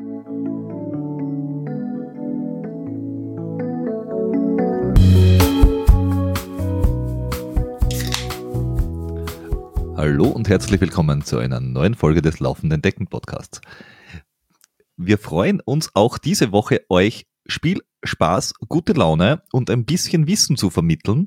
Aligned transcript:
Hallo 0.00 0.16
und 10.28 10.48
herzlich 10.48 10.80
willkommen 10.80 11.22
zu 11.22 11.36
einer 11.36 11.60
neuen 11.60 11.94
Folge 11.94 12.22
des 12.22 12.40
Laufenden 12.40 12.80
Decken 12.80 13.08
Podcasts. 13.08 13.60
Wir 14.96 15.18
freuen 15.18 15.60
uns 15.60 15.94
auch 15.94 16.16
diese 16.16 16.50
Woche, 16.50 16.80
euch 16.88 17.26
Spiel, 17.44 17.82
Spaß, 18.02 18.54
gute 18.70 18.94
Laune 18.94 19.42
und 19.52 19.68
ein 19.68 19.84
bisschen 19.84 20.26
Wissen 20.26 20.56
zu 20.56 20.70
vermitteln. 20.70 21.26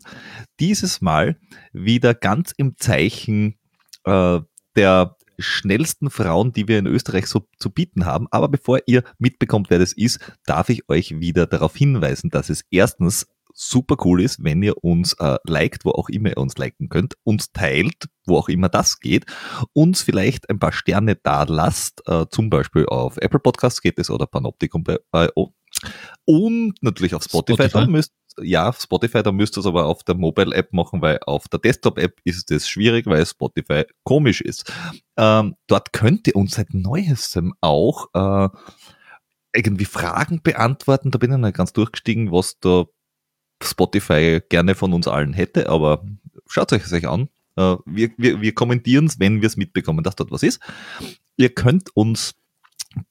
Dieses 0.59 0.99
Mal 0.99 1.37
wieder 1.73 2.15
ganz 2.15 2.51
im 2.57 2.75
Zeichen 2.77 3.59
äh, 4.05 4.39
der 4.75 5.15
schnellsten 5.43 6.09
Frauen, 6.09 6.51
die 6.51 6.67
wir 6.67 6.79
in 6.79 6.87
Österreich 6.87 7.27
so 7.27 7.47
zu 7.57 7.69
bieten 7.69 8.05
haben. 8.05 8.27
Aber 8.31 8.47
bevor 8.47 8.79
ihr 8.87 9.03
mitbekommt, 9.19 9.69
wer 9.69 9.79
das 9.79 9.93
ist, 9.93 10.19
darf 10.45 10.69
ich 10.69 10.89
euch 10.89 11.19
wieder 11.19 11.45
darauf 11.45 11.75
hinweisen, 11.75 12.29
dass 12.29 12.49
es 12.49 12.65
erstens 12.71 13.27
super 13.53 13.97
cool 14.03 14.21
ist, 14.21 14.43
wenn 14.43 14.63
ihr 14.63 14.83
uns 14.83 15.13
äh, 15.19 15.37
liked, 15.45 15.85
wo 15.85 15.91
auch 15.91 16.09
immer 16.09 16.29
ihr 16.29 16.37
uns 16.37 16.57
liken 16.57 16.89
könnt, 16.89 17.15
uns 17.23 17.51
teilt, 17.51 18.09
wo 18.25 18.37
auch 18.37 18.49
immer 18.49 18.69
das 18.69 18.99
geht, 18.99 19.25
uns 19.73 20.01
vielleicht 20.01 20.49
ein 20.49 20.59
paar 20.59 20.73
Sterne 20.73 21.15
da 21.15 21.43
lasst, 21.43 22.01
äh, 22.07 22.25
zum 22.29 22.49
Beispiel 22.49 22.85
auf 22.87 23.17
Apple 23.17 23.39
Podcasts 23.39 23.81
geht 23.81 23.99
es 23.99 24.09
oder 24.09 24.25
Panoptikum 24.25 24.83
bei, 24.83 24.97
bei 25.11 25.29
oh. 25.35 25.51
und 26.25 26.75
natürlich 26.81 27.15
auf 27.15 27.23
Spotify. 27.23 27.63
Spotify. 27.63 27.85
Da 27.85 27.87
müsst, 27.87 28.13
ja, 28.41 28.73
Spotify, 28.73 29.23
da 29.23 29.31
müsst 29.31 29.57
ihr 29.57 29.61
es 29.61 29.65
aber 29.65 29.85
auf 29.85 30.03
der 30.03 30.15
Mobile-App 30.15 30.73
machen, 30.73 31.01
weil 31.01 31.19
auf 31.25 31.47
der 31.47 31.59
Desktop-App 31.59 32.19
ist 32.23 32.51
es 32.51 32.67
schwierig, 32.67 33.05
weil 33.05 33.25
Spotify 33.25 33.83
komisch 34.03 34.41
ist. 34.41 34.71
Ähm, 35.17 35.55
dort 35.67 35.93
könnt 35.93 36.27
ihr 36.27 36.35
uns 36.35 36.55
seit 36.55 36.73
neuestem 36.73 37.53
auch 37.61 38.07
äh, 38.13 38.49
irgendwie 39.55 39.85
Fragen 39.85 40.41
beantworten. 40.41 41.11
Da 41.11 41.17
bin 41.17 41.31
ich 41.31 41.37
nicht 41.37 41.55
ganz 41.55 41.73
durchgestiegen, 41.73 42.31
was 42.31 42.59
da 42.59 42.85
Spotify 43.61 44.41
gerne 44.49 44.75
von 44.75 44.93
uns 44.93 45.07
allen 45.07 45.33
hätte, 45.33 45.69
aber 45.69 46.05
schaut 46.47 46.73
euch 46.73 46.83
das 46.83 46.93
euch 46.93 47.07
an. 47.07 47.29
Uh, 47.55 47.77
wir, 47.85 48.09
wir, 48.17 48.41
wir 48.41 48.55
kommentieren 48.55 49.05
es, 49.05 49.19
wenn 49.19 49.41
wir 49.41 49.47
es 49.47 49.57
mitbekommen, 49.57 50.03
dass 50.03 50.15
dort 50.15 50.31
was 50.31 50.41
ist. 50.41 50.59
Ihr 51.37 51.53
könnt 51.53 51.95
uns 51.95 52.33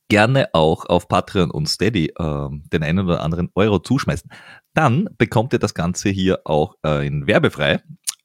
gerne 0.09 0.49
auch 0.53 0.87
auf 0.87 1.09
Patreon 1.09 1.51
und 1.51 1.69
Steady 1.69 2.13
äh, 2.19 2.49
den 2.73 2.83
einen 2.83 3.07
oder 3.07 3.23
anderen 3.23 3.51
Euro 3.55 3.79
zuschmeißen. 3.79 4.31
Dann 4.75 5.09
bekommt 5.19 5.53
ihr 5.53 5.59
das 5.59 5.75
Ganze 5.75 6.11
hier 6.11 6.41
auch 6.45 6.75
äh, 6.85 7.07
in 7.07 7.27
werbefrei. 7.27 7.83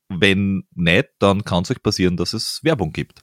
Wenn 0.10 0.64
nicht, 0.74 1.10
dann 1.20 1.44
kann 1.44 1.64
es 1.64 1.72
euch 1.72 1.84
passieren, 1.84 2.18
dass 2.18 2.34
es 2.34 2.62
Werbung 2.64 2.94
gibt. 2.94 3.22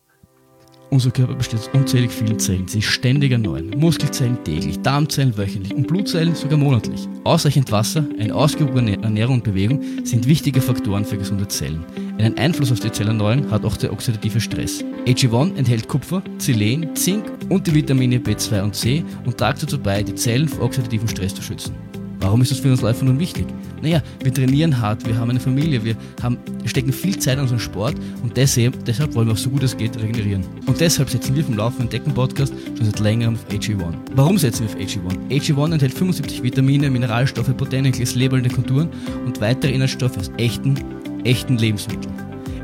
Unser 0.90 1.10
Körper 1.10 1.34
besteht 1.34 1.60
aus 1.60 1.70
unzählig 1.72 2.12
vielen 2.12 2.38
Zellen, 2.38 2.68
sie 2.68 2.82
ständig 2.82 3.32
erneuern. 3.32 3.70
Muskelzellen 3.70 4.42
täglich, 4.44 4.80
Darmzellen 4.80 5.36
wöchentlich 5.36 5.74
und 5.74 5.88
Blutzellen 5.88 6.34
sogar 6.34 6.58
monatlich. 6.58 7.08
Ausreichend 7.24 7.72
Wasser, 7.72 8.06
eine 8.20 8.34
ausgewogene 8.34 9.02
Ernährung 9.02 9.36
und 9.36 9.44
Bewegung 9.44 9.82
sind 10.04 10.28
wichtige 10.28 10.60
Faktoren 10.60 11.04
für 11.04 11.16
gesunde 11.18 11.48
Zellen. 11.48 11.84
Einen 12.18 12.38
Einfluss 12.38 12.70
auf 12.70 12.80
die 12.80 12.92
Zellerneuerung 12.92 13.50
hat 13.50 13.64
auch 13.64 13.76
der 13.76 13.92
oxidative 13.92 14.40
Stress. 14.40 14.84
AG1 15.06 15.56
enthält 15.56 15.88
Kupfer, 15.88 16.22
Selen, 16.38 16.94
Zink 16.94 17.24
und 17.48 17.66
die 17.66 17.74
Vitamine 17.74 18.18
B2 18.18 18.62
und 18.62 18.74
C 18.74 19.04
und 19.24 19.36
trägt 19.36 19.62
dazu 19.62 19.78
bei, 19.78 20.02
die 20.02 20.14
Zellen 20.14 20.48
vor 20.48 20.66
oxidativen 20.66 21.08
Stress 21.08 21.34
zu 21.34 21.42
schützen. 21.42 21.74
Warum 22.20 22.40
ist 22.40 22.52
das 22.52 22.60
für 22.60 22.70
uns 22.70 22.80
Läufer 22.80 23.04
nun 23.04 23.18
wichtig? 23.18 23.46
Naja, 23.82 24.00
wir 24.22 24.32
trainieren 24.32 24.80
hart, 24.80 25.06
wir 25.06 25.18
haben 25.18 25.28
eine 25.28 25.40
Familie, 25.40 25.84
wir 25.84 25.94
haben, 26.22 26.38
stecken 26.64 26.90
viel 26.90 27.18
Zeit 27.18 27.34
in 27.34 27.40
unseren 27.40 27.58
Sport 27.58 27.96
und 28.22 28.34
deshalb, 28.34 28.82
deshalb 28.86 29.14
wollen 29.14 29.26
wir 29.26 29.34
auch 29.34 29.38
so 29.38 29.50
gut 29.50 29.62
es 29.62 29.76
geht 29.76 30.00
regenerieren. 30.00 30.42
Und 30.64 30.80
deshalb 30.80 31.10
setzen 31.10 31.36
wir 31.36 31.44
vom 31.44 31.58
Laufenden 31.58 31.90
Decken 31.90 32.14
Podcast 32.14 32.54
schon 32.78 32.86
seit 32.86 32.98
längerem 33.00 33.34
auf 33.34 33.54
AG1. 33.54 33.94
Warum 34.14 34.38
setzen 34.38 34.66
wir 34.66 34.74
auf 34.74 34.80
AG1? 34.80 35.28
AG1 35.28 35.72
enthält 35.74 35.92
75 35.92 36.42
Vitamine, 36.42 36.88
Mineralstoffe, 36.88 37.54
Botanicals, 37.54 38.14
labelnde 38.14 38.48
Konturen 38.48 38.88
und 39.26 39.42
weitere 39.42 39.72
Inhaltsstoffe 39.72 40.16
aus 40.16 40.30
echten, 40.38 40.76
echten 41.24 41.58
Lebensmitteln. 41.58 42.14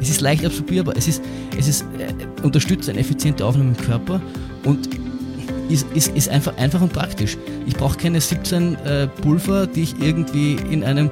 Es 0.01 0.09
ist 0.09 0.21
leicht 0.21 0.45
absorbierbar, 0.45 0.95
es 0.97 1.09
ist, 1.09 1.23
es 1.59 1.69
ist, 1.69 1.85
äh, 1.99 2.43
unterstützt 2.43 2.89
eine 2.89 2.99
effiziente 2.99 3.45
Aufnahme 3.45 3.71
im 3.71 3.77
Körper 3.77 4.21
und 4.65 4.89
ist, 5.69 5.87
ist, 5.95 6.09
ist 6.17 6.29
einfach, 6.29 6.57
einfach 6.57 6.81
und 6.81 6.93
praktisch. 6.93 7.37
Ich 7.67 7.75
brauche 7.75 7.97
keine 7.97 8.21
17 8.21 8.75
äh, 8.77 9.07
Pulver, 9.07 9.67
die 9.67 9.83
ich 9.83 10.01
irgendwie 10.01 10.57
in 10.71 10.83
einem 10.83 11.11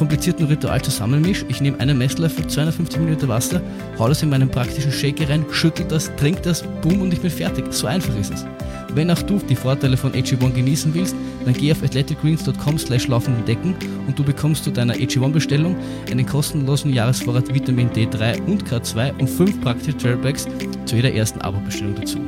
komplizierten 0.00 0.46
Ritual 0.46 0.80
zusammenmische. 0.80 1.44
Ich 1.48 1.60
nehme 1.60 1.78
einen 1.78 1.98
Messlöffel, 1.98 2.46
250 2.46 3.02
ml 3.02 3.28
Wasser, 3.28 3.60
hau 3.98 4.08
das 4.08 4.22
in 4.22 4.30
meinen 4.30 4.48
praktischen 4.48 4.90
Shaker 4.90 5.28
rein, 5.28 5.44
schüttel 5.50 5.84
das, 5.88 6.10
trink 6.16 6.42
das, 6.42 6.64
boom 6.80 7.02
und 7.02 7.12
ich 7.12 7.20
bin 7.20 7.30
fertig. 7.30 7.70
So 7.70 7.86
einfach 7.86 8.16
ist 8.16 8.32
es. 8.32 8.46
Wenn 8.94 9.10
auch 9.10 9.20
du 9.20 9.38
die 9.46 9.54
Vorteile 9.54 9.98
von 9.98 10.12
AG1 10.12 10.52
genießen 10.54 10.94
willst, 10.94 11.14
dann 11.44 11.52
geh 11.52 11.70
auf 11.70 11.82
athleticgreens.com 11.82 12.78
slash 12.78 13.08
laufenden 13.08 13.44
Decken 13.44 13.74
und 14.06 14.18
du 14.18 14.24
bekommst 14.24 14.64
zu 14.64 14.70
deiner 14.70 14.94
AG1 14.94 15.32
Bestellung 15.32 15.76
einen 16.10 16.24
kostenlosen 16.24 16.94
Jahresvorrat 16.94 17.52
Vitamin 17.52 17.90
D3 17.90 18.40
und 18.46 18.64
K2 18.64 19.12
und 19.18 19.28
5 19.28 19.60
praktische 19.60 19.98
Trailbags 19.98 20.48
zu 20.86 20.96
jeder 20.96 21.12
ersten 21.12 21.42
Abo-Bestellung 21.42 21.94
dazu. 21.94 22.20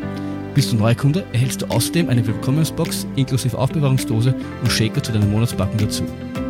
Bist 0.54 0.70
du 0.70 0.76
Neukunde, 0.76 1.24
erhältst 1.32 1.62
du 1.62 1.66
außerdem 1.66 2.10
eine 2.10 2.26
Willkommensbox 2.26 3.06
inklusive 3.16 3.56
Aufbewahrungsdose 3.56 4.34
und 4.60 4.70
Shaker 4.70 5.02
zu 5.02 5.12
deiner 5.12 5.24
Monatsbacken 5.24 5.78
dazu. 5.78 6.04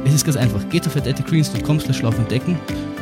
Es 0.04 0.14
ist 0.14 0.24
ganz 0.24 0.36
einfach. 0.36 0.68
Geht 0.68 0.86
auf 0.86 0.96
athleticgreens.com 0.96 1.80
slash 1.80 2.02
entdecken 2.02 2.58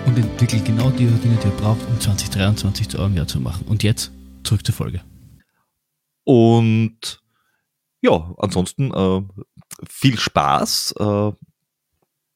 und 0.06 0.18
entwickelt 0.18 0.64
genau 0.66 0.90
die 0.90 1.06
Routine, 1.06 1.38
die 1.42 1.48
ihr 1.48 1.54
braucht, 1.56 1.86
um 1.88 1.98
2023 1.98 2.88
zu 2.90 2.98
eurem 2.98 3.16
Jahr 3.16 3.26
zu 3.26 3.40
machen. 3.40 3.66
Und 3.66 3.82
jetzt 3.82 4.12
zurück 4.44 4.64
zur 4.64 4.74
Folge. 4.74 5.00
Und 6.24 7.22
ja, 8.02 8.34
ansonsten 8.38 8.92
äh, 8.92 9.22
viel 9.88 10.18
Spaß 10.18 10.94
äh, 10.98 11.32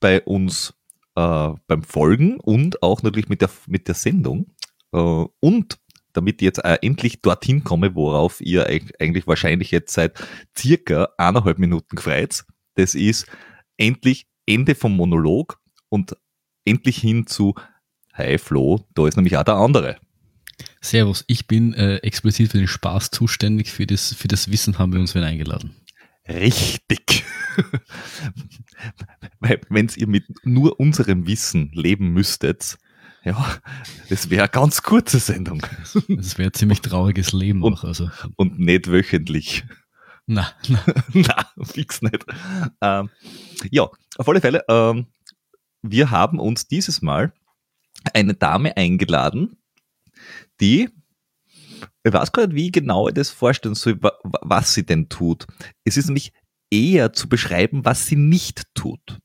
bei 0.01 0.23
uns 0.23 0.75
äh, 1.15 1.51
beim 1.67 1.83
Folgen 1.83 2.41
und 2.41 2.83
auch 2.83 3.03
natürlich 3.03 3.29
mit 3.29 3.43
der, 3.43 3.51
mit 3.67 3.87
der 3.87 3.95
Sendung. 3.95 4.47
Äh, 4.93 5.25
und 5.41 5.79
damit 6.15 6.41
ich 6.41 6.47
jetzt 6.47 6.59
endlich 6.59 7.21
dorthin 7.21 7.65
komme, 7.65 7.95
worauf 7.95 8.41
ihr 8.41 8.67
eigentlich 8.67 9.27
wahrscheinlich 9.27 9.73
jetzt 9.73 9.93
seit 9.93 10.17
circa 10.57 11.09
eineinhalb 11.19 11.59
Minuten 11.59 11.97
gefreut. 11.97 12.45
Das 12.77 12.95
ist 12.95 13.27
endlich 13.77 14.29
Ende 14.47 14.75
vom 14.75 14.97
Monolog 14.97 15.61
und 15.89 16.17
endlich 16.65 16.99
hin 16.99 17.27
zu 17.27 17.55
Hi 18.13 18.39
Flo, 18.39 18.87
da 18.95 19.07
ist 19.07 19.17
nämlich 19.17 19.37
auch 19.37 19.45
der 19.45 19.55
andere. 19.55 19.97
Servus, 20.81 21.25
ich 21.27 21.47
bin 21.47 21.75
äh, 21.75 21.97
explizit 21.97 22.53
für 22.53 22.59
den 22.59 22.69
Spaß 22.69 23.11
zuständig, 23.11 23.73
für 23.73 23.87
das, 23.87 24.15
für 24.15 24.29
das 24.29 24.51
Wissen 24.51 24.79
haben 24.79 24.93
wir 24.93 25.01
uns 25.01 25.15
wieder 25.15 25.27
eingeladen. 25.27 25.75
Richtig. 26.29 27.25
Wenn 29.41 29.91
ihr 29.97 30.07
mit 30.07 30.25
nur 30.45 30.79
unserem 30.81 31.27
Wissen 31.27 31.71
leben 31.73 32.13
müsstet, 32.13 32.79
ja, 33.25 33.57
das 34.11 34.31
wäre 34.31 34.43
eine 34.43 34.51
ganz 34.51 34.83
kurze 34.83 35.19
Sendung. 35.19 35.67
Das 36.09 36.37
wäre 36.37 36.51
ein 36.51 36.55
ziemlich 36.55 36.81
trauriges 36.81 37.33
Leben 37.33 37.63
und, 37.63 37.75
auch. 37.75 37.85
Also. 37.85 38.11
Und 38.37 38.59
nicht 38.59 38.91
wöchentlich. 38.91 39.65
Na, 40.27 40.53
na. 41.13 41.51
fix 41.63 42.03
nicht. 42.03 42.25
Ähm, 42.81 43.11
ja, 43.71 43.89
auf 44.17 44.29
alle 44.29 44.41
Fälle, 44.41 44.65
ähm, 44.69 45.07
wir 45.83 46.11
haben 46.11 46.41
uns 46.41 46.67
dieses 46.67 47.03
Mal 47.03 47.33
eine 48.15 48.35
Dame 48.35 48.77
eingeladen, 48.77 49.59
die, 50.61 50.89
ich 52.03 52.13
weiß 52.13 52.33
gar 52.33 52.47
nicht, 52.47 52.57
wie 52.57 52.73
genau 52.73 53.09
ich 53.09 53.15
das 53.15 53.31
vorstellen 53.31 53.75
soll, 53.75 53.99
was 54.23 54.75
sie 54.75 54.87
denn 54.87 55.09
tut. 55.09 55.47
Es 55.85 55.97
ist 55.97 56.07
nämlich 56.07 56.33
eher 56.71 57.13
zu 57.13 57.29
beschreiben, 57.29 57.85
was 57.85 58.07
sie 58.07 58.17
nicht 58.17 58.63
tut. 58.75 59.19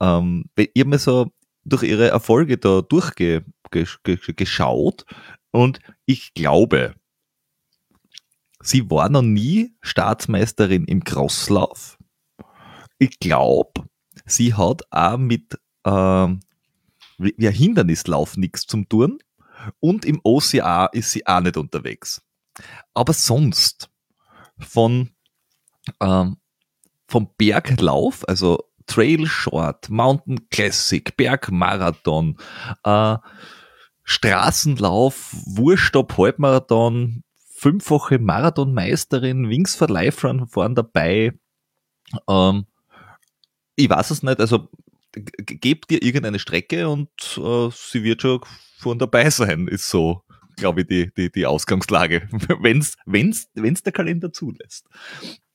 Ähm, 0.00 0.46
ich 0.56 0.70
habe 0.78 0.90
mir 0.90 0.98
so 0.98 1.32
durch 1.64 1.82
ihre 1.82 2.08
Erfolge 2.08 2.58
da 2.58 2.82
durchgeschaut 2.82 5.04
und 5.50 5.80
ich 6.06 6.34
glaube, 6.34 6.94
sie 8.62 8.90
war 8.90 9.08
noch 9.08 9.22
nie 9.22 9.74
Staatsmeisterin 9.80 10.84
im 10.84 11.04
Crosslauf. 11.04 11.98
Ich 12.98 13.18
glaube, 13.18 13.88
sie 14.24 14.54
hat 14.54 14.82
auch 14.90 15.18
mit 15.18 15.58
äh, 15.84 16.28
wie 17.18 17.50
Hindernislauf 17.50 18.36
nichts 18.36 18.66
zum 18.66 18.88
tun 18.88 19.18
und 19.80 20.04
im 20.04 20.20
OCA 20.24 20.86
ist 20.86 21.12
sie 21.12 21.26
auch 21.26 21.40
nicht 21.40 21.56
unterwegs. 21.56 22.22
Aber 22.94 23.12
sonst 23.12 23.90
von 24.58 25.10
ähm, 26.00 26.36
vom 27.08 27.30
Berglauf, 27.36 28.26
also 28.28 28.58
Trail 28.86 29.26
Short, 29.26 29.88
Mountain 29.90 30.48
Classic, 30.48 31.16
Bergmarathon, 31.16 32.38
äh, 32.84 33.16
Straßenlauf, 34.04 35.34
Wurstopp, 35.46 36.16
Halbmarathon, 36.16 37.22
fünffache 37.62 38.18
Marathonmeisterin, 38.18 39.48
Wings 39.48 39.76
for 39.76 39.88
Life 39.88 40.26
Run 40.26 40.48
fahren 40.48 40.74
dabei. 40.74 41.32
Ähm, 42.28 42.66
ich 43.76 43.88
weiß 43.88 44.10
es 44.10 44.22
nicht, 44.24 44.40
also 44.40 44.68
gebt 45.12 45.90
dir 45.90 46.02
irgendeine 46.02 46.40
Strecke 46.40 46.88
und 46.88 47.10
äh, 47.36 47.68
sie 47.72 48.02
wird 48.02 48.22
schon 48.22 48.40
von 48.78 48.98
dabei 48.98 49.30
sein, 49.30 49.68
ist 49.68 49.88
so, 49.88 50.22
glaube 50.56 50.80
ich, 50.80 50.88
die, 50.88 51.14
die, 51.14 51.30
die 51.30 51.46
Ausgangslage, 51.46 52.28
wenn's, 52.60 52.96
wenn's 53.06 53.82
der 53.84 53.92
Kalender 53.92 54.32
zulässt. 54.32 54.88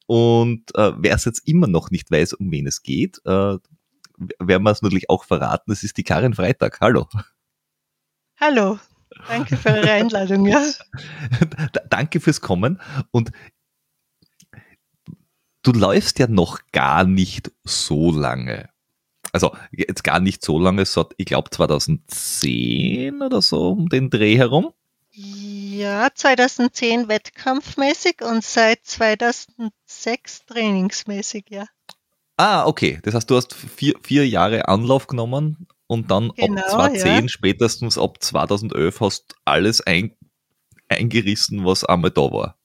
Und 0.06 0.74
äh, 0.76 0.94
wer 0.96 1.16
es 1.16 1.26
jetzt 1.26 1.46
immer 1.46 1.68
noch 1.68 1.92
nicht 1.92 2.10
weiß, 2.10 2.34
um 2.34 2.50
wen 2.52 2.68
es 2.68 2.84
geht, 2.84 3.20
äh, 3.26 3.58
werden 4.40 4.64
wir 4.64 4.72
es 4.72 4.82
natürlich 4.82 5.10
auch 5.10 5.26
verraten. 5.26 5.72
Es 5.72 5.84
ist 5.84 5.98
die 5.98 6.04
Karin 6.04 6.34
Freitag. 6.34 6.80
Hallo. 6.80 7.08
Hallo. 8.40 8.80
Danke 9.28 9.58
für 9.58 9.70
eure 9.70 9.92
Einladung, 9.92 10.46
ja. 10.46 10.64
Danke 11.90 12.20
fürs 12.20 12.42
Kommen. 12.42 12.80
Und 13.12 13.32
du 15.64 15.72
läufst 15.72 16.20
ja 16.20 16.28
noch 16.28 16.60
gar 16.72 17.04
nicht 17.04 17.52
so 17.64 18.12
lange. 18.12 18.70
Also 19.34 19.56
jetzt 19.72 20.04
gar 20.04 20.20
nicht 20.20 20.44
so 20.44 20.60
lange, 20.60 20.86
so, 20.86 21.08
ich 21.18 21.26
glaube 21.26 21.50
2010 21.50 23.22
oder 23.22 23.42
so 23.42 23.72
um 23.72 23.90
den 23.90 24.10
Dreh 24.10 24.38
herum. 24.38 24.72
Ja, 25.12 26.10
2010 26.14 27.08
wettkampfmäßig 27.08 28.22
und 28.22 28.44
seit 28.44 28.86
2006 28.86 30.46
trainingsmäßig, 30.46 31.46
ja. 31.50 31.66
Ah, 32.38 32.66
okay. 32.66 33.00
Das 33.04 33.16
heißt, 33.16 33.30
du 33.30 33.36
hast 33.36 33.54
vier, 33.54 33.96
vier 34.04 34.28
Jahre 34.28 34.68
Anlauf 34.68 35.08
genommen 35.08 35.68
und 35.88 36.12
dann 36.12 36.32
genau, 36.36 36.62
ab 36.62 36.70
2010, 36.70 37.24
ja. 37.24 37.28
spätestens 37.28 37.98
ab 37.98 38.22
2011 38.22 39.00
hast 39.00 39.36
alles 39.46 39.82
ein, 39.82 40.16
eingerissen, 40.90 41.66
was 41.66 41.84
einmal 41.84 42.12
da 42.12 42.22
war. 42.22 42.58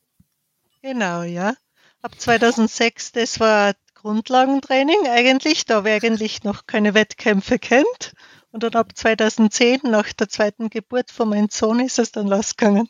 Genau, 0.83 1.23
ja. 1.23 1.55
Ab 2.03 2.13
2006, 2.19 3.13
das 3.13 3.39
war 3.39 3.75
Grundlagentraining 3.95 5.07
eigentlich, 5.09 5.65
da 5.65 5.85
wir 5.85 5.93
eigentlich 5.93 6.43
noch 6.43 6.67
keine 6.67 6.95
Wettkämpfe 6.95 7.61
kennt. 7.61 8.15
Und 8.51 8.65
dann 8.65 8.75
ab 8.75 8.93
2010, 8.95 9.81
nach 9.85 10.13
der 10.13 10.29
zweiten 10.29 10.69
Geburt 10.69 11.11
von 11.11 11.29
meinem 11.29 11.49
Sohn, 11.49 11.81
ist 11.81 12.01
es 12.01 12.11
dann 12.11 12.27
losgegangen. 12.27 12.89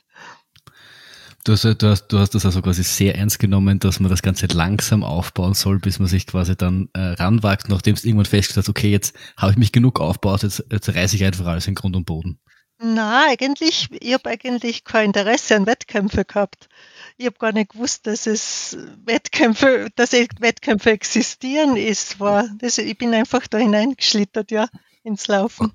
Du 1.45 1.53
hast, 1.53 1.65
du, 1.65 1.89
hast, 1.89 2.07
du 2.07 2.19
hast 2.21 2.37
das 2.37 2.47
also 2.47 2.63
quasi 2.63 2.85
sehr 2.85 3.17
ernst 3.17 3.41
genommen, 3.41 3.81
dass 3.81 3.99
man 3.99 4.09
das 4.09 4.23
Ganze 4.23 4.47
langsam 4.47 5.03
aufbauen 5.03 5.55
soll, 5.55 5.81
bis 5.81 5.99
man 5.99 6.07
sich 6.07 6.29
quasi 6.29 6.57
dann 6.57 6.89
äh, 6.93 7.01
ranwagt, 7.01 7.69
nachdem 7.69 7.95
es 7.95 8.05
irgendwann 8.05 8.27
festgestellt 8.27 8.67
hat, 8.67 8.71
okay, 8.71 8.93
jetzt 8.93 9.17
habe 9.37 9.51
ich 9.51 9.59
mich 9.59 9.73
genug 9.73 10.01
aufgebaut, 10.01 10.45
jetzt, 10.45 10.65
jetzt 10.71 10.95
reiße 10.95 11.17
ich 11.17 11.25
einfach 11.25 11.47
alles 11.47 11.67
in 11.67 11.75
Grund 11.75 11.97
und 11.97 12.07
Boden. 12.07 12.39
Na, 12.79 13.27
eigentlich, 13.29 13.89
ich 13.91 14.13
habe 14.13 14.31
eigentlich 14.31 14.85
kein 14.85 15.07
Interesse 15.07 15.57
an 15.57 15.67
Wettkämpfe 15.67 16.25
gehabt. 16.25 16.69
Ich 17.17 17.27
habe 17.27 17.39
gar 17.39 17.53
nicht 17.53 17.73
gewusst, 17.73 18.07
dass 18.07 18.27
es 18.27 18.77
Wettkämpfe, 19.05 19.89
dass 19.97 20.13
Wettkämpfe 20.13 20.91
existieren 20.91 21.77
ist. 21.77 22.21
War, 22.21 22.49
das, 22.59 22.79
ich 22.79 22.99
bin 22.99 23.15
einfach 23.15 23.49
da 23.49 23.59
hineingeschlittert, 23.59 24.53
ja, 24.53 24.69
ins 25.03 25.27
Laufen. 25.27 25.73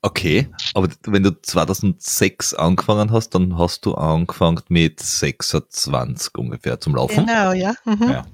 Okay, 0.00 0.48
aber 0.74 0.88
wenn 1.06 1.24
du 1.24 1.42
2006 1.42 2.54
angefangen 2.54 3.10
hast, 3.10 3.30
dann 3.30 3.58
hast 3.58 3.84
du 3.84 3.94
angefangen 3.94 4.60
mit 4.68 5.00
26 5.00 6.36
ungefähr 6.36 6.78
zum 6.78 6.94
Laufen. 6.94 7.26
Genau, 7.26 7.52
ja. 7.52 7.74
Mhm. 7.84 8.10
ja. 8.10 8.26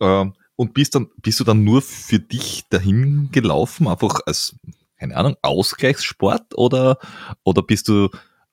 Ähm, 0.00 0.34
und 0.56 0.74
bist 0.74 0.94
dann, 0.94 1.08
bist 1.18 1.38
du 1.38 1.44
dann 1.44 1.62
nur 1.62 1.82
für 1.82 2.18
dich 2.18 2.64
dahin 2.68 3.28
gelaufen, 3.30 3.86
einfach 3.86 4.20
als, 4.26 4.56
keine 4.98 5.16
Ahnung, 5.16 5.36
Ausgleichssport 5.42 6.56
oder, 6.56 6.98
oder 7.44 7.62
bist 7.62 7.88
du, 7.88 8.08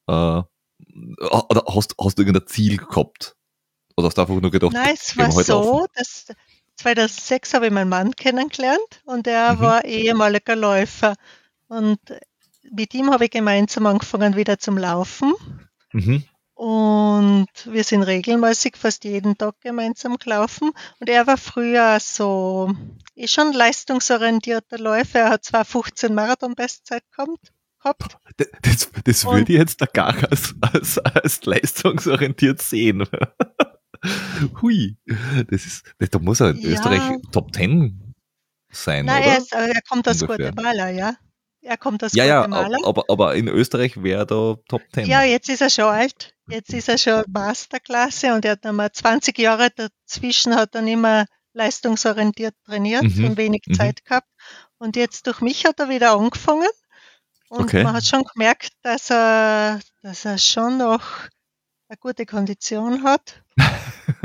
äh, 0.07 0.11
oder 0.11 1.63
hast, 1.67 1.95
hast 1.99 2.17
du 2.17 2.21
irgendein 2.21 2.47
Ziel 2.47 2.77
gehabt? 2.77 3.35
Oder 3.95 4.07
hast 4.07 4.17
du 4.17 4.21
einfach 4.21 4.39
nur 4.39 4.51
gedacht, 4.51 4.73
Nein, 4.73 4.93
es 4.93 5.17
war 5.17 5.31
so, 5.31 5.87
dass 5.95 6.27
2006 6.77 7.53
habe 7.53 7.67
ich 7.67 7.71
meinen 7.71 7.89
Mann 7.89 8.15
kennengelernt 8.15 9.01
und 9.05 9.25
er 9.25 9.55
mhm. 9.55 9.59
war 9.61 9.85
ehemaliger 9.85 10.55
Läufer. 10.55 11.15
Und 11.67 11.99
mit 12.71 12.93
ihm 12.93 13.11
habe 13.11 13.25
ich 13.25 13.31
gemeinsam 13.31 13.85
angefangen 13.85 14.35
wieder 14.35 14.59
zum 14.59 14.77
Laufen. 14.77 15.33
Mhm. 15.91 16.23
Und 16.55 17.47
wir 17.65 17.83
sind 17.83 18.03
regelmäßig 18.03 18.77
fast 18.77 19.03
jeden 19.03 19.37
Tag 19.37 19.59
gemeinsam 19.61 20.17
gelaufen. 20.17 20.71
Und 20.99 21.09
er 21.09 21.27
war 21.27 21.37
früher 21.37 21.99
so, 21.99 22.73
ist 23.15 23.33
schon 23.33 23.53
leistungsorientierter 23.53 24.77
Läufer. 24.77 25.19
Er 25.19 25.29
hat 25.31 25.43
zwar 25.43 25.65
15 25.65 26.13
Marathon-Bestzeit 26.13 27.03
gehabt. 27.11 27.51
gehabt. 27.79 28.17
Das, 28.61 28.89
das 29.03 29.25
würde 29.25 29.51
ich 29.51 29.59
jetzt 29.59 29.81
da 29.81 29.87
gar 29.87 30.15
als, 30.29 30.55
als, 30.61 30.99
als 30.99 31.43
leistungsorientiert 31.43 32.61
sehen. 32.61 33.07
Hui, 34.61 34.97
das 35.49 35.65
ist, 35.65 35.95
da 35.97 36.19
muss 36.19 36.39
er 36.39 36.51
in 36.51 36.59
ja. 36.59 36.69
Österreich 36.69 37.21
Top 37.31 37.53
10 37.53 38.13
sein, 38.69 39.05
Nein, 39.05 39.21
oder? 39.21 39.31
Er, 39.31 39.37
ist, 39.37 39.53
er 39.53 39.81
kommt 39.87 40.07
aus 40.07 40.21
Ungefähr. 40.21 40.51
Guatemala, 40.51 40.89
ja. 40.89 41.15
Er 41.63 41.77
kommt 41.77 42.03
aus 42.03 42.13
ja, 42.13 42.25
Guatemala. 42.25 42.77
Ja, 42.77 42.87
aber, 42.87 43.05
aber 43.07 43.35
in 43.35 43.47
Österreich 43.47 44.01
wäre 44.03 44.25
da 44.25 44.55
Top 44.67 44.81
10. 44.93 45.07
Ja, 45.07 45.23
jetzt 45.23 45.49
ist 45.49 45.61
er 45.61 45.69
schon 45.69 45.85
alt. 45.85 46.33
Jetzt 46.49 46.73
ist 46.73 46.89
er 46.89 46.97
schon 46.97 47.23
Masterklasse 47.27 48.33
und 48.33 48.43
er 48.43 48.51
hat 48.51 48.65
einmal 48.65 48.91
20 48.91 49.37
Jahre 49.37 49.69
dazwischen 49.73 50.55
hat 50.55 50.75
dann 50.75 50.87
immer 50.87 51.25
leistungsorientiert 51.53 52.55
trainiert 52.65 53.03
mhm. 53.03 53.25
und 53.25 53.37
wenig 53.37 53.63
mhm. 53.67 53.75
Zeit 53.75 54.03
gehabt. 54.03 54.27
Und 54.77 54.95
jetzt 54.95 55.27
durch 55.27 55.39
mich 55.39 55.65
hat 55.65 55.79
er 55.79 55.89
wieder 55.89 56.13
angefangen. 56.13 56.67
Und 57.49 57.65
okay. 57.65 57.83
man 57.83 57.93
hat 57.93 58.05
schon 58.05 58.23
gemerkt, 58.23 58.71
dass 58.81 59.09
er, 59.09 59.79
dass 60.01 60.25
er 60.25 60.37
schon 60.37 60.77
noch 60.77 61.03
eine 61.87 61.97
gute 61.99 62.25
Kondition 62.25 63.03
hat. 63.03 63.43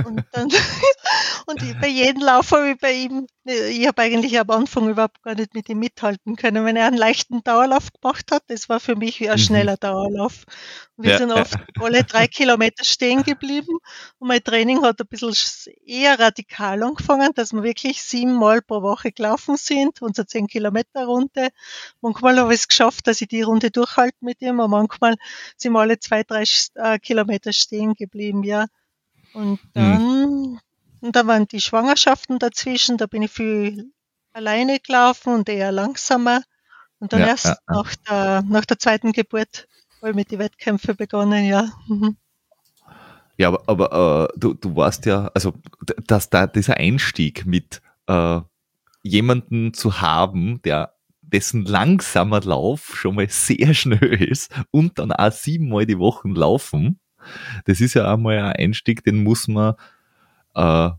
Und, 0.05 0.25
dann, 0.33 0.49
und 1.47 1.81
bei 1.81 1.89
jedem 1.89 2.23
Lauf 2.23 2.53
habe 2.53 2.71
ich 2.71 2.79
bei 2.79 2.93
ihm, 2.93 3.27
ich 3.45 3.87
habe 3.87 4.03
eigentlich 4.03 4.39
am 4.39 4.51
Anfang 4.51 4.89
überhaupt 4.89 5.23
gar 5.23 5.35
nicht 5.35 5.55
mit 5.55 5.69
ihm 5.69 5.79
mithalten 5.79 6.37
können. 6.37 6.65
Wenn 6.65 6.77
er 6.77 6.87
einen 6.87 6.97
leichten 6.97 7.43
Dauerlauf 7.43 7.89
gemacht 7.93 8.31
hat, 8.31 8.45
das 8.49 8.69
war 8.69 8.81
für 8.81 8.97
mich 8.97 9.21
wie 9.21 9.31
ein 9.31 9.39
mhm. 9.39 9.43
schneller 9.43 9.77
Dauerlauf. 9.77 10.45
Und 10.97 11.05
wir 11.05 11.13
ja, 11.13 11.19
sind 11.19 11.33
oft 11.33 11.55
alle 11.81 12.05
drei 12.05 12.27
Kilometer 12.27 12.85
stehen 12.85 13.23
geblieben 13.23 13.79
und 14.19 14.29
mein 14.29 14.43
Training 14.43 14.83
hat 14.83 15.01
ein 15.01 15.07
bisschen 15.07 15.35
eher 15.85 16.19
radikal 16.19 16.83
angefangen, 16.83 17.31
dass 17.35 17.53
wir 17.53 17.63
wirklich 17.63 18.03
siebenmal 18.03 18.63
pro 18.63 18.83
Woche 18.83 19.13
gelaufen 19.13 19.57
sind, 19.57 20.03
unsere 20.03 20.27
zehn 20.27 20.47
Kilometer 20.47 21.05
Runde. 21.05 21.49
Manchmal 22.01 22.39
habe 22.39 22.53
ich 22.53 22.61
es 22.61 22.69
geschafft, 22.69 23.07
dass 23.07 23.21
ich 23.21 23.29
die 23.29 23.43
Runde 23.43 23.71
durchhalte 23.71 24.17
mit 24.21 24.43
ihm, 24.43 24.61
und 24.61 24.71
manchmal 24.71 25.15
sind 25.57 25.73
wir 25.73 25.81
alle 25.81 25.99
zwei, 25.99 26.25
drei 26.25 26.45
äh, 26.75 26.99
Kilometer 26.99 27.53
stehen 27.53 27.95
geblieben, 27.95 28.43
ja. 28.43 28.67
Und 29.33 29.59
hm. 29.61 29.69
dann, 29.75 30.61
und 31.01 31.17
da 31.17 31.27
waren 31.27 31.47
die 31.47 31.61
Schwangerschaften 31.61 32.39
dazwischen, 32.39 32.97
da 32.97 33.07
bin 33.07 33.23
ich 33.23 33.31
viel 33.31 33.93
alleine 34.33 34.79
gelaufen 34.81 35.35
und 35.35 35.49
eher 35.49 35.73
langsamer. 35.73 36.43
Und 36.99 37.13
dann 37.13 37.21
ja, 37.21 37.27
erst 37.29 37.47
ja, 37.47 37.57
ja. 37.69 37.75
Nach, 37.75 37.95
der, 37.95 38.43
nach 38.49 38.65
der 38.65 38.79
zweiten 38.79 39.13
Geburt 39.13 39.69
habe 40.01 40.11
ich 40.11 40.17
mit 40.17 40.31
den 40.31 40.39
Wettkämpfen 40.39 40.97
begonnen, 40.97 41.45
ja. 41.45 41.71
Mhm. 41.87 42.17
Ja, 43.37 43.49
aber, 43.49 43.69
aber 43.69 44.29
äh, 44.35 44.39
du, 44.39 44.55
du 44.55 44.75
warst 44.75 45.07
ja, 45.07 45.31
also 45.33 45.55
dass 46.07 46.29
da 46.29 46.49
dieser 46.49 46.77
Einstieg 46.77 47.47
mit 47.47 47.81
äh, 48.09 48.41
jemanden 49.05 49.75
zu 49.75 50.01
haben, 50.01 50.61
der 50.63 50.95
dessen 51.23 51.65
langsamer 51.65 52.41
Lauf 52.41 52.97
schon 52.97 53.15
mal 53.15 53.29
sehr 53.29 53.75
schnell 53.75 54.23
ist 54.23 54.53
und 54.71 54.99
dann 54.99 55.13
auch 55.13 55.31
siebenmal 55.31 55.87
die 55.87 55.99
Woche 55.99 56.29
laufen, 56.29 56.99
das 57.65 57.81
ist 57.81 57.95
ja 57.95 58.13
einmal 58.13 58.39
ein 58.39 58.53
Einstieg, 58.53 59.05
den 59.05 59.23
muss 59.23 59.49
man 59.49 59.75
äh, 60.55 60.91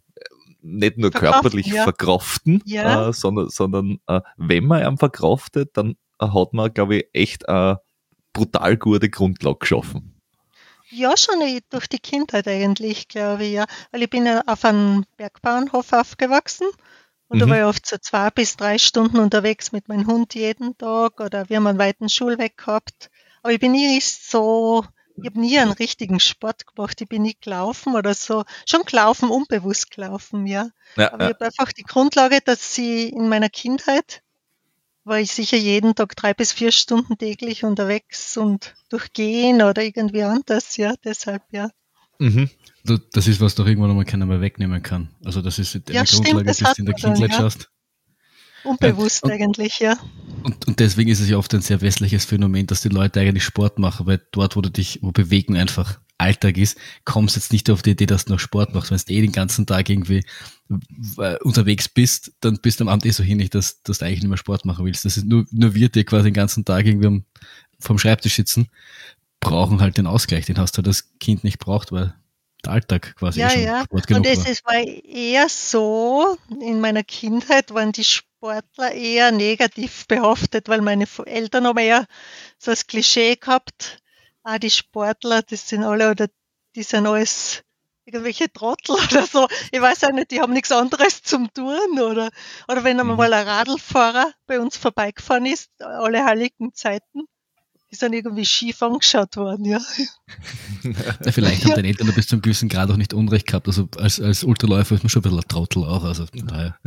nicht 0.61 0.97
nur 0.97 1.11
körperlich 1.11 1.67
ja. 1.67 1.83
verkraften, 1.83 2.61
ja. 2.65 3.09
Äh, 3.09 3.13
sondern, 3.13 3.49
sondern 3.49 3.99
äh, 4.07 4.21
wenn 4.37 4.65
man 4.65 4.83
ihn 4.85 4.97
verkraftet, 4.97 5.71
dann 5.77 5.95
hat 6.19 6.53
man, 6.53 6.73
glaube 6.73 6.97
ich, 6.97 7.05
echt 7.13 7.47
eine 7.47 7.79
brutal 8.33 8.77
gute 8.77 9.09
Grundlage 9.09 9.59
geschaffen. 9.59 10.15
Ja, 10.91 11.15
schon 11.17 11.35
durch 11.69 11.87
die 11.87 11.99
Kindheit 11.99 12.47
eigentlich, 12.47 13.07
glaube 13.07 13.45
ich, 13.45 13.53
ja. 13.53 13.65
Weil 13.91 14.03
ich 14.03 14.09
bin 14.09 14.25
ja 14.25 14.41
auf 14.47 14.65
einem 14.65 15.05
Bergbauernhof 15.17 15.93
aufgewachsen 15.93 16.67
und 17.27 17.37
mhm. 17.37 17.41
da 17.41 17.49
war 17.49 17.57
ich 17.59 17.63
oft 17.63 17.85
so 17.85 17.97
zwei 17.97 18.31
bis 18.31 18.57
drei 18.57 18.77
Stunden 18.79 19.19
unterwegs 19.19 19.71
mit 19.71 19.87
meinem 19.87 20.07
Hund 20.07 20.33
jeden 20.33 20.77
Tag 20.77 21.19
oder 21.19 21.47
wir 21.47 21.57
haben 21.57 21.67
einen 21.67 21.79
weiten 21.79 22.09
Schulweg 22.09 22.57
gehabt. 22.57 23.11
Aber 23.43 23.53
ich 23.53 23.59
bin 23.59 23.71
nie 23.71 23.99
so 24.01 24.83
ich 25.21 25.29
habe 25.29 25.39
nie 25.39 25.57
einen 25.59 25.71
richtigen 25.71 26.19
Sport 26.19 26.65
gemacht. 26.67 26.99
Ich 27.01 27.07
bin 27.07 27.23
nie 27.23 27.37
gelaufen 27.39 27.95
oder 27.95 28.13
so. 28.13 28.43
Schon 28.67 28.83
gelaufen, 28.83 29.29
unbewusst 29.29 29.91
gelaufen, 29.91 30.47
ja. 30.47 30.69
ja 30.95 31.13
Aber 31.13 31.23
ja. 31.23 31.29
ich 31.29 31.35
habe 31.35 31.45
einfach 31.45 31.71
die 31.71 31.83
Grundlage, 31.83 32.39
dass 32.43 32.75
sie 32.75 33.09
in 33.09 33.29
meiner 33.29 33.49
Kindheit 33.49 34.21
war 35.03 35.19
ich 35.19 35.31
sicher 35.31 35.57
jeden 35.57 35.95
Tag 35.95 36.15
drei 36.15 36.33
bis 36.33 36.53
vier 36.53 36.71
Stunden 36.71 37.17
täglich 37.17 37.63
unterwegs 37.63 38.37
und 38.37 38.75
durchgehen 38.89 39.61
oder 39.61 39.81
irgendwie 39.83 40.23
anders, 40.23 40.77
ja, 40.77 40.93
deshalb, 41.03 41.41
ja. 41.51 41.69
Mhm. 42.19 42.49
Das 42.83 43.27
ist, 43.27 43.41
was 43.41 43.55
doch 43.55 43.65
irgendwann 43.65 43.91
einmal 43.91 44.05
keiner 44.05 44.25
mehr 44.25 44.41
wegnehmen 44.41 44.81
kann. 44.81 45.09
Also 45.23 45.41
das 45.41 45.59
ist 45.59 45.73
die 45.73 45.93
ja, 45.93 46.03
Grundlage, 46.03 46.51
die 46.51 46.63
du 46.63 46.73
in 46.77 46.85
der 46.85 46.95
Kindheit 46.95 47.31
ja. 47.31 47.37
schaust. 47.37 47.69
Unbewusst 48.63 49.23
und, 49.23 49.31
eigentlich, 49.31 49.79
ja. 49.79 49.97
Und, 50.43 50.67
und 50.67 50.79
deswegen 50.79 51.09
ist 51.09 51.19
es 51.19 51.29
ja 51.29 51.37
oft 51.37 51.53
ein 51.53 51.61
sehr 51.61 51.81
westliches 51.81 52.25
Phänomen, 52.25 52.67
dass 52.67 52.81
die 52.81 52.89
Leute 52.89 53.19
eigentlich 53.19 53.43
Sport 53.43 53.79
machen, 53.79 54.05
weil 54.07 54.21
dort, 54.31 54.55
wo 54.55 54.61
du 54.61 54.69
dich, 54.69 54.99
wo 55.01 55.11
Bewegung 55.11 55.55
einfach 55.55 55.99
Alltag 56.19 56.57
ist, 56.57 56.77
kommst 57.05 57.35
jetzt 57.35 57.53
nicht 57.53 57.69
auf 57.69 57.81
die 57.81 57.91
Idee, 57.91 58.05
dass 58.05 58.25
du 58.25 58.33
noch 58.33 58.39
Sport 58.39 58.73
machst. 58.73 58.91
Wenn 58.91 58.97
du 58.97 59.13
eh 59.13 59.21
den 59.21 59.31
ganzen 59.31 59.65
Tag 59.65 59.89
irgendwie 59.89 60.23
äh, 61.17 61.37
unterwegs 61.43 61.87
bist, 61.87 62.33
dann 62.41 62.59
bist 62.61 62.79
du 62.79 62.83
am 62.83 62.89
Abend 62.89 63.05
eh 63.05 63.11
so 63.11 63.23
hinig, 63.23 63.49
dass, 63.49 63.81
dass 63.83 63.99
du 63.99 64.05
eigentlich 64.05 64.19
nicht 64.19 64.29
mehr 64.29 64.37
Sport 64.37 64.65
machen 64.65 64.85
willst. 64.85 65.05
Das 65.05 65.17
ist 65.17 65.25
nur, 65.25 65.45
nur 65.51 65.73
wir, 65.73 65.89
die 65.89 66.03
quasi 66.03 66.25
den 66.25 66.33
ganzen 66.33 66.65
Tag 66.65 66.85
irgendwie 66.85 67.07
am, 67.07 67.25
vom 67.79 67.97
Schreibtisch 67.97 68.35
sitzen, 68.35 68.69
brauchen 69.39 69.79
halt 69.79 69.97
den 69.97 70.07
Ausgleich. 70.07 70.45
Den 70.45 70.57
hast 70.57 70.77
du 70.77 70.81
das 70.81 71.17
Kind 71.19 71.45
nicht 71.45 71.59
braucht, 71.59 71.93
weil 71.93 72.13
der 72.65 72.73
Alltag 72.73 73.15
quasi 73.15 73.39
ja, 73.39 73.53
ja. 73.53 73.85
Und 73.89 74.25
es, 74.25 74.45
es 74.45 74.63
war 74.65 74.75
eher 74.75 75.47
so, 75.47 76.37
in 76.61 76.81
meiner 76.81 77.03
Kindheit 77.03 77.73
waren 77.73 77.93
die 77.93 78.03
Sportler 78.39 78.93
eher 78.93 79.31
negativ 79.31 80.07
behaftet, 80.07 80.69
weil 80.69 80.81
meine 80.81 81.05
Eltern 81.25 81.67
haben 81.67 81.77
eher 81.77 82.05
so 82.57 82.71
das 82.71 82.87
Klischee 82.87 83.35
gehabt, 83.35 84.01
ah, 84.43 84.57
die 84.57 84.69
Sportler, 84.69 85.41
das 85.41 85.67
sind 85.67 85.83
alle, 85.83 86.11
oder 86.11 86.27
die 86.75 86.83
sind 86.83 87.05
alles 87.05 87.63
irgendwelche 88.05 88.51
Trottel 88.51 88.95
oder 89.11 89.27
so. 89.27 89.47
Ich 89.71 89.81
weiß 89.81 90.05
auch 90.05 90.11
nicht, 90.11 90.31
die 90.31 90.39
haben 90.39 90.53
nichts 90.53 90.71
anderes 90.71 91.21
zum 91.21 91.53
tun 91.53 91.99
oder, 91.99 92.29
oder 92.69 92.83
wenn 92.85 92.99
einmal 92.99 93.27
mhm. 93.27 93.33
ein 93.33 93.47
Radlfahrer 93.47 94.31
bei 94.47 94.59
uns 94.61 94.77
vorbeigefahren 94.77 95.45
ist, 95.45 95.69
alle 95.81 96.23
heiligen 96.23 96.73
Zeiten, 96.73 97.27
die 97.91 97.95
sind 97.95 98.13
irgendwie 98.13 98.45
schief 98.45 98.83
angeschaut 98.83 99.35
worden, 99.35 99.65
ja. 99.65 99.79
ja 100.83 101.31
vielleicht 101.31 101.63
haben 101.63 101.69
ja. 101.69 101.75
deine 101.75 101.87
Eltern 101.87 102.13
bis 102.13 102.27
zum 102.27 102.41
gewissen 102.41 102.69
Grad 102.69 102.91
auch 102.91 102.97
nicht 102.97 103.13
Unrecht 103.13 103.47
gehabt. 103.47 103.67
Also 103.67 103.89
als, 103.97 104.21
als 104.21 104.43
Ultraläufer 104.43 104.95
ist 104.95 105.03
man 105.03 105.09
schon 105.09 105.21
ein 105.21 105.23
bisschen 105.23 105.39
ein 105.39 105.47
Trottel 105.47 105.83
auch. 105.83 106.03
Also 106.03 106.25
daher. 106.33 106.77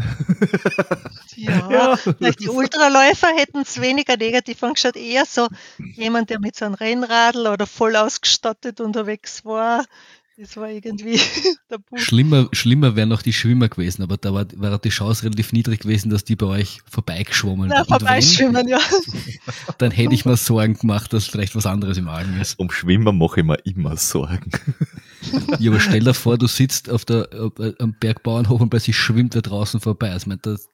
Ja, 1.37 1.71
ja. 1.71 1.97
vielleicht 1.97 2.40
die 2.40 2.49
Ultraläufer 2.49 3.28
hätten 3.35 3.62
es 3.62 3.80
weniger 3.80 4.16
negativ 4.16 4.62
angeschaut, 4.62 4.97
eher 4.97 5.26
so 5.26 5.49
jemand, 5.97 6.30
der 6.30 6.38
mit 6.38 6.54
so 6.54 6.66
einem 6.66 6.75
Rennradl 6.75 7.49
oder 7.49 7.66
voll 7.66 7.97
ausgestattet 7.97 8.80
unterwegs 8.80 9.44
war, 9.44 9.85
das 10.38 10.56
war 10.56 10.70
irgendwie 10.70 11.20
der 11.70 11.78
Punkt. 11.78 12.02
Schlimmer, 12.02 12.48
schlimmer 12.52 12.96
wären 12.96 13.10
noch 13.10 13.22
die 13.22 13.32
Schwimmer 13.32 13.68
gewesen, 13.68 14.02
aber 14.02 14.16
da 14.16 14.32
war, 14.32 14.46
war 14.56 14.78
die 14.78 14.88
Chance 14.88 15.24
relativ 15.24 15.52
niedrig 15.52 15.80
gewesen, 15.80 16.10
dass 16.10 16.24
die 16.24 16.36
bei 16.36 16.46
euch 16.46 16.80
vorbeigeschwommen 16.90 17.70
ja, 17.70 17.84
vorbeischwimmen, 17.84 18.66
ja. 18.68 18.80
Dann 19.78 19.90
hätte 19.90 20.14
ich 20.14 20.24
mir 20.24 20.36
Sorgen 20.36 20.74
gemacht, 20.74 21.12
dass 21.12 21.26
vielleicht 21.26 21.54
was 21.54 21.66
anderes 21.66 21.98
im 21.98 22.08
Argen 22.08 22.40
ist. 22.40 22.58
Um 22.58 22.70
Schwimmer 22.70 23.12
mache 23.12 23.40
ich 23.40 23.46
mir 23.46 23.58
immer 23.64 23.96
Sorgen. 23.96 24.50
Ja, 25.60 25.70
aber 25.70 25.78
stell 25.78 26.00
dir 26.00 26.14
vor, 26.14 26.36
du 26.36 26.48
sitzt 26.48 26.90
auf 26.90 27.04
der, 27.04 27.32
äh, 27.32 27.74
am 27.78 27.94
Bergbauernhof 28.00 28.60
und 28.60 28.70
bei 28.70 28.80
sich 28.80 28.96
schwimmt 28.96 29.36
wer 29.36 29.42
draußen 29.42 29.78
vorbei. 29.78 30.10
Also, 30.10 30.28
mein, 30.28 30.40
das, 30.42 30.68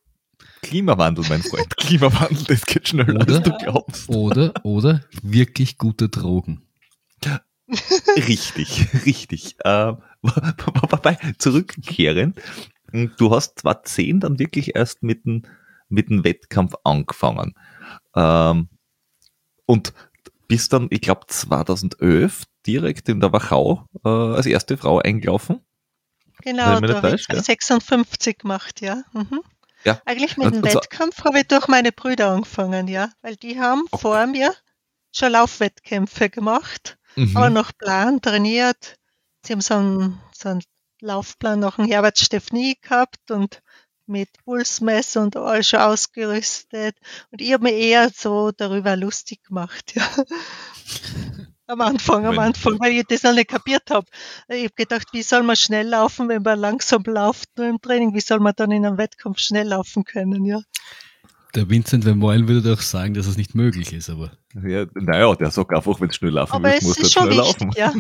Klimawandel, 0.62 1.26
mein 1.28 1.42
Freund. 1.42 1.76
Klimawandel, 1.76 2.44
das 2.44 2.64
geht 2.64 2.88
schneller, 2.88 3.14
oder, 3.14 3.34
als 3.34 3.42
du 3.42 3.52
glaubst. 3.58 4.08
Oder, 4.08 4.54
oder 4.64 5.02
wirklich 5.22 5.76
gute 5.76 6.08
Drogen. 6.08 6.62
Richtig, 8.16 8.88
richtig. 9.06 9.56
Äh, 9.64 9.94
zurückkehren, 11.38 12.34
du 12.92 13.30
hast 13.30 13.60
2010 13.60 14.20
dann 14.20 14.38
wirklich 14.40 14.75
erst 14.75 15.02
mit 15.04 15.25
dem, 15.25 15.42
mit 15.88 16.10
dem 16.10 16.25
Wettkampf 16.25 16.75
angefangen. 16.82 17.54
Ähm, 18.16 18.68
und 19.64 19.92
bist 20.48 20.72
dann, 20.72 20.88
ich 20.90 21.02
glaube, 21.02 21.26
2011 21.28 22.44
direkt 22.66 23.08
in 23.08 23.20
der 23.20 23.32
Wachau 23.32 23.87
äh, 24.04 24.08
als 24.08 24.46
erste 24.46 24.76
Frau 24.76 24.98
eingelaufen. 24.98 25.60
Genau, 26.42 26.80
da 26.80 27.02
habe 27.02 27.14
ich 27.14 27.26
ja? 27.28 27.40
56 27.40 28.38
gemacht, 28.38 28.80
ja. 28.80 29.02
Mhm. 29.12 29.40
ja. 29.84 30.00
Eigentlich 30.04 30.37
mit 30.37 30.54
dem 30.54 30.64
Wettkampf 30.64 31.25
habe 31.25 31.40
ich 31.40 31.48
durch 31.48 31.68
meine 31.68 31.92
Brüder 31.92 32.30
angefangen, 32.30 32.88
ja, 32.88 33.10
weil 33.22 33.37
die 33.37 33.60
haben 33.60 33.82
okay. 33.90 34.00
vor 34.00 34.26
mir 34.26 34.54
schon 35.12 35.32
Laufwettkämpfe 35.32 36.28
gemacht 36.28 36.97
mhm. 37.18 37.37
aber 37.37 37.50
noch 37.50 37.72
Plan 37.76 38.20
trainiert. 38.20 38.96
Sie 39.44 39.52
haben 39.52 39.60
so 39.60 39.75
einen, 39.75 40.20
so 40.32 40.48
einen 40.50 40.62
Laufplan 41.00 41.60
nach 41.60 41.76
dem 41.76 41.87
Herbert 41.87 42.18
Steffnie 42.18 42.76
gehabt 42.80 43.30
und 43.30 43.62
mit 44.06 44.30
Pulsmesser 44.44 45.22
und 45.22 45.37
all 45.37 45.62
schon 45.62 45.80
ausgerüstet. 45.80 46.96
Und 47.30 47.40
ich 47.40 47.52
habe 47.52 47.64
mir 47.64 47.75
eher 47.75 48.10
so 48.10 48.50
darüber 48.50 48.96
lustig 48.96 49.44
gemacht, 49.44 49.92
ja. 49.94 50.08
Am 51.66 51.82
Anfang, 51.82 52.25
am 52.25 52.38
Anfang, 52.38 52.80
weil 52.80 52.92
ich 52.92 53.04
das 53.06 53.25
noch 53.25 53.34
nicht 53.34 53.50
kapiert 53.50 53.90
habe. 53.90 54.06
Ich 54.48 54.64
habe 54.64 54.75
gedacht, 54.75 55.08
wie 55.12 55.22
soll 55.22 55.42
man 55.42 55.54
schnell 55.54 55.87
laufen, 55.87 56.30
wenn 56.30 56.40
man 56.42 56.58
langsam 56.58 57.02
läuft 57.04 57.50
nur 57.58 57.68
im 57.68 57.78
Training? 57.78 58.14
Wie 58.14 58.22
soll 58.22 58.40
man 58.40 58.54
dann 58.56 58.70
in 58.70 58.87
einem 58.87 58.96
Wettkampf 58.96 59.38
schnell 59.38 59.68
laufen 59.68 60.04
können, 60.04 60.46
ja? 60.46 60.62
Der 61.58 61.68
Vincent 61.68 62.04
Vermeulen 62.04 62.46
würde 62.46 62.70
doch 62.70 62.80
sagen, 62.80 63.14
dass 63.14 63.26
es 63.26 63.36
nicht 63.36 63.56
möglich 63.56 63.92
ist, 63.92 64.08
aber. 64.08 64.30
Ja, 64.62 64.86
naja, 64.94 65.34
der 65.34 65.50
sagt 65.50 65.74
einfach, 65.74 66.00
wenn 66.00 66.08
es 66.08 66.14
schnell 66.14 66.30
laufen 66.30 66.52
aber 66.52 66.68
willst, 66.68 66.84
musst 66.84 67.02
du 67.02 67.06
schnell 67.06 67.30
wichtig, 67.30 67.36
laufen. 67.36 67.72
Ja. 67.76 67.92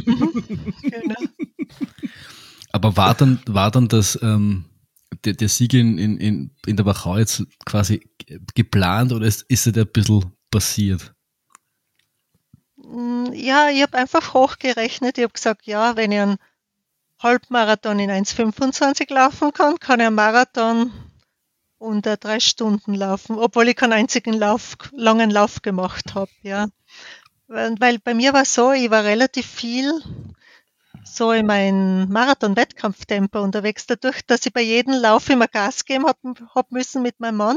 genau. 0.82 1.16
Aber 2.72 2.96
war 2.96 3.14
dann, 3.14 3.40
war 3.48 3.72
dann 3.72 3.88
das, 3.88 4.16
ähm, 4.22 4.66
der, 5.24 5.32
der 5.32 5.48
Sieg 5.48 5.74
in, 5.74 5.98
in, 5.98 6.50
in 6.66 6.76
der 6.76 6.86
Wachau 6.86 7.18
jetzt 7.18 7.44
quasi 7.64 8.08
geplant 8.54 9.10
oder 9.10 9.26
ist, 9.26 9.42
ist 9.48 9.66
er 9.66 9.72
da 9.72 9.80
ein 9.80 9.88
bisschen 9.88 10.30
passiert? 10.52 11.12
Mm, 12.76 13.32
ja, 13.32 13.70
ich 13.70 13.82
habe 13.82 13.98
einfach 13.98 14.34
hochgerechnet. 14.34 15.18
Ich 15.18 15.24
habe 15.24 15.32
gesagt, 15.32 15.66
ja, 15.66 15.96
wenn 15.96 16.12
ich 16.12 16.20
einen 16.20 16.36
Halbmarathon 17.20 17.98
in 17.98 18.10
1,25 18.10 19.12
laufen 19.12 19.52
kann, 19.52 19.80
kann 19.80 19.98
ich 19.98 20.06
einen 20.06 20.14
Marathon 20.14 20.92
unter 21.78 22.16
drei 22.16 22.40
Stunden 22.40 22.94
laufen, 22.94 23.38
obwohl 23.38 23.68
ich 23.68 23.76
keinen 23.76 23.92
einzigen 23.92 24.34
Lauf, 24.34 24.76
langen 24.92 25.30
Lauf 25.30 25.62
gemacht 25.62 26.14
habe, 26.14 26.30
ja. 26.42 26.68
Weil 27.46 27.98
bei 27.98 28.14
mir 28.14 28.32
war 28.32 28.44
so, 28.44 28.72
ich 28.72 28.90
war 28.90 29.04
relativ 29.04 29.46
viel 29.46 30.02
so 31.04 31.32
in 31.32 31.46
meinem 31.46 32.08
Marathon-Wettkampftempo 32.10 33.40
unterwegs, 33.40 33.86
dadurch, 33.86 34.22
dass 34.26 34.44
ich 34.46 34.52
bei 34.52 34.60
jedem 34.60 34.94
Lauf 34.94 35.30
immer 35.30 35.48
Gas 35.48 35.84
geben 35.84 36.06
habe 36.06 36.34
hab 36.54 36.70
müssen 36.70 37.02
mit 37.02 37.18
meinem 37.20 37.36
Mann. 37.36 37.56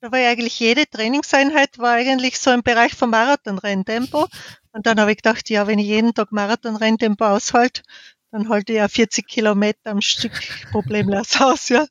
Da 0.00 0.12
war 0.12 0.18
eigentlich 0.18 0.60
jede 0.60 0.88
Trainingseinheit 0.88 1.78
war 1.78 1.92
eigentlich 1.92 2.38
so 2.38 2.50
im 2.50 2.62
Bereich 2.62 2.94
vom 2.94 3.10
Marathon-Renntempo. 3.10 4.28
Und 4.72 4.86
dann 4.86 5.00
habe 5.00 5.12
ich 5.12 5.18
gedacht, 5.18 5.48
ja, 5.48 5.66
wenn 5.66 5.78
ich 5.78 5.86
jeden 5.86 6.12
Tag 6.12 6.30
Marathon-Renntempo 6.32 7.24
aushalte, 7.24 7.82
dann 8.30 8.48
halte 8.48 8.72
ich 8.72 8.78
ja 8.78 8.88
40 8.88 9.26
Kilometer 9.26 9.90
am 9.90 10.02
Stück 10.02 10.32
problemlos 10.70 11.36
aus, 11.40 11.68
ja. 11.68 11.86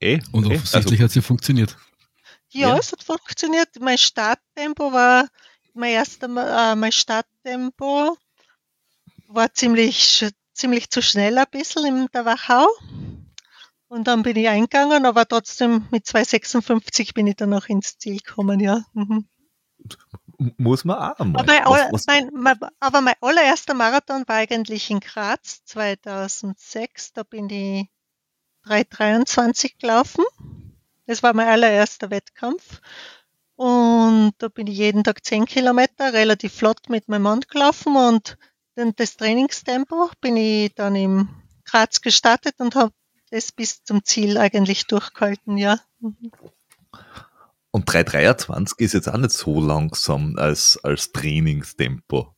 Eh, 0.00 0.20
Und 0.32 0.44
eh, 0.44 0.56
offensichtlich 0.56 1.00
also, 1.00 1.04
hat 1.04 1.08
es 1.10 1.14
ja 1.14 1.22
funktioniert. 1.22 1.76
Ja, 2.50 2.68
ja, 2.68 2.78
es 2.78 2.92
hat 2.92 3.02
funktioniert. 3.02 3.68
Mein 3.80 3.98
Starttempo 3.98 4.92
war, 4.92 5.28
mein 5.74 5.92
erster, 5.92 6.26
äh, 6.26 6.76
mein 6.76 6.92
Starttempo 6.92 8.16
war 9.28 9.52
ziemlich, 9.52 10.26
ziemlich 10.52 10.90
zu 10.90 11.02
schnell 11.02 11.38
ein 11.38 11.46
bisschen 11.50 11.86
in 11.86 12.06
der 12.12 12.24
Wachau. 12.24 12.66
Und 13.88 14.08
dann 14.08 14.22
bin 14.22 14.36
ich 14.36 14.48
eingegangen, 14.48 15.06
aber 15.06 15.26
trotzdem 15.26 15.86
mit 15.90 16.06
2,56 16.06 17.14
bin 17.14 17.26
ich 17.26 17.36
dann 17.36 17.50
noch 17.50 17.68
ins 17.68 17.98
Ziel 17.98 18.18
gekommen, 18.18 18.60
ja. 18.60 18.84
Mhm. 18.94 19.28
Muss 20.58 20.84
man 20.84 20.96
auch 20.98 21.18
mal. 21.24 21.40
Aber 21.40 21.46
mein, 21.46 21.64
was, 21.64 21.92
was? 21.92 22.06
Mein, 22.06 22.30
mein, 22.34 22.58
aber 22.80 23.00
mein 23.00 23.14
allererster 23.20 23.74
Marathon 23.74 24.24
war 24.26 24.36
eigentlich 24.36 24.90
in 24.90 25.00
Graz 25.00 25.64
2006. 25.64 27.12
Da 27.12 27.22
bin 27.22 27.48
ich 27.48 27.88
3,23 28.66 29.78
gelaufen. 29.80 30.24
Das 31.06 31.22
war 31.22 31.34
mein 31.34 31.48
allererster 31.48 32.10
Wettkampf. 32.10 32.80
Und 33.54 34.34
da 34.38 34.48
bin 34.48 34.66
ich 34.66 34.76
jeden 34.76 35.04
Tag 35.04 35.24
10 35.24 35.46
Kilometer 35.46 36.12
relativ 36.12 36.52
flott 36.52 36.88
mit 36.88 37.08
meinem 37.08 37.22
Mann 37.22 37.40
gelaufen 37.40 37.96
und 37.96 38.36
dann 38.74 38.92
das 38.96 39.16
Trainingstempo 39.16 40.10
bin 40.20 40.36
ich 40.36 40.74
dann 40.74 40.94
im 40.94 41.28
Graz 41.64 42.02
gestartet 42.02 42.56
und 42.58 42.74
habe 42.74 42.92
das 43.30 43.52
bis 43.52 43.82
zum 43.82 44.04
Ziel 44.04 44.36
eigentlich 44.36 44.86
durchgehalten, 44.86 45.56
ja. 45.56 45.80
Und 47.70 47.88
3,23 47.90 48.78
ist 48.78 48.92
jetzt 48.92 49.08
auch 49.08 49.16
nicht 49.16 49.32
so 49.32 49.60
langsam 49.60 50.36
als, 50.38 50.78
als 50.82 51.12
Trainingstempo. 51.12 52.34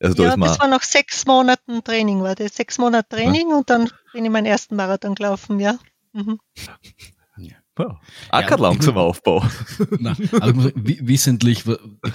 Also 0.00 0.14
da 0.14 0.22
ja, 0.24 0.36
das 0.36 0.60
war 0.60 0.68
noch 0.68 0.82
sechs 0.82 1.26
Monaten 1.26 1.82
Training, 1.82 2.22
war 2.22 2.34
das. 2.34 2.54
Sechs 2.54 2.78
Monate 2.78 3.08
Training 3.08 3.50
ja. 3.50 3.56
und 3.56 3.70
dann 3.70 3.90
bin 4.18 4.24
ich 4.24 4.32
meinen 4.32 4.46
ersten 4.46 4.74
Marathon 4.74 5.14
gelaufen, 5.14 5.60
ja. 5.60 5.78
Mhm. 6.12 6.40
Ja. 7.36 7.54
Auch 8.30 8.46
kein 8.46 8.58
langsamer 8.58 9.02
Aufbau. 9.02 9.46
Nein, 10.00 10.16
also 10.40 10.72
wissentlich, 10.74 11.62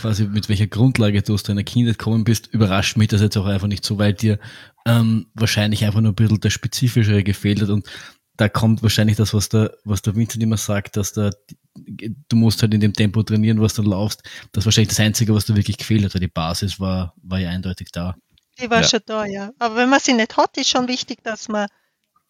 quasi 0.01 0.25
mit 0.25 0.49
welcher 0.49 0.67
Grundlage 0.67 1.21
du 1.21 1.33
aus 1.33 1.43
deiner 1.43 1.63
Kindheit 1.63 1.97
gekommen 1.97 2.25
bist, 2.25 2.47
überrascht 2.47 2.97
mich 2.97 3.07
das 3.07 3.21
jetzt 3.21 3.37
auch 3.37 3.45
einfach 3.45 3.69
nicht 3.69 3.85
so, 3.85 3.99
weil 3.99 4.11
dir 4.11 4.37
ähm, 4.85 5.27
wahrscheinlich 5.33 5.85
einfach 5.85 6.01
nur 6.01 6.11
ein 6.11 6.15
bisschen 6.15 6.41
das 6.41 6.51
Spezifischere 6.51 7.23
gefehlt 7.23 7.61
hat 7.61 7.69
und 7.69 7.87
da 8.35 8.49
kommt 8.49 8.83
wahrscheinlich 8.83 9.15
das, 9.15 9.33
was 9.33 9.47
der, 9.47 9.73
was 9.85 10.01
der 10.01 10.17
Vincent 10.17 10.43
immer 10.43 10.57
sagt, 10.57 10.97
dass 10.97 11.13
da, 11.13 11.29
du 11.73 12.35
musst 12.35 12.61
halt 12.61 12.73
in 12.73 12.81
dem 12.81 12.91
Tempo 12.91 13.23
trainieren, 13.23 13.61
was 13.61 13.75
du 13.75 13.81
laufst. 13.81 14.23
Das 14.51 14.63
ist 14.63 14.65
wahrscheinlich 14.65 14.89
das 14.89 14.99
Einzige, 14.99 15.33
was 15.33 15.45
da 15.45 15.55
wirklich 15.55 15.77
gefehlt 15.77 16.03
hat, 16.03 16.15
weil 16.15 16.19
die 16.19 16.27
Basis 16.27 16.81
war, 16.81 17.13
war 17.23 17.39
ja 17.39 17.49
eindeutig 17.49 17.93
da. 17.93 18.17
Die 18.59 18.69
war 18.69 18.81
ja. 18.81 18.87
schon 18.89 18.99
da, 19.05 19.25
ja. 19.25 19.51
Aber 19.57 19.77
wenn 19.77 19.89
man 19.89 20.01
sie 20.01 20.11
nicht 20.11 20.35
hat, 20.35 20.57
ist 20.57 20.69
schon 20.69 20.89
wichtig, 20.89 21.23
dass 21.23 21.47
man 21.47 21.67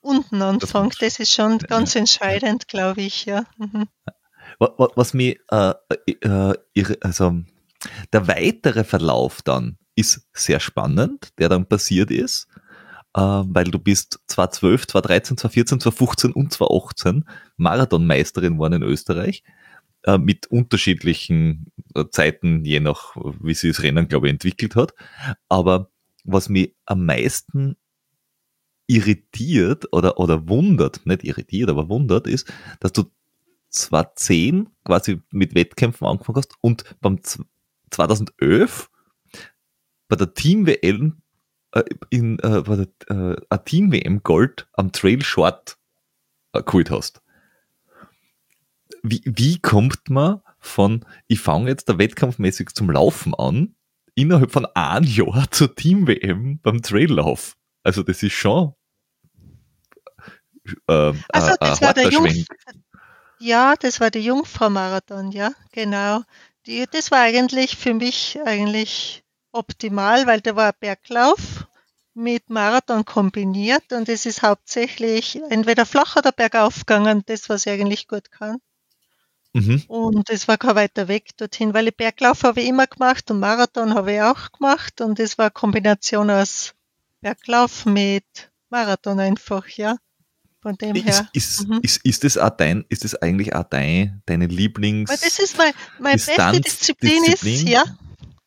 unten 0.03 0.41
anfängt. 0.41 1.01
Das, 1.01 1.19
ist 1.19 1.33
schon 1.33 1.57
ganz 1.59 1.95
entscheidend, 1.95 2.67
glaube 2.67 3.01
ich, 3.01 3.25
ja. 3.25 3.45
Mhm. 3.57 3.87
Was, 4.59 4.89
was 4.95 5.13
mir, 5.13 5.35
äh, 5.49 5.73
äh, 6.21 6.53
also 7.01 7.41
der 8.11 8.27
weitere 8.27 8.83
Verlauf 8.83 9.41
dann 9.41 9.77
ist 9.95 10.27
sehr 10.33 10.59
spannend, 10.59 11.29
der 11.37 11.49
dann 11.49 11.65
passiert 11.65 12.11
ist 12.11 12.47
äh, 13.15 13.21
weil 13.21 13.65
du 13.65 13.79
bist 13.79 14.19
2012, 14.27 14.87
2013, 14.87 15.37
2014, 15.37 15.79
2015 15.79 16.31
und 16.33 16.53
2018 16.53 17.25
Marathonmeisterin 17.57 18.53
geworden 18.53 18.81
in 18.81 18.83
Österreich 18.83 19.43
äh, 20.03 20.17
mit 20.17 20.47
unterschiedlichen 20.47 21.67
äh, 21.95 22.05
Zeiten, 22.11 22.65
je 22.65 22.79
nach, 22.79 23.15
wie 23.41 23.53
sich 23.53 23.71
das 23.71 23.83
Rennen, 23.83 24.07
glaube 24.07 24.27
ich, 24.27 24.33
entwickelt 24.33 24.75
hat. 24.75 24.93
Aber 25.49 25.89
was 26.23 26.49
mich 26.49 26.75
am 26.85 27.05
meisten 27.05 27.75
irritiert 28.87 29.91
oder, 29.91 30.19
oder 30.19 30.47
wundert, 30.47 31.05
nicht 31.05 31.23
irritiert, 31.23 31.69
aber 31.69 31.89
wundert 31.89 32.27
ist, 32.27 32.51
dass 32.79 32.93
du 32.93 33.05
zwar 33.69 34.15
10 34.15 34.69
quasi 34.83 35.21
mit 35.31 35.55
Wettkämpfen 35.55 36.07
angefangen 36.07 36.37
hast 36.37 36.55
und 36.61 36.83
beim 37.01 37.19
2011 37.89 38.89
bei 40.07 40.15
der 40.15 40.33
Team 40.33 40.67
WM 40.67 41.21
äh, 41.71 41.83
in 42.09 42.39
äh, 42.39 42.61
der 42.61 43.37
äh, 43.49 43.57
Team 43.65 43.91
WM 43.91 44.21
Gold 44.21 44.67
am 44.73 44.91
Trail 44.91 45.23
Short 45.23 45.77
äh, 46.53 46.61
geholt 46.61 46.91
hast. 46.91 47.21
Wie, 49.01 49.21
wie 49.25 49.59
kommt 49.59 50.09
man 50.09 50.41
von, 50.59 51.05
ich 51.27 51.39
fange 51.39 51.69
jetzt 51.69 51.89
da 51.89 51.97
wettkampfmäßig 51.97 52.69
zum 52.69 52.89
Laufen 52.91 53.33
an, 53.33 53.75
innerhalb 54.15 54.51
von 54.51 54.65
einem 54.67 55.05
Jahr 55.05 55.45
zur 55.51 55.75
Team 55.75 56.07
WM 56.07 56.59
beim 56.59 56.81
Traillauf? 56.81 57.57
Also 57.83 58.03
das 58.03 58.23
ist 58.23 58.33
schon 58.33 58.73
äh, 60.87 61.13
also 61.29 61.55
das 61.59 61.81
war 61.81 61.93
der 61.93 62.09
Jungf 62.09 62.33
ja, 63.43 63.75
das 63.75 63.99
war 63.99 64.09
der 64.09 64.21
Jungfrau-Marathon, 64.21 65.33
ja, 65.33 65.51
genau. 65.73 66.21
Die, 66.65 66.85
das 66.89 67.11
war 67.11 67.19
eigentlich 67.19 67.75
für 67.75 67.93
mich 67.93 68.39
eigentlich 68.45 69.25
optimal, 69.51 70.25
weil 70.27 70.39
der 70.39 70.55
war 70.55 70.71
Berglauf 70.71 71.67
mit 72.13 72.49
Marathon 72.49 73.03
kombiniert 73.03 73.91
und 73.91 74.07
es 74.07 74.25
ist 74.25 74.43
hauptsächlich 74.43 75.41
entweder 75.49 75.85
flach 75.85 76.15
oder 76.15 76.31
bergauf 76.31 76.85
gegangen, 76.85 77.23
das 77.25 77.49
was 77.49 77.65
ich 77.65 77.73
eigentlich 77.73 78.07
gut 78.07 78.31
kann. 78.31 78.59
Mhm. 79.51 79.83
Und 79.87 80.29
es 80.29 80.47
war 80.47 80.57
kein 80.57 80.75
weiter 80.75 81.09
Weg 81.09 81.35
dorthin, 81.35 81.73
weil 81.73 81.89
ich 81.89 81.97
Berglauf 81.97 82.43
habe 82.43 82.61
ich 82.61 82.67
immer 82.67 82.87
gemacht 82.87 83.29
und 83.29 83.39
Marathon 83.39 83.93
habe 83.93 84.13
ich 84.13 84.21
auch 84.21 84.53
gemacht 84.53 85.01
und 85.01 85.19
es 85.19 85.37
war 85.37 85.47
eine 85.47 85.51
Kombination 85.51 86.29
aus 86.29 86.75
Berglauf 87.23 87.85
mit 87.85 88.51
Marathon 88.69 89.19
einfach, 89.19 89.67
ja. 89.69 89.97
Von 90.61 90.75
dem 90.75 90.95
ist, 90.95 91.05
her. 91.05 91.29
Ist, 91.33 91.67
mhm. 91.67 91.79
ist, 91.81 92.05
ist, 92.05 92.23
das 92.23 92.37
auch 92.37 92.49
dein, 92.49 92.85
ist 92.89 93.03
das 93.03 93.15
eigentlich 93.15 93.53
auch 93.53 93.63
dein, 93.63 94.21
deine 94.25 94.47
Lieblings? 94.47 95.09
Weil 95.09 95.17
das 95.17 95.39
ist 95.39 95.57
mein, 95.57 95.73
meine 95.99 96.15
beste 96.15 96.61
Disziplin, 96.61 97.23
Disziplin, 97.23 97.53
ist, 97.53 97.69
ja. 97.69 97.83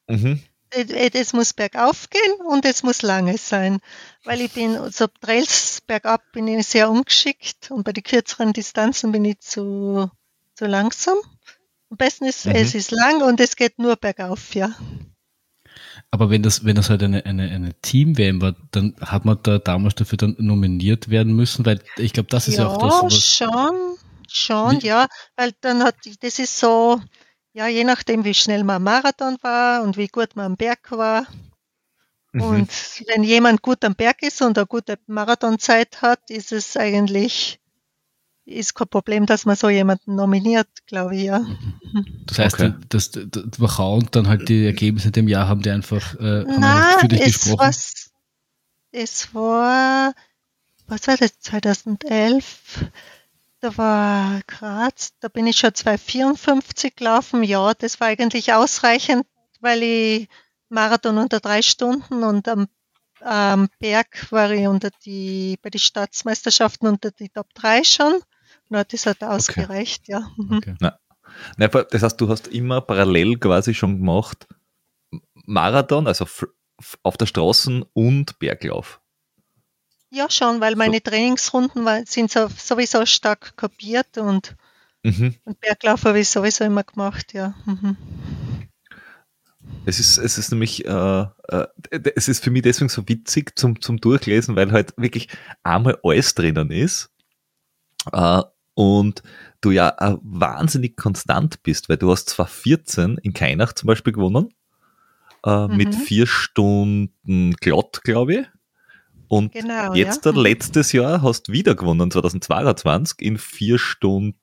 Mhm. 0.08 0.42
Es 0.70 1.32
muss 1.32 1.52
bergauf 1.52 2.10
gehen 2.10 2.34
und 2.46 2.64
es 2.64 2.82
muss 2.82 3.02
lange 3.02 3.38
sein, 3.38 3.78
weil 4.24 4.40
ich 4.40 4.52
bin, 4.52 4.90
so 4.90 5.06
Trails 5.06 5.80
bergab 5.86 6.22
bin 6.32 6.48
ich 6.48 6.66
sehr 6.66 6.90
ungeschickt 6.90 7.70
und 7.70 7.84
bei 7.84 7.92
den 7.92 8.02
kürzeren 8.02 8.52
Distanzen 8.52 9.12
bin 9.12 9.24
ich 9.24 9.38
zu, 9.40 10.10
zu 10.54 10.66
langsam. 10.66 11.16
Am 11.90 11.96
besten 11.96 12.26
ist, 12.26 12.46
mhm. 12.46 12.52
es 12.52 12.74
ist 12.74 12.90
lang 12.90 13.22
und 13.22 13.40
es 13.40 13.56
geht 13.56 13.78
nur 13.78 13.96
bergauf, 13.96 14.54
ja. 14.54 14.74
Aber 16.10 16.30
wenn 16.30 16.42
das, 16.42 16.64
wenn 16.64 16.76
das 16.76 16.88
halt 16.88 17.02
eine, 17.02 17.26
eine, 17.26 17.50
eine 17.50 17.74
Team-WM 17.80 18.40
war, 18.40 18.54
dann 18.70 18.94
hat 19.00 19.24
man 19.24 19.38
da 19.42 19.58
damals 19.58 19.96
dafür 19.96 20.18
dann 20.18 20.36
nominiert 20.38 21.10
werden 21.10 21.34
müssen, 21.34 21.66
weil 21.66 21.80
ich 21.96 22.12
glaube, 22.12 22.28
das 22.30 22.48
ist 22.48 22.58
ja, 22.58 22.64
ja 22.64 22.68
auch 22.70 22.78
das. 22.78 23.02
Was 23.02 23.24
schon, 23.24 23.96
schon, 24.28 24.80
ja, 24.80 25.06
weil 25.36 25.52
dann 25.60 25.82
hat, 25.82 25.96
das 26.20 26.38
ist 26.38 26.58
so, 26.58 27.00
ja, 27.52 27.66
je 27.66 27.84
nachdem, 27.84 28.24
wie 28.24 28.34
schnell 28.34 28.64
man 28.64 28.82
Marathon 28.82 29.36
war 29.42 29.82
und 29.82 29.96
wie 29.96 30.08
gut 30.08 30.36
man 30.36 30.46
am 30.46 30.56
Berg 30.56 30.90
war. 30.92 31.26
Mhm. 32.32 32.42
Und 32.42 32.70
wenn 33.08 33.24
jemand 33.24 33.62
gut 33.62 33.84
am 33.84 33.94
Berg 33.94 34.22
ist 34.22 34.42
und 34.42 34.58
eine 34.58 34.66
gute 34.66 34.98
Marathonzeit 35.06 36.02
hat, 36.02 36.30
ist 36.30 36.52
es 36.52 36.76
eigentlich 36.76 37.58
ist 38.46 38.74
kein 38.74 38.88
Problem, 38.88 39.26
dass 39.26 39.44
man 39.44 39.56
so 39.56 39.68
jemanden 39.68 40.14
nominiert, 40.14 40.68
glaube 40.86 41.16
ich, 41.16 41.24
ja. 41.24 41.44
Das 42.26 42.38
heißt, 42.38 42.54
okay. 42.54 42.74
das, 42.88 43.10
das, 43.10 43.28
das 43.30 43.78
und 43.78 44.14
dann 44.14 44.28
halt 44.28 44.48
die 44.48 44.66
Ergebnisse 44.66 45.08
in 45.08 45.12
dem 45.12 45.28
Jahr 45.28 45.48
haben 45.48 45.62
die 45.62 45.70
einfach 45.70 46.14
äh, 46.14 46.44
Nein, 46.44 47.00
für 47.00 47.08
dich 47.08 47.20
es 47.20 47.40
gesprochen? 47.40 47.58
Was, 47.58 48.10
es 48.92 49.34
war, 49.34 50.14
was 50.86 51.08
war 51.08 51.16
das, 51.16 51.38
2011? 51.40 52.84
Da 53.60 53.76
war 53.76 54.40
Graz, 54.46 55.12
da 55.20 55.28
bin 55.28 55.46
ich 55.46 55.58
schon 55.58 55.74
254 55.74 56.94
gelaufen. 56.94 57.42
Ja, 57.42 57.74
das 57.74 58.00
war 58.00 58.08
eigentlich 58.08 58.52
ausreichend, 58.52 59.26
weil 59.60 59.82
ich 59.82 60.28
Marathon 60.68 61.18
unter 61.18 61.40
drei 61.40 61.62
Stunden 61.62 62.22
und 62.22 62.46
am 62.48 62.68
am 63.20 63.68
Berg 63.78 64.30
war 64.30 64.50
ich 64.50 64.66
unter 64.66 64.90
die, 65.04 65.58
bei 65.62 65.70
den 65.70 65.78
Staatsmeisterschaften 65.78 66.86
unter 66.86 67.10
die 67.10 67.28
Top 67.28 67.52
3 67.54 67.82
schon. 67.82 68.20
Na, 68.68 68.84
das 68.84 69.06
hat 69.06 69.22
ausgereicht, 69.22 70.04
okay. 70.04 70.12
ja. 70.12 70.30
Mhm. 70.36 70.56
Okay. 70.58 70.74
Na. 70.80 70.98
Na, 71.56 71.66
das 71.68 72.02
heißt, 72.02 72.20
du 72.20 72.28
hast 72.28 72.48
immer 72.48 72.80
parallel 72.80 73.38
quasi 73.38 73.74
schon 73.74 73.98
gemacht 73.98 74.46
Marathon, 75.46 76.06
also 76.06 76.26
auf 77.02 77.16
der 77.16 77.26
Straßen 77.26 77.84
und 77.92 78.38
Berglauf. 78.38 79.00
Ja, 80.10 80.30
schon, 80.30 80.60
weil 80.60 80.76
meine 80.76 80.96
so. 80.96 81.10
Trainingsrunden 81.10 81.84
war, 81.84 82.04
sind 82.06 82.30
so, 82.30 82.48
sowieso 82.48 83.04
stark 83.06 83.56
kopiert 83.56 84.18
und, 84.18 84.56
mhm. 85.02 85.34
und 85.44 85.60
Berglauf 85.60 86.04
habe 86.04 86.20
ich 86.20 86.28
sowieso 86.28 86.64
immer 86.64 86.84
gemacht, 86.84 87.32
ja. 87.32 87.54
Mhm. 87.64 87.96
Es 89.84 90.00
ist, 90.00 90.18
es 90.18 90.38
ist 90.38 90.50
nämlich, 90.50 90.84
äh, 90.84 91.26
äh, 91.48 91.66
es 92.14 92.28
ist 92.28 92.42
für 92.42 92.50
mich 92.50 92.62
deswegen 92.62 92.88
so 92.88 93.08
witzig 93.08 93.56
zum, 93.56 93.80
zum 93.80 93.98
Durchlesen, 93.98 94.56
weil 94.56 94.72
halt 94.72 94.94
wirklich 94.96 95.28
einmal 95.62 95.98
alles 96.02 96.34
drinnen 96.34 96.70
ist. 96.70 97.10
Äh, 98.12 98.42
und 98.76 99.22
du 99.62 99.70
ja 99.70 99.88
äh, 99.98 100.16
wahnsinnig 100.22 100.96
konstant 100.96 101.62
bist, 101.62 101.88
weil 101.88 101.96
du 101.96 102.10
hast 102.10 102.28
zwar 102.28 102.46
14 102.46 103.16
in 103.22 103.32
Kainach 103.32 103.72
zum 103.72 103.86
Beispiel 103.86 104.12
gewonnen, 104.12 104.50
äh, 105.46 105.66
mhm. 105.66 105.76
mit 105.76 105.94
vier 105.94 106.26
Stunden 106.26 107.54
glatt, 107.54 108.02
glaube 108.04 108.34
ich. 108.34 108.46
Und 109.28 109.52
genau, 109.52 109.94
jetzt 109.94 110.26
ja. 110.26 110.30
letztes 110.32 110.92
Jahr 110.92 111.22
hast 111.22 111.48
du 111.48 111.52
wieder 111.52 111.74
gewonnen, 111.74 112.10
2022, 112.10 113.22
in 113.22 113.38
vier 113.38 113.78
Stunden 113.78 114.38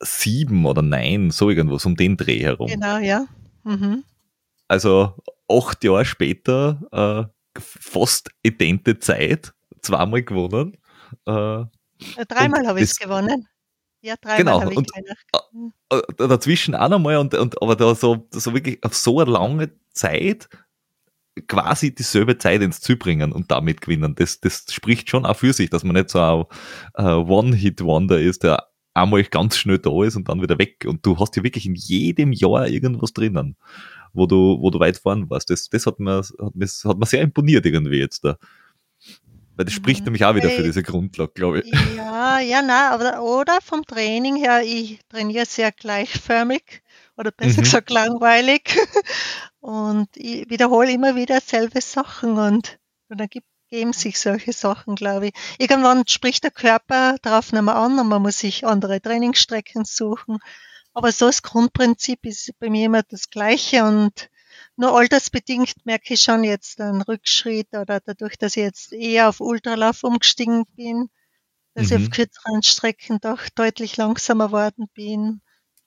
sieben 0.00 0.64
oder 0.64 0.80
neun, 0.80 1.30
so 1.30 1.50
irgendwas 1.50 1.84
um 1.84 1.94
den 1.96 2.16
Dreh 2.16 2.40
herum. 2.40 2.68
Genau, 2.68 2.98
ja. 2.98 3.26
Mhm. 3.64 4.02
Also 4.66 5.14
acht 5.46 5.84
Jahre 5.84 6.06
später, 6.06 7.28
äh, 7.30 7.60
fast 7.60 8.30
idente 8.42 8.98
Zeit, 8.98 9.52
zweimal 9.82 10.22
gewonnen. 10.22 10.78
Äh, 11.26 11.64
dreimal 12.28 12.66
habe 12.66 12.80
ich 12.80 12.90
es 12.90 12.98
gewonnen. 12.98 13.48
Ja, 14.02 14.14
dreimal 14.20 14.38
genau. 14.38 14.60
habe 14.62 14.72
ich 14.72 14.78
und, 14.78 14.90
äh, 15.90 15.96
äh, 15.96 16.28
dazwischen 16.28 16.74
auch 16.74 16.88
nochmal 16.88 17.18
und, 17.18 17.34
und 17.34 17.60
aber 17.60 17.76
da 17.76 17.94
so, 17.94 18.26
so 18.30 18.54
wirklich 18.54 18.82
auf 18.82 18.94
so 18.94 19.20
eine 19.20 19.30
lange 19.30 19.72
Zeit 19.92 20.48
quasi 21.46 21.94
dieselbe 21.94 22.38
Zeit 22.38 22.62
ins 22.62 22.80
Ziel 22.80 22.96
bringen 22.96 23.32
und 23.32 23.50
damit 23.50 23.80
gewinnen. 23.80 24.14
Das, 24.14 24.40
das 24.40 24.64
spricht 24.70 25.10
schon 25.10 25.26
auch 25.26 25.36
für 25.36 25.52
sich, 25.52 25.70
dass 25.70 25.84
man 25.84 25.94
nicht 25.94 26.10
so 26.10 26.48
ein 26.94 27.06
One-Hit-Wonder 27.06 28.20
ist, 28.20 28.42
der 28.42 28.66
einmal 28.94 29.22
ganz 29.24 29.56
schnell 29.56 29.78
da 29.78 30.04
ist 30.04 30.16
und 30.16 30.28
dann 30.28 30.42
wieder 30.42 30.58
weg. 30.58 30.84
Und 30.86 31.04
du 31.06 31.18
hast 31.18 31.36
ja 31.36 31.42
wirklich 31.42 31.66
in 31.66 31.74
jedem 31.74 32.32
Jahr 32.32 32.68
irgendwas 32.68 33.12
drinnen, 33.12 33.56
wo 34.12 34.26
du, 34.26 34.58
wo 34.60 34.70
du 34.70 34.80
weit 34.80 34.98
vorn 34.98 35.30
warst. 35.30 35.50
Das, 35.50 35.68
das 35.68 35.86
hat 35.86 36.00
mir, 36.00 36.18
hat 36.18 36.54
mir, 36.54 36.66
hat 36.66 36.98
mir 36.98 37.06
sehr 37.06 37.22
imponiert 37.22 37.66
irgendwie 37.66 37.98
jetzt 37.98 38.24
da. 38.24 38.36
Weil 39.60 39.66
das 39.66 39.74
spricht 39.74 40.00
mhm. 40.00 40.04
nämlich 40.06 40.24
auch 40.24 40.34
wieder 40.34 40.48
für 40.48 40.62
diese 40.62 40.82
Grundlage, 40.82 41.32
glaube 41.34 41.60
ich. 41.60 41.70
Ja, 41.94 42.40
ja, 42.40 42.62
na, 42.62 42.92
aber, 42.92 43.22
oder 43.22 43.58
vom 43.62 43.84
Training 43.84 44.36
her, 44.36 44.62
ich 44.64 45.00
trainiere 45.10 45.44
sehr 45.44 45.70
gleichförmig 45.70 46.80
oder 47.18 47.30
besser 47.30 47.58
mhm. 47.58 47.64
gesagt 47.64 47.90
langweilig 47.90 48.74
und 49.60 50.08
ich 50.16 50.48
wiederhole 50.48 50.90
immer 50.90 51.14
wieder 51.14 51.42
selbe 51.42 51.82
Sachen 51.82 52.38
und, 52.38 52.78
und 53.10 53.20
dann 53.20 53.28
gibt, 53.28 53.46
geben 53.68 53.92
sich 53.92 54.18
solche 54.18 54.54
Sachen, 54.54 54.94
glaube 54.94 55.26
ich. 55.26 55.32
Irgendwann 55.58 56.06
spricht 56.06 56.42
der 56.42 56.52
Körper 56.52 57.16
darauf 57.20 57.52
nicht 57.52 57.60
mehr 57.60 57.76
an 57.76 57.98
und 57.98 58.08
man 58.08 58.22
muss 58.22 58.38
sich 58.38 58.66
andere 58.66 59.02
Trainingsstrecken 59.02 59.84
suchen. 59.84 60.38
Aber 60.94 61.12
so 61.12 61.26
das 61.26 61.42
Grundprinzip 61.42 62.24
ist 62.24 62.50
bei 62.60 62.70
mir 62.70 62.86
immer 62.86 63.02
das 63.02 63.28
Gleiche 63.28 63.84
und 63.84 64.29
nur 64.80 64.96
altersbedingt 64.96 65.84
merke 65.84 66.14
ich 66.14 66.22
schon 66.22 66.42
jetzt 66.42 66.80
einen 66.80 67.02
Rückschritt 67.02 67.68
oder 67.72 68.00
dadurch, 68.00 68.38
dass 68.38 68.56
ich 68.56 68.62
jetzt 68.62 68.92
eher 68.94 69.28
auf 69.28 69.40
Ultralauf 69.40 70.04
umgestiegen 70.04 70.64
bin, 70.74 71.10
dass 71.74 71.90
mhm. 71.90 71.96
ich 71.96 72.02
auf 72.02 72.10
kürzeren 72.10 72.62
Strecken 72.62 73.20
doch 73.20 73.50
deutlich 73.54 73.98
langsamer 73.98 74.46
geworden 74.46 74.88
bin. 74.94 75.42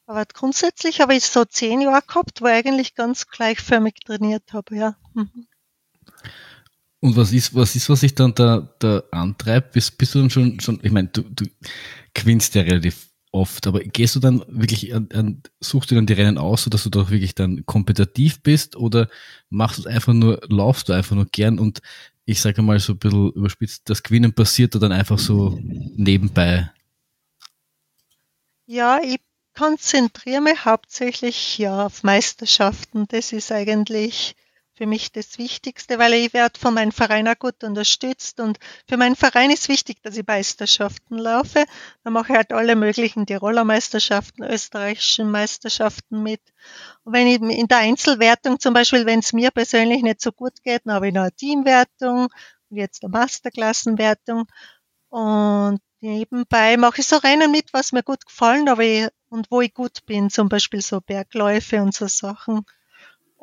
Aber 0.05 0.25
grundsätzlich 0.25 1.01
habe 1.01 1.15
ich 1.15 1.25
so 1.25 1.43
zehn 1.43 1.81
Jahre 1.81 2.03
gehabt, 2.05 2.41
wo 2.41 2.45
ich 2.45 2.53
eigentlich 2.53 2.93
ganz 2.93 3.25
gleichförmig 3.27 3.95
trainiert 4.05 4.53
habe, 4.53 4.75
ja. 4.75 4.95
Mhm. 5.15 5.47
Und 6.99 7.15
was 7.15 7.33
ist, 7.33 7.55
was 7.55 7.75
ist, 7.75 7.89
was 7.89 8.01
sich 8.01 8.13
dann 8.13 8.35
da, 8.35 8.75
da 8.77 9.01
antreibt? 9.09 9.71
Bist, 9.71 9.97
bist 9.97 10.13
du 10.13 10.19
dann 10.19 10.29
schon, 10.29 10.59
schon, 10.59 10.79
ich 10.83 10.91
meine, 10.91 11.07
du, 11.07 11.23
du 11.23 11.45
gewinnst 12.13 12.53
ja 12.53 12.61
relativ 12.61 13.09
oft, 13.33 13.67
aber 13.67 13.79
gehst 13.81 14.15
du 14.15 14.19
dann 14.19 14.43
wirklich 14.47 14.93
an, 14.93 15.09
an, 15.13 15.43
suchst 15.59 15.91
du 15.91 15.95
dann 15.95 16.05
die 16.05 16.13
Rennen 16.13 16.37
aus, 16.37 16.63
sodass 16.63 16.83
du 16.83 16.89
doch 16.89 17.09
wirklich 17.09 17.35
dann 17.35 17.65
kompetitiv 17.65 18.41
bist 18.41 18.75
oder 18.75 19.09
machst 19.49 19.85
du 19.85 19.89
einfach 19.89 20.13
nur, 20.13 20.39
laufst 20.47 20.87
du 20.87 20.93
einfach 20.93 21.15
nur 21.15 21.25
gern 21.25 21.59
und 21.59 21.81
ich 22.25 22.39
sage 22.39 22.61
mal 22.61 22.79
so 22.79 22.93
ein 22.93 22.99
bisschen 22.99 23.31
überspitzt, 23.31 23.89
das 23.89 24.03
Gewinnen 24.03 24.33
passiert 24.33 24.75
da 24.75 24.79
dann 24.79 24.91
einfach 24.91 25.19
so 25.19 25.59
nebenbei? 25.61 26.71
Ja, 28.65 28.99
ich 29.03 29.17
konzentriere 29.55 30.41
mich 30.41 30.63
hauptsächlich 30.63 31.57
ja 31.57 31.87
auf 31.87 32.03
Meisterschaften. 32.03 33.07
Das 33.09 33.33
ist 33.33 33.51
eigentlich 33.51 34.35
für 34.75 34.87
mich 34.87 35.11
das 35.11 35.37
Wichtigste, 35.37 35.99
weil 35.99 36.13
ich 36.13 36.33
werde 36.33 36.59
von 36.59 36.73
meinem 36.73 36.91
Verein 36.91 37.27
auch 37.27 37.37
gut 37.37 37.63
unterstützt 37.63 38.39
und 38.39 38.57
für 38.87 38.97
meinen 38.97 39.15
Verein 39.15 39.51
ist 39.51 39.69
wichtig, 39.69 40.01
dass 40.01 40.17
ich 40.17 40.25
Meisterschaften 40.25 41.17
laufe. 41.17 41.65
Dann 42.03 42.13
mache 42.13 42.31
ich 42.31 42.37
halt 42.37 42.53
alle 42.53 42.75
möglichen 42.75 43.25
Tiroler 43.25 43.65
Meisterschaften, 43.65 44.43
österreichischen 44.43 45.29
Meisterschaften 45.29 46.23
mit. 46.23 46.41
Und 47.03 47.13
wenn 47.13 47.27
ich 47.27 47.39
in 47.39 47.67
der 47.67 47.79
Einzelwertung 47.79 48.59
zum 48.59 48.73
Beispiel, 48.73 49.05
wenn 49.05 49.19
es 49.19 49.33
mir 49.33 49.51
persönlich 49.51 50.01
nicht 50.01 50.21
so 50.21 50.31
gut 50.31 50.63
geht, 50.63 50.81
dann 50.85 50.95
habe 50.95 51.07
ich 51.07 51.13
noch 51.13 51.21
eine 51.21 51.35
Teamwertung 51.35 52.29
und 52.69 52.77
jetzt 52.77 53.03
eine 53.03 53.11
Masterklassenwertung 53.11 54.45
und 55.09 55.79
nebenbei 56.01 56.77
mache 56.77 57.01
ich 57.01 57.07
so 57.07 57.17
Rennen 57.17 57.51
mit, 57.51 57.71
was 57.73 57.91
mir 57.91 58.03
gut 58.03 58.25
gefallen 58.25 58.67
aber 58.67 58.83
ich, 58.83 59.07
und 59.29 59.49
wo 59.51 59.61
ich 59.61 59.73
gut 59.73 60.05
bin, 60.05 60.29
zum 60.29 60.49
Beispiel 60.49 60.81
so 60.81 61.01
Bergläufe 61.01 61.81
und 61.81 61.93
so 61.93 62.07
Sachen. 62.07 62.65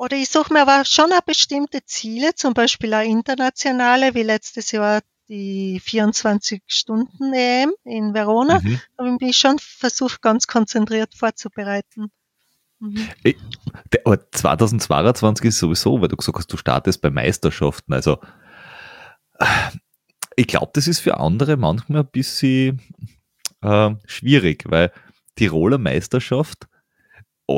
Oder 0.01 0.17
ich 0.17 0.29
suche 0.29 0.51
mir 0.51 0.63
aber 0.63 0.83
schon 0.83 1.13
auch 1.13 1.21
bestimmte 1.21 1.85
Ziele, 1.85 2.33
zum 2.33 2.55
Beispiel 2.55 2.91
auch 2.95 3.03
internationale, 3.03 4.15
wie 4.15 4.23
letztes 4.23 4.71
Jahr 4.71 5.01
die 5.29 5.79
24-Stunden-EM 5.79 7.71
in 7.83 8.11
Verona. 8.11 8.61
Mhm. 8.61 8.81
Da 8.97 9.05
habe 9.05 9.23
ich 9.23 9.37
schon 9.37 9.59
versucht, 9.59 10.23
ganz 10.23 10.47
konzentriert 10.47 11.13
vorzubereiten. 11.13 12.09
Mhm. 12.79 13.09
2022 14.31 15.45
ist 15.45 15.59
sowieso, 15.59 16.01
weil 16.01 16.07
du 16.07 16.15
gesagt 16.15 16.39
hast, 16.39 16.51
du 16.51 16.57
startest 16.57 16.99
bei 17.03 17.11
Meisterschaften. 17.11 17.93
Also 17.93 18.17
ich 20.35 20.47
glaube, 20.47 20.71
das 20.73 20.87
ist 20.87 21.01
für 21.01 21.19
andere 21.19 21.57
manchmal 21.57 22.01
ein 22.01 22.09
bisschen 22.11 22.81
äh, 23.61 23.91
schwierig, 24.07 24.63
weil 24.67 24.91
Tiroler 25.35 25.77
Meisterschaft 25.77 26.67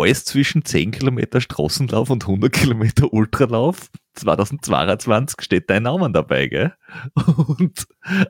alles 0.01 0.25
zwischen 0.25 0.65
10 0.65 0.91
Kilometer 0.91 1.41
Straßenlauf 1.41 2.09
und 2.09 2.23
100 2.23 2.51
Kilometer 2.51 3.11
Ultralauf 3.13 3.89
2022 4.15 5.41
steht 5.41 5.69
dein 5.69 5.83
Name 5.83 6.11
dabei, 6.11 6.47
gell? 6.47 6.73
Und 7.15 7.87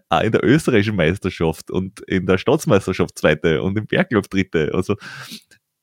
auch 0.09 0.21
in 0.21 0.31
der 0.31 0.43
österreichischen 0.43 0.95
Meisterschaft 0.95 1.71
und 1.71 1.99
in 2.01 2.25
der 2.25 2.37
Staatsmeisterschaft 2.37 3.17
zweite 3.17 3.61
und 3.61 3.77
im 3.77 3.87
Berglauf 3.87 4.27
dritte. 4.27 4.71
Also 4.73 4.95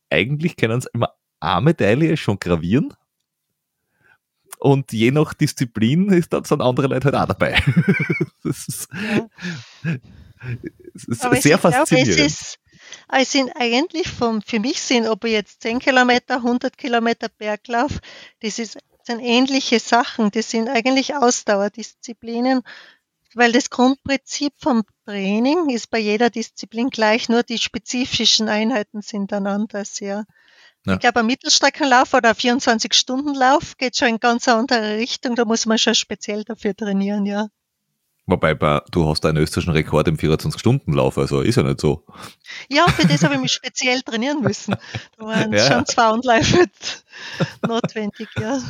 eigentlich 0.09 0.57
können 0.57 0.79
es 0.79 0.87
immer 0.87 1.11
eine 1.41 1.61
Medaille 1.63 2.17
schon 2.17 2.39
gravieren. 2.39 2.95
Und 4.59 4.93
je 4.93 5.11
nach 5.11 5.33
Disziplin 5.33 6.11
ist 6.11 6.33
dann 6.33 6.45
sind 6.45 6.61
andere 6.61 6.89
Leute 6.89 7.07
halt 7.07 7.15
auch 7.15 7.27
dabei. 7.27 7.59
das 8.45 8.69
ist, 8.69 8.89
ja. 8.93 9.29
das 10.95 11.33
ist 11.33 11.43
sehr 11.43 11.59
faszinierend. 11.59 12.59
Es 13.09 13.09
also 13.09 13.31
sind 13.31 13.53
eigentlich 13.57 14.09
vom, 14.09 14.43
für 14.43 14.61
mich 14.61 14.81
sind, 14.81 15.07
ob 15.07 15.25
ich 15.25 15.33
jetzt 15.33 15.63
10 15.63 15.79
Kilometer, 15.79 16.37
100 16.37 16.77
Kilometer 16.77 17.29
Berglauf, 17.29 17.99
das 18.41 18.59
ist, 18.59 18.79
sind 19.03 19.21
ähnliche 19.21 19.81
Sachen. 19.81 20.31
Das 20.31 20.51
sind 20.51 20.69
eigentlich 20.69 21.15
Ausdauerdisziplinen, 21.17 22.63
weil 23.35 23.53
das 23.53 23.71
Grundprinzip 23.71 24.53
vom 24.59 24.83
Training 25.05 25.71
ist 25.71 25.91
bei 25.91 25.99
jeder 25.99 26.31
Disziplin 26.31 26.91
gleich, 26.91 27.29
nur 27.29 27.43
die 27.43 27.59
spezifischen 27.59 28.49
Einheiten 28.49 29.03
sind 29.03 29.33
dann 29.33 29.47
anders, 29.47 30.01
ja. 30.01 30.25
ja. 30.87 30.95
Ich 30.95 31.01
glaube, 31.01 31.21
ein 31.21 31.27
Mittelstreckenlauf 31.27 32.15
oder 32.15 32.31
ein 32.31 32.35
24-Stunden-Lauf 32.35 33.77
geht 33.77 33.97
schon 33.97 34.09
in 34.09 34.21
ganz 34.21 34.49
andere 34.49 34.97
Richtung, 34.97 35.37
da 35.37 35.45
muss 35.45 35.67
man 35.67 35.79
schon 35.79 35.95
speziell 35.95 36.45
dafür 36.45 36.77
trainieren, 36.77 37.27
ja. 37.27 37.49
Wobei, 38.31 38.55
du 38.55 39.09
hast 39.09 39.27
einen 39.27 39.39
österreichischen 39.39 39.73
Rekord 39.73 40.09
im 40.09 40.17
24-Stunden-Lauf, 40.17 41.19
also 41.19 41.41
ist 41.41 41.57
ja 41.57 41.63
nicht 41.63 41.81
so. 41.81 42.05
Ja, 42.69 42.87
für 42.89 43.07
das 43.07 43.25
habe 43.25 43.35
ich 43.35 43.41
mich 43.41 43.53
speziell 43.53 44.01
trainieren 44.03 44.43
müssen. 44.43 44.77
Da 45.19 45.25
waren 45.25 45.53
ja. 45.53 45.67
schon 45.67 45.87
zwei 45.87 46.05
Anläufe 46.05 46.65
notwendig, 47.67 48.29
ja. 48.39 48.61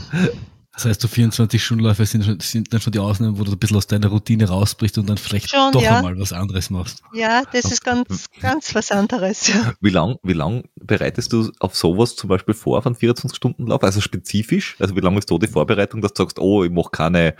Das 0.72 0.84
heißt, 0.84 1.00
so 1.02 1.08
24-Stunden-Läufe 1.08 2.06
sind, 2.06 2.42
sind, 2.42 2.72
dann 2.72 2.80
schon 2.80 2.92
die 2.92 3.00
Ausnahmen, 3.00 3.38
wo 3.38 3.44
du 3.44 3.52
ein 3.52 3.58
bisschen 3.58 3.76
aus 3.76 3.86
deiner 3.86 4.08
Routine 4.08 4.48
rausbrichst 4.48 4.96
und 4.96 5.10
dann 5.10 5.18
vielleicht 5.18 5.50
schon, 5.50 5.72
doch 5.72 5.82
ja. 5.82 5.98
einmal 5.98 6.18
was 6.18 6.32
anderes 6.32 6.70
machst. 6.70 7.02
Ja, 7.12 7.42
das 7.52 7.66
ist 7.66 7.84
ganz, 7.84 8.30
ganz 8.40 8.74
was 8.74 8.90
anderes. 8.90 9.48
Ja. 9.48 9.74
Wie 9.80 9.90
lang, 9.90 10.16
wie 10.22 10.32
lang 10.32 10.64
bereitest 10.76 11.32
du 11.32 11.50
auf 11.58 11.76
sowas 11.76 12.16
zum 12.16 12.28
Beispiel 12.28 12.54
vor, 12.54 12.80
von 12.80 12.94
24-Stunden-Lauf? 12.94 13.82
Also 13.82 14.00
spezifisch? 14.00 14.76
Also 14.78 14.96
wie 14.96 15.00
lange 15.00 15.18
ist 15.18 15.30
da 15.30 15.36
die 15.36 15.48
Vorbereitung, 15.48 16.00
dass 16.00 16.14
du 16.14 16.22
sagst, 16.22 16.38
oh, 16.38 16.64
ich 16.64 16.70
mache 16.70 16.90
keine 16.90 17.34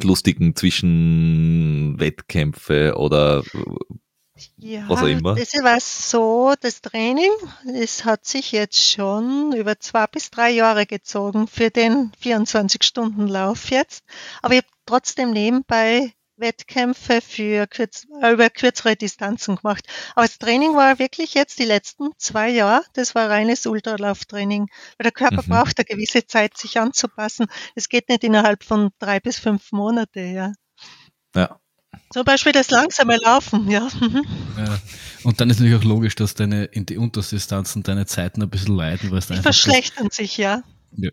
lustigen 0.00 0.56
Zwischenwettkämpfe 0.56 2.94
oder 2.96 3.42
ja, 4.56 4.88
was 4.88 5.02
auch 5.02 5.06
immer? 5.06 5.34
Das 5.34 5.52
war 5.62 5.78
so, 5.80 6.54
das 6.60 6.80
Training, 6.80 7.30
es 7.74 8.04
hat 8.04 8.24
sich 8.24 8.52
jetzt 8.52 8.82
schon 8.82 9.52
über 9.54 9.78
zwei 9.78 10.06
bis 10.06 10.30
drei 10.30 10.50
Jahre 10.50 10.86
gezogen 10.86 11.46
für 11.46 11.70
den 11.70 12.12
24-Stunden-Lauf 12.22 13.70
jetzt. 13.70 14.04
Aber 14.40 14.54
ich 14.54 14.60
habe 14.60 14.68
trotzdem 14.86 15.32
nebenbei 15.32 16.12
Wettkämpfe 16.42 17.22
für 17.22 17.66
kürz, 17.66 18.04
über 18.04 18.50
kürzere 18.50 18.96
Distanzen 18.96 19.56
gemacht. 19.56 19.86
Aber 20.14 20.26
das 20.26 20.38
Training 20.38 20.74
war 20.74 20.98
wirklich 20.98 21.32
jetzt 21.32 21.58
die 21.58 21.64
letzten 21.64 22.10
zwei 22.18 22.50
Jahre, 22.50 22.82
das 22.92 23.14
war 23.14 23.30
reines 23.30 23.64
Ultralauftraining. 23.64 24.66
Weil 24.98 25.04
der 25.04 25.12
Körper 25.12 25.42
mhm. 25.42 25.48
braucht 25.48 25.78
eine 25.78 25.86
gewisse 25.86 26.26
Zeit, 26.26 26.58
sich 26.58 26.78
anzupassen. 26.78 27.46
Es 27.74 27.88
geht 27.88 28.10
nicht 28.10 28.24
innerhalb 28.24 28.62
von 28.64 28.90
drei 28.98 29.20
bis 29.20 29.38
fünf 29.38 29.72
Monate, 29.72 30.20
ja. 30.20 30.52
Ja. 31.34 31.58
Zum 32.12 32.24
Beispiel 32.24 32.52
das 32.52 32.70
langsame 32.70 33.16
Laufen, 33.16 33.70
ja. 33.70 33.88
Mhm. 34.00 34.26
ja. 34.58 34.78
Und 35.24 35.40
dann 35.40 35.48
ist 35.48 35.60
natürlich 35.60 35.80
auch 35.80 35.84
logisch, 35.84 36.14
dass 36.14 36.34
deine 36.34 36.64
in 36.64 36.84
die 36.84 36.98
Unterdistanzen 36.98 37.82
deine 37.82 38.06
Zeiten 38.06 38.42
ein 38.42 38.50
bisschen 38.50 38.76
leiden, 38.76 39.10
weil 39.10 39.18
es 39.18 39.28
dann 39.28 39.42
verschlechtern 39.42 40.08
das, 40.08 40.16
sich, 40.16 40.36
ja. 40.36 40.62
ja 40.92 41.10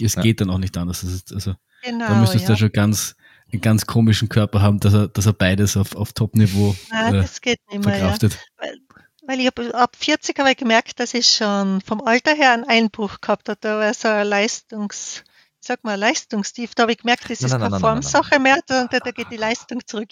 es 0.00 0.16
geht 0.16 0.40
dann 0.40 0.50
auch 0.50 0.58
nicht 0.58 0.76
anders. 0.76 1.02
Ist, 1.02 1.32
also, 1.32 1.54
genau, 1.82 2.08
da 2.08 2.14
müsstest 2.20 2.48
du 2.48 2.52
ja. 2.52 2.58
schon 2.58 2.72
ganz 2.72 3.16
einen 3.54 3.62
ganz 3.62 3.86
komischen 3.86 4.28
Körper 4.28 4.60
haben, 4.62 4.80
dass 4.80 4.94
er, 4.94 5.08
dass 5.08 5.26
er 5.26 5.32
beides 5.32 5.76
auf, 5.76 5.94
auf 5.96 6.12
Top-Niveau 6.12 6.74
äh, 6.90 7.12
das 7.12 7.40
geht 7.40 7.60
nicht 7.70 7.84
mehr, 7.84 7.94
verkraftet. 7.94 8.32
Ja. 8.32 8.38
Weil, 8.58 8.78
weil 9.26 9.40
ich 9.40 9.46
hab, 9.46 9.58
ab 9.74 9.96
40 9.98 10.38
habe 10.38 10.50
ich 10.50 10.56
gemerkt, 10.56 11.00
dass 11.00 11.14
ich 11.14 11.26
schon 11.26 11.80
vom 11.80 12.02
Alter 12.02 12.34
her 12.34 12.52
einen 12.52 12.64
Einbruch 12.64 13.20
gehabt 13.20 13.48
habe. 13.48 13.58
Da 13.60 13.78
war 13.78 13.94
so 13.94 14.08
ein 14.08 14.26
Leistungs, 14.26 15.24
sag 15.60 15.82
mal, 15.82 15.94
Leistungstief. 15.94 16.74
Da 16.74 16.82
habe 16.82 16.92
ich 16.92 16.98
gemerkt, 16.98 17.24
das 17.24 17.40
ist 17.40 17.50
nein, 17.50 17.60
keine 17.60 17.80
Formsache 17.80 18.38
mehr, 18.38 18.58
da, 18.66 18.86
da, 18.86 18.98
geht 18.98 19.30
die 19.30 19.36
Leistung 19.36 19.80
zurück. 19.86 20.10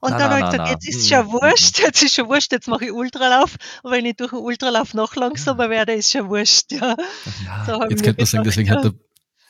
Und 0.00 0.10
nein, 0.10 0.18
dann 0.20 0.30
habe 0.30 0.40
ich 0.40 0.50
gesagt, 0.50 0.70
jetzt 0.70 0.88
ist 0.88 1.08
schon 1.08 1.32
wurscht, 1.32 1.78
jetzt 1.78 2.02
ist 2.02 2.14
schon 2.14 2.28
wurscht, 2.28 2.52
jetzt 2.52 2.68
mache 2.68 2.86
ich 2.86 2.92
Ultralauf. 2.92 3.56
Und 3.82 3.92
wenn 3.92 4.04
ich 4.04 4.16
durch 4.16 4.30
den 4.30 4.40
Ultralauf 4.40 4.94
noch 4.94 5.16
langsamer 5.16 5.70
werde, 5.70 5.94
ist 5.94 6.12
schon 6.12 6.28
wurscht. 6.28 6.72
Ja. 6.72 6.96
So 7.66 7.82
jetzt 7.88 8.04
könnte 8.04 8.20
man 8.20 8.26
sagen, 8.26 8.44
deswegen 8.44 8.70
hat 8.70 8.84
der 8.84 8.92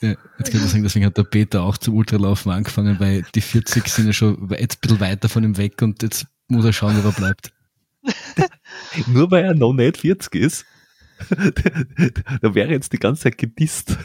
ja, 0.05 0.17
jetzt 0.38 0.51
kann 0.51 0.61
man 0.61 0.69
sagen, 0.69 0.83
deswegen 0.83 1.07
hat 1.07 1.17
der 1.17 1.25
Peter 1.25 1.62
auch 1.62 1.79
zum 1.79 1.95
Ultralaufen 1.95 2.53
angefangen, 2.53 3.01
weil 3.01 3.25
die 3.35 3.40
40 3.40 3.87
sind 3.88 4.07
ja 4.07 4.12
schon 4.12 4.49
jetzt 4.59 4.77
ein 4.77 4.81
bisschen 4.81 5.01
weiter 5.01 5.29
von 5.29 5.45
ihm 5.45 5.57
weg 5.57 5.81
und 5.83 6.03
jetzt 6.03 6.27
muss 6.49 6.64
er 6.64 6.73
schauen, 6.73 7.03
wo 7.03 7.09
er 7.09 7.12
bleibt. 7.12 7.53
Nur 9.07 9.31
weil 9.31 9.45
er 9.45 9.55
noch 9.55 9.73
nicht 9.73 9.99
40 9.99 10.35
ist, 10.35 10.67
da 12.40 12.55
wäre 12.55 12.71
jetzt 12.71 12.93
die 12.93 12.99
ganze 12.99 13.23
Zeit 13.23 13.38
gedisst. 13.38 13.97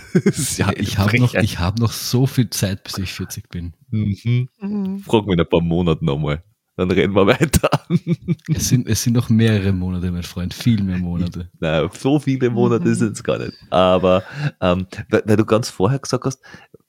ja, 0.57 0.71
ich 0.75 0.97
habe 0.97 1.19
noch, 1.19 1.33
hab 1.33 1.79
noch 1.79 1.91
so 1.91 2.27
viel 2.27 2.49
Zeit, 2.49 2.83
bis 2.83 2.97
ich 2.97 3.13
40 3.13 3.49
bin. 3.49 3.73
Mhm. 3.89 4.49
Mhm. 4.61 4.99
Frag 4.99 5.25
mich 5.25 5.33
in 5.33 5.41
ein 5.41 5.49
paar 5.49 5.61
Monaten 5.61 6.05
nochmal 6.05 6.43
dann 6.79 6.91
reden 6.91 7.13
wir 7.13 7.27
weiter. 7.27 7.69
es, 8.47 8.69
sind, 8.69 8.87
es 8.87 9.03
sind 9.03 9.13
noch 9.13 9.27
mehrere 9.27 9.73
Monate, 9.73 10.11
mein 10.11 10.23
Freund, 10.23 10.53
viel 10.53 10.81
mehr 10.81 10.97
Monate. 10.97 11.49
Nein, 11.59 11.89
so 11.97 12.19
viele 12.19 12.49
Monate 12.49 12.95
sind 12.95 13.13
es 13.13 13.23
gar 13.23 13.37
nicht. 13.37 13.53
Aber 13.69 14.23
ähm, 14.61 14.87
weil, 15.09 15.35
du 15.35 15.45
ganz 15.45 15.69
vorher 15.69 15.99
gesagt 15.99 16.23
hast, 16.23 16.41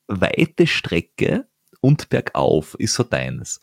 weite 0.07 0.68
Strecke 0.68 1.48
und 1.81 2.09
bergauf 2.09 2.76
ist 2.79 2.94
so 2.94 3.03
deins. 3.03 3.61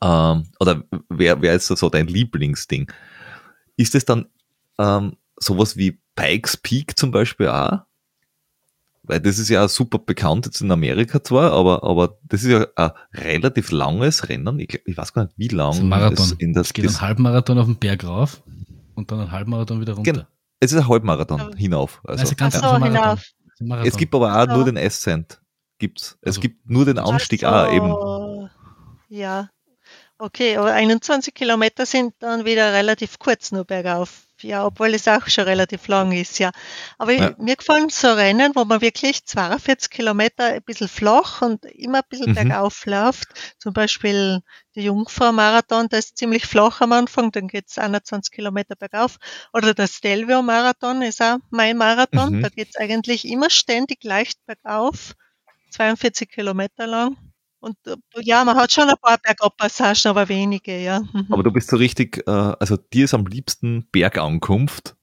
Ähm, 0.00 0.46
oder 0.58 0.84
wer, 1.10 1.42
wer 1.42 1.54
ist 1.54 1.66
so 1.66 1.90
dein 1.90 2.06
Lieblingsding? 2.06 2.90
Ist 3.76 3.94
es 3.94 4.06
dann 4.06 4.26
ähm, 4.78 5.16
sowas 5.36 5.76
wie 5.76 6.00
Pikes 6.14 6.56
Peak 6.56 6.98
zum 6.98 7.10
Beispiel 7.10 7.48
auch? 7.48 7.80
Weil 9.02 9.20
das 9.20 9.38
ist 9.38 9.48
ja 9.48 9.66
super 9.68 9.98
bekannt 9.98 10.46
jetzt 10.46 10.60
in 10.60 10.70
Amerika 10.70 11.22
zwar, 11.22 11.52
aber, 11.52 11.84
aber 11.84 12.18
das 12.24 12.42
ist 12.42 12.50
ja 12.50 12.66
ein 12.76 12.90
relativ 13.14 13.70
langes 13.70 14.28
Rennen. 14.28 14.58
Ich, 14.60 14.80
ich 14.84 14.96
weiß 14.96 15.12
gar 15.12 15.24
nicht, 15.24 15.38
wie 15.38 15.48
lang. 15.48 15.72
Das 15.72 15.82
Marathon. 15.82 16.26
Es, 16.26 16.32
in 16.32 16.52
das, 16.52 16.68
es 16.68 16.72
geht 16.72 16.86
ein 16.86 17.00
Halbmarathon 17.00 17.58
auf 17.58 17.66
den 17.66 17.76
Berg 17.76 18.04
rauf 18.04 18.42
und 18.94 19.10
dann 19.10 19.20
ein 19.20 19.30
Halbmarathon 19.30 19.80
wieder 19.80 19.94
runter. 19.94 20.12
Genau. 20.12 20.26
Es 20.60 20.72
ist 20.72 20.78
ein 20.78 20.88
Halbmarathon 20.88 21.56
hinauf. 21.56 22.02
Also, 22.04 22.22
also 22.22 22.34
ganz 22.36 22.54
so, 22.58 22.82
hinauf. 22.82 23.24
Es 23.84 23.96
gibt 23.96 24.14
aber 24.14 24.36
auch 24.36 24.46
so. 24.46 24.56
nur 24.56 24.64
den 24.66 24.76
Ascent. 24.76 25.40
Gibt's. 25.78 26.18
Es 26.20 26.28
also, 26.28 26.40
gibt 26.42 26.68
nur 26.68 26.84
den 26.84 26.98
Anstieg 26.98 27.44
also, 27.44 27.70
auch 27.70 27.72
eben. 27.72 28.50
Ja. 29.08 29.48
Okay, 30.18 30.58
aber 30.58 30.72
21 30.72 31.32
Kilometer 31.32 31.86
sind 31.86 32.12
dann 32.18 32.44
wieder 32.44 32.74
relativ 32.74 33.18
kurz 33.18 33.52
nur 33.52 33.64
bergauf 33.64 34.26
ja, 34.42 34.66
obwohl 34.66 34.94
es 34.94 35.08
auch 35.08 35.28
schon 35.28 35.44
relativ 35.44 35.88
lang 35.88 36.12
ist, 36.12 36.38
ja. 36.38 36.50
Aber 36.98 37.12
ja. 37.12 37.34
mir 37.38 37.56
gefallen 37.56 37.88
so 37.88 38.12
Rennen, 38.12 38.52
wo 38.54 38.64
man 38.64 38.80
wirklich 38.80 39.24
42 39.24 39.90
Kilometer 39.90 40.44
ein 40.46 40.62
bisschen 40.62 40.88
flach 40.88 41.42
und 41.42 41.64
immer 41.64 41.98
ein 41.98 42.08
bisschen 42.08 42.30
mhm. 42.30 42.34
bergauf 42.34 42.86
läuft. 42.86 43.28
Zum 43.58 43.72
Beispiel 43.72 44.42
der 44.74 44.84
Jungfrau-Marathon, 44.84 45.88
der 45.88 45.98
ist 46.00 46.16
ziemlich 46.16 46.46
flach 46.46 46.80
am 46.80 46.92
Anfang, 46.92 47.32
dann 47.32 47.48
geht's 47.48 47.78
21 47.78 48.32
Kilometer 48.32 48.76
bergauf. 48.76 49.16
Oder 49.52 49.74
der 49.74 49.86
Stelvio-Marathon 49.86 51.02
ist 51.02 51.22
auch 51.22 51.38
mein 51.50 51.76
Marathon, 51.76 52.36
mhm. 52.36 52.42
da 52.42 52.48
geht's 52.48 52.76
eigentlich 52.76 53.26
immer 53.26 53.50
ständig 53.50 54.04
leicht 54.04 54.38
bergauf, 54.46 55.14
42 55.70 56.28
Kilometer 56.28 56.86
lang. 56.86 57.16
Und 57.60 57.76
äh, 57.86 57.96
ja, 58.22 58.44
man 58.44 58.56
hat 58.56 58.72
schon 58.72 58.88
ein 58.88 58.96
paar 59.00 59.18
Bergabpassagen, 59.18 60.10
aber 60.10 60.28
wenige, 60.28 60.78
ja. 60.78 61.00
Mhm. 61.00 61.26
Aber 61.30 61.42
du 61.42 61.50
bist 61.50 61.68
so 61.68 61.76
richtig, 61.76 62.26
äh, 62.26 62.30
also 62.30 62.76
dir 62.76 63.04
ist 63.04 63.14
am 63.14 63.26
liebsten 63.26 63.86
Bergankunft 63.92 64.96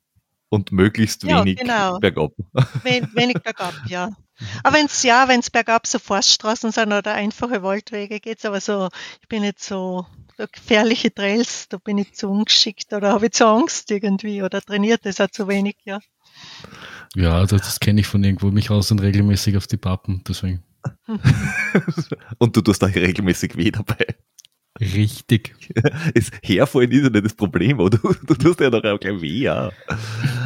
und 0.49 0.71
möglichst 0.71 1.23
ja, 1.23 1.39
wenig 1.39 1.59
genau. 1.59 1.99
bergab. 1.99 2.31
Wen, 2.83 3.07
wenig 3.13 3.37
bergab, 3.43 3.73
ja. 3.87 4.09
Aber 4.63 4.77
wenn's 4.77 5.03
ja, 5.03 5.27
wenn's 5.27 5.49
bergab 5.49 5.87
so 5.87 5.99
Forststraßen 5.99 6.71
sind 6.71 6.93
oder 6.93 7.13
einfache 7.13 7.63
Waldwege 7.63 8.19
geht's, 8.19 8.45
aber 8.45 8.61
so, 8.61 8.89
ich 9.21 9.27
bin 9.27 9.41
nicht 9.41 9.59
so, 9.59 10.05
so 10.37 10.45
gefährliche 10.51 11.13
Trails, 11.13 11.67
da 11.69 11.77
bin 11.77 11.97
ich 11.97 12.13
zu 12.13 12.29
ungeschickt 12.29 12.93
oder 12.93 13.13
habe 13.13 13.27
ich 13.27 13.33
zu 13.33 13.47
Angst 13.47 13.89
irgendwie 13.91 14.43
oder 14.43 14.61
trainiert 14.61 15.05
das 15.05 15.21
auch 15.21 15.29
zu 15.29 15.47
wenig, 15.47 15.77
ja. 15.85 15.99
Ja, 17.15 17.41
das, 17.45 17.61
das 17.61 17.79
kenne 17.79 18.01
ich 18.01 18.07
von 18.07 18.23
irgendwo. 18.23 18.51
Mich 18.51 18.69
raus 18.69 18.91
und 18.91 19.01
regelmäßig 19.01 19.57
auf 19.57 19.67
die 19.67 19.77
Pappen, 19.77 20.23
deswegen. 20.27 20.63
und 22.37 22.55
du 22.55 22.61
tust 22.61 22.81
da 22.81 22.87
regelmäßig 22.87 23.55
weh 23.57 23.71
dabei. 23.71 24.05
Richtig. 24.79 25.55
Das 26.13 26.31
Herfallen 26.43 26.91
ist 26.91 27.03
ja 27.03 27.09
nicht 27.09 27.25
das 27.25 27.33
Problem, 27.33 27.79
aber 27.79 27.89
du, 27.89 27.97
du 27.97 28.33
tust 28.35 28.59
ja 28.59 28.69
doch 28.69 28.83
auch 28.83 28.99
gleich 28.99 29.21
weh. 29.21 29.41
Ja, 29.41 29.71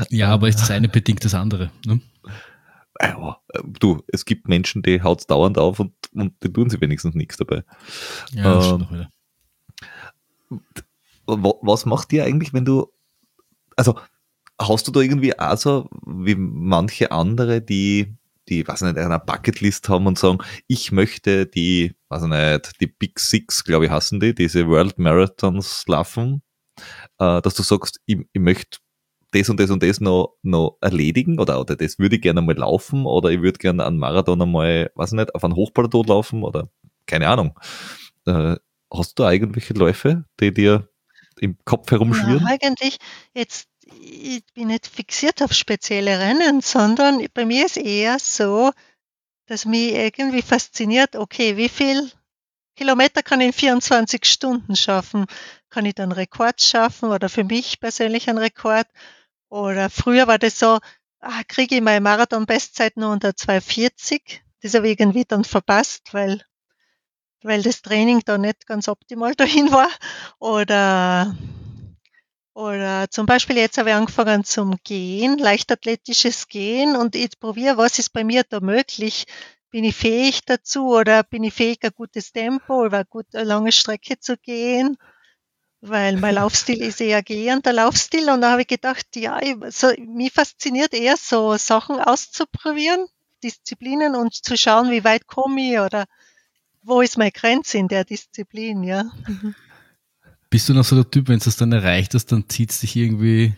ja 0.09 0.29
aber 0.29 0.49
ist 0.49 0.59
das 0.59 0.71
eine 0.71 0.89
bedingt 0.89 1.23
das 1.23 1.33
andere. 1.33 1.71
Ne? 1.85 2.01
Ja, 3.01 3.37
du, 3.63 4.03
es 4.07 4.25
gibt 4.25 4.47
Menschen, 4.47 4.81
die 4.83 5.01
haut 5.01 5.29
dauernd 5.29 5.57
auf 5.57 5.79
und, 5.79 5.93
und 6.13 6.33
die 6.43 6.51
tun 6.51 6.69
sie 6.69 6.81
wenigstens 6.81 7.15
nichts 7.15 7.37
dabei. 7.37 7.63
Ja, 8.31 8.55
das 8.55 8.71
ähm, 8.71 8.87
wieder. 8.89 9.09
Was 11.25 11.85
macht 11.85 12.11
dir 12.11 12.25
eigentlich, 12.25 12.53
wenn 12.53 12.65
du, 12.65 12.91
also 13.77 13.97
hast 14.59 14.87
du 14.87 14.91
da 14.91 14.99
irgendwie 14.99 15.37
auch 15.37 15.57
so 15.57 15.89
wie 16.05 16.35
manche 16.35 17.11
andere, 17.11 17.61
die 17.61 18.13
die, 18.49 18.67
was 18.67 18.81
nicht, 18.81 18.97
eine 18.97 19.19
Bucketlist 19.19 19.89
haben 19.89 20.07
und 20.07 20.17
sagen, 20.17 20.39
ich 20.67 20.91
möchte 20.91 21.45
die, 21.45 21.95
was 22.09 22.23
nicht, 22.23 22.81
die 22.81 22.87
Big 22.87 23.19
Six, 23.19 23.63
glaube 23.63 23.85
ich, 23.85 23.91
hassen 23.91 24.19
die, 24.19 24.33
diese 24.33 24.67
World 24.67 24.97
Marathons 24.97 25.85
laufen, 25.87 26.41
äh, 27.19 27.41
dass 27.41 27.53
du 27.55 27.63
sagst, 27.63 27.99
ich, 28.05 28.19
ich 28.33 28.41
möchte 28.41 28.79
das 29.31 29.49
und 29.49 29.59
das 29.59 29.69
und 29.69 29.81
das 29.81 30.01
noch, 30.01 30.35
noch 30.41 30.77
erledigen 30.81 31.39
oder, 31.39 31.59
oder 31.59 31.75
das 31.75 31.99
würde 31.99 32.17
ich 32.17 32.21
gerne 32.21 32.41
mal 32.41 32.57
laufen 32.57 33.05
oder 33.05 33.29
ich 33.29 33.41
würde 33.41 33.59
gerne 33.59 33.85
einen 33.85 33.97
Marathon 33.97 34.41
einmal, 34.41 34.91
weiß 34.95 35.13
nicht, 35.13 35.33
auf 35.33 35.43
einen 35.43 35.55
Hochplateau 35.55 36.03
laufen 36.03 36.43
oder 36.43 36.69
keine 37.05 37.29
Ahnung. 37.29 37.57
Äh, 38.25 38.57
hast 38.93 39.17
du 39.17 39.23
irgendwelche 39.23 39.73
Läufe, 39.73 40.25
die 40.39 40.53
dir 40.53 40.89
im 41.39 41.57
Kopf 41.65 41.89
herumschwirren? 41.91 42.45
Ja, 42.45 42.57
eigentlich 42.61 42.97
jetzt 43.33 43.70
ich 44.01 44.43
bin 44.53 44.67
nicht 44.67 44.87
fixiert 44.87 45.41
auf 45.41 45.53
spezielle 45.53 46.19
Rennen, 46.19 46.61
sondern 46.61 47.25
bei 47.33 47.45
mir 47.45 47.65
ist 47.65 47.77
eher 47.77 48.17
so, 48.19 48.71
dass 49.45 49.65
mich 49.65 49.93
irgendwie 49.93 50.41
fasziniert, 50.41 51.15
okay, 51.15 51.57
wie 51.57 51.69
viel 51.69 52.11
Kilometer 52.75 53.21
kann 53.21 53.41
ich 53.41 53.47
in 53.47 53.53
24 53.53 54.25
Stunden 54.25 54.75
schaffen? 54.75 55.25
Kann 55.69 55.85
ich 55.85 55.95
dann 55.95 56.11
Rekord 56.11 56.61
schaffen 56.61 57.09
oder 57.09 57.29
für 57.29 57.43
mich 57.43 57.79
persönlich 57.79 58.29
einen 58.29 58.39
Rekord? 58.39 58.87
Oder 59.49 59.89
früher 59.89 60.27
war 60.27 60.39
das 60.39 60.57
so, 60.57 60.79
ah, 61.19 61.41
kriege 61.47 61.75
ich 61.75 61.81
meine 61.81 62.01
Marathon-Bestzeit 62.01 62.97
nur 62.97 63.11
unter 63.11 63.35
240? 63.35 64.41
Das 64.61 64.73
habe 64.73 64.89
ich 64.89 64.99
irgendwie 64.99 65.25
dann 65.25 65.43
verpasst, 65.43 66.13
weil, 66.13 66.41
weil 67.43 67.61
das 67.61 67.81
Training 67.81 68.21
da 68.25 68.37
nicht 68.37 68.65
ganz 68.65 68.87
optimal 68.87 69.35
dahin 69.35 69.71
war. 69.71 69.89
Oder 70.39 71.35
oder 72.53 73.09
zum 73.09 73.25
Beispiel 73.25 73.57
jetzt 73.57 73.77
habe 73.77 73.89
ich 73.89 73.95
angefangen 73.95 74.43
zum 74.43 74.75
Gehen, 74.83 75.37
leichtathletisches 75.37 76.47
Gehen 76.47 76.95
und 76.95 77.15
ich 77.15 77.39
probiere, 77.39 77.77
was 77.77 77.97
ist 77.97 78.11
bei 78.11 78.23
mir 78.23 78.43
da 78.43 78.59
möglich? 78.59 79.25
Bin 79.69 79.85
ich 79.85 79.95
fähig 79.95 80.41
dazu 80.45 80.87
oder 80.87 81.23
bin 81.23 81.43
ich 81.43 81.53
fähig, 81.53 81.79
ein 81.83 81.91
gutes 81.95 82.33
Tempo 82.33 82.81
oder 82.83 82.97
eine, 82.97 83.05
gute, 83.05 83.43
lange 83.43 83.71
Strecke 83.71 84.19
zu 84.19 84.37
gehen? 84.37 84.97
Weil 85.79 86.17
mein 86.17 86.35
Laufstil 86.35 86.81
ist 86.81 86.99
eher 86.99 87.23
gehender 87.23 87.71
Laufstil 87.71 88.29
und 88.29 88.41
da 88.41 88.51
habe 88.51 88.61
ich 88.63 88.67
gedacht, 88.67 89.07
ja, 89.15 89.39
so, 89.69 89.87
mich 89.97 90.33
fasziniert 90.33 90.93
eher 90.93 91.15
so 91.15 91.55
Sachen 91.55 92.01
auszuprobieren, 92.01 93.07
Disziplinen 93.43 94.13
und 94.13 94.33
zu 94.33 94.57
schauen, 94.57 94.91
wie 94.91 95.05
weit 95.05 95.25
komme 95.25 95.61
ich 95.61 95.79
oder 95.79 96.05
wo 96.83 96.99
ist 96.99 97.17
meine 97.17 97.31
Grenze 97.31 97.77
in 97.77 97.87
der 97.87 98.03
Disziplin, 98.03 98.83
ja. 98.83 99.03
Mhm. 99.25 99.55
Bist 100.51 100.67
du 100.67 100.73
noch 100.73 100.83
so 100.83 100.97
der 100.97 101.09
Typ, 101.09 101.29
wenn 101.29 101.39
du 101.39 101.49
es 101.49 101.55
dann 101.55 101.71
erreicht 101.71 102.13
hast, 102.13 102.31
dann 102.31 102.47
zieht 102.49 102.71
es 102.71 102.81
dich 102.81 102.95
irgendwie 102.97 103.53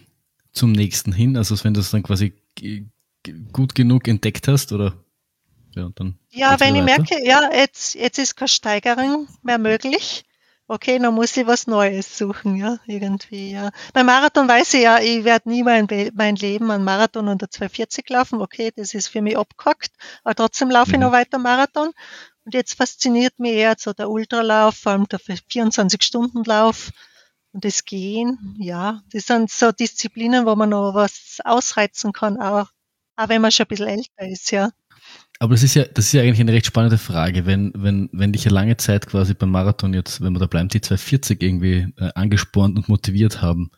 zum 0.54 0.72
nächsten 0.72 1.12
hin? 1.12 1.36
Also 1.36 1.62
wenn 1.64 1.74
du 1.74 1.80
es 1.80 1.90
dann 1.90 2.04
quasi 2.04 2.34
gut 3.52 3.74
genug 3.74 4.08
entdeckt 4.08 4.48
hast 4.48 4.72
oder 4.72 4.94
ja, 5.76 5.90
dann. 5.96 6.20
Ja, 6.30 6.60
wenn 6.60 6.76
ich 6.76 6.84
merke, 6.84 7.26
ja, 7.26 7.50
jetzt, 7.52 7.96
jetzt 7.96 8.20
ist 8.20 8.36
keine 8.36 8.48
Steigerung 8.48 9.28
mehr 9.42 9.58
möglich. 9.58 10.24
Okay, 10.68 10.98
dann 10.98 11.16
muss 11.16 11.36
ich 11.36 11.46
was 11.46 11.68
Neues 11.68 12.18
suchen, 12.18 12.56
ja, 12.56 12.78
irgendwie, 12.86 13.52
ja. 13.52 13.72
Beim 13.92 14.06
Marathon 14.06 14.48
weiß 14.48 14.76
ich 14.76 14.84
ja, 14.84 15.00
ich 15.00 15.26
werde 15.26 15.50
nie 15.50 15.62
mein, 15.62 15.88
mein 16.14 16.36
Leben 16.36 16.72
an 16.72 16.84
Marathon 16.84 17.28
unter 17.28 17.50
240 17.50 18.10
laufen. 18.10 18.40
Okay, 18.40 18.72
das 18.76 18.94
ist 18.94 19.08
für 19.08 19.22
mich 19.22 19.38
abgehackt. 19.38 19.92
Aber 20.24 20.36
trotzdem 20.36 20.70
laufe 20.70 20.90
mhm. 20.90 20.96
ich 20.96 21.02
noch 21.02 21.12
weiter 21.12 21.38
Marathon. 21.38 21.92
Und 22.46 22.54
jetzt 22.54 22.76
fasziniert 22.76 23.40
mich 23.40 23.54
eher 23.54 23.76
so 23.78 23.94
der 23.94 24.10
Ultralauf, 24.10 24.76
vor 24.76 24.92
allem 24.92 25.08
der 25.08 25.20
24-Stunden-Lauf 25.20 26.92
und 27.54 27.64
das 27.64 27.86
Gehen. 27.86 28.56
Ja, 28.60 29.02
das 29.12 29.28
sind 29.28 29.50
so 29.50 29.72
Disziplinen, 29.72 30.46
wo 30.46 30.56
man 30.56 30.70
noch 30.70 30.94
was 30.94 31.38
ausreizen 31.46 32.12
kann, 32.12 32.38
auch, 32.38 32.68
auch 33.16 33.30
wenn 33.30 33.42
man 33.42 33.52
schon 33.52 33.66
ein 33.66 33.70
bisschen 33.70 33.88
älter 33.88 34.28
ist, 34.30 34.52
ja. 34.52 34.72
Aber 35.40 35.54
das 35.56 35.64
ist 35.64 35.74
ja, 35.74 35.84
das 35.86 36.06
ist 36.06 36.14
ja 36.14 36.22
eigentlich 36.22 36.40
eine 36.40 36.54
recht 36.54 36.66
spannende 36.66 36.98
Frage, 36.98 37.46
wenn, 37.46 37.74
wenn, 37.76 38.10
wenn 38.14 38.32
dich 38.32 38.46
ja 38.46 38.52
lange 38.52 38.78
Zeit 38.78 39.08
quasi 39.08 39.34
beim 39.34 39.52
Marathon 39.52 39.94
jetzt, 39.94 40.22
wenn 40.22 40.34
wir 40.34 40.40
da 40.40 40.46
bleiben, 40.46 40.70
die 40.70 40.82
240 40.82 41.42
irgendwie 41.42 41.88
äh, 41.98 42.12
angespornt 42.16 42.78
und 42.78 42.88
motiviert 42.88 43.42
haben. 43.42 43.72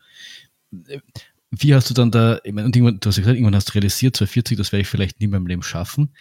Wie 1.52 1.74
hast 1.74 1.90
du 1.90 1.94
dann 1.94 2.12
da, 2.12 2.40
ich 2.44 2.54
meine, 2.54 2.68
und 2.68 2.76
irgendwann, 2.76 3.00
du 3.00 3.10
hast 3.10 3.18
ja 3.18 3.22
gesagt, 3.22 3.38
irgendwann 3.38 3.56
hast 3.56 3.70
du 3.70 3.74
realisiert, 3.74 4.16
240, 4.16 4.58
das 4.58 4.72
werde 4.72 4.82
ich 4.82 4.88
vielleicht 4.88 5.20
nie 5.20 5.26
in 5.26 5.32
meinem 5.32 5.48
Leben 5.48 5.64
schaffen. 5.64 6.14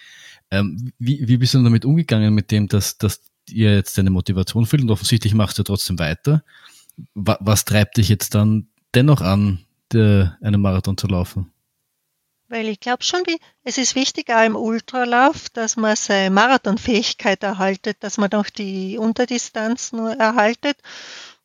Ähm, 0.55 0.93
wie, 0.99 1.27
wie 1.27 1.37
bist 1.37 1.55
du 1.55 1.63
damit 1.63 1.85
umgegangen 1.85 2.33
mit 2.33 2.53
dem, 2.53 2.69
dass, 2.69 2.97
dass 2.97 3.23
ihr 3.49 3.75
jetzt 3.75 3.99
deine 3.99 4.11
Motivation 4.11 4.67
fehlt 4.67 4.83
und 4.83 4.91
offensichtlich 4.91 5.35
machst 5.35 5.59
du 5.59 5.65
trotzdem 5.65 5.99
weiter? 5.99 6.45
Was, 7.15 7.39
was 7.41 7.65
treibt 7.65 7.97
dich 7.97 8.09
jetzt 8.09 8.35
dann 8.37 8.69
dennoch 8.95 9.21
an, 9.21 9.65
der, 9.93 10.39
einen 10.41 10.61
Marathon 10.61 10.97
zu 10.97 11.09
laufen? 11.09 11.51
Weil 12.49 12.69
ich 12.69 12.79
glaube 12.79 13.03
schon, 13.03 13.23
wie, 13.27 13.39
es 13.65 13.79
ist 13.79 13.97
wichtig 13.97 14.31
auch 14.31 14.45
im 14.45 14.55
Ultralauf, 14.55 15.49
dass 15.49 15.77
man 15.77 15.97
seine 15.97 16.31
Marathonfähigkeit 16.31 17.43
erhaltet, 17.43 17.97
dass 18.01 18.17
man 18.17 18.31
noch 18.33 18.49
die 18.49 18.97
Unterdistanzen 18.97 19.99
erhaltet. 19.99 20.77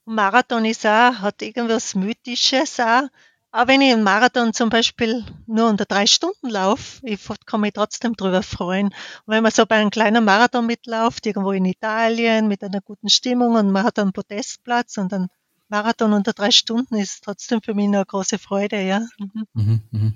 Marathon 0.05 0.65
ist 0.65 0.85
auch, 0.85 1.15
hat 1.19 1.41
irgendwas 1.41 1.95
Mythisches 1.95 2.79
auch. 2.79 3.07
Aber 3.51 3.71
wenn 3.71 3.81
ich 3.81 3.91
einen 3.93 4.03
Marathon 4.03 4.53
zum 4.53 4.69
Beispiel 4.69 5.23
nur 5.47 5.69
unter 5.69 5.85
drei 5.85 6.05
Stunden 6.05 6.49
laufe, 6.49 6.99
ich 7.05 7.19
kann 7.45 7.61
mich 7.61 7.73
trotzdem 7.73 8.13
drüber 8.13 8.43
freuen. 8.43 8.87
Und 8.87 8.93
wenn 9.27 9.43
man 9.43 9.51
so 9.51 9.65
bei 9.65 9.75
einem 9.77 9.89
kleinen 9.89 10.23
Marathon 10.23 10.65
mitläuft, 10.67 11.25
irgendwo 11.25 11.51
in 11.51 11.65
Italien 11.65 12.47
mit 12.47 12.63
einer 12.63 12.81
guten 12.81 13.09
Stimmung 13.09 13.55
und 13.55 13.71
man 13.71 13.83
hat 13.83 13.97
einen 13.99 14.13
Podestplatz 14.13 14.97
und 14.97 15.13
einen 15.13 15.29
Marathon 15.67 16.13
unter 16.13 16.33
drei 16.33 16.51
Stunden, 16.51 16.95
ist 16.95 17.23
trotzdem 17.23 17.61
für 17.61 17.73
mich 17.73 17.87
eine 17.87 18.05
große 18.05 18.37
Freude, 18.37 18.81
ja. 18.81 19.01
Mhm. 19.17 19.45
Mhm, 19.53 19.81
mh. 19.91 20.11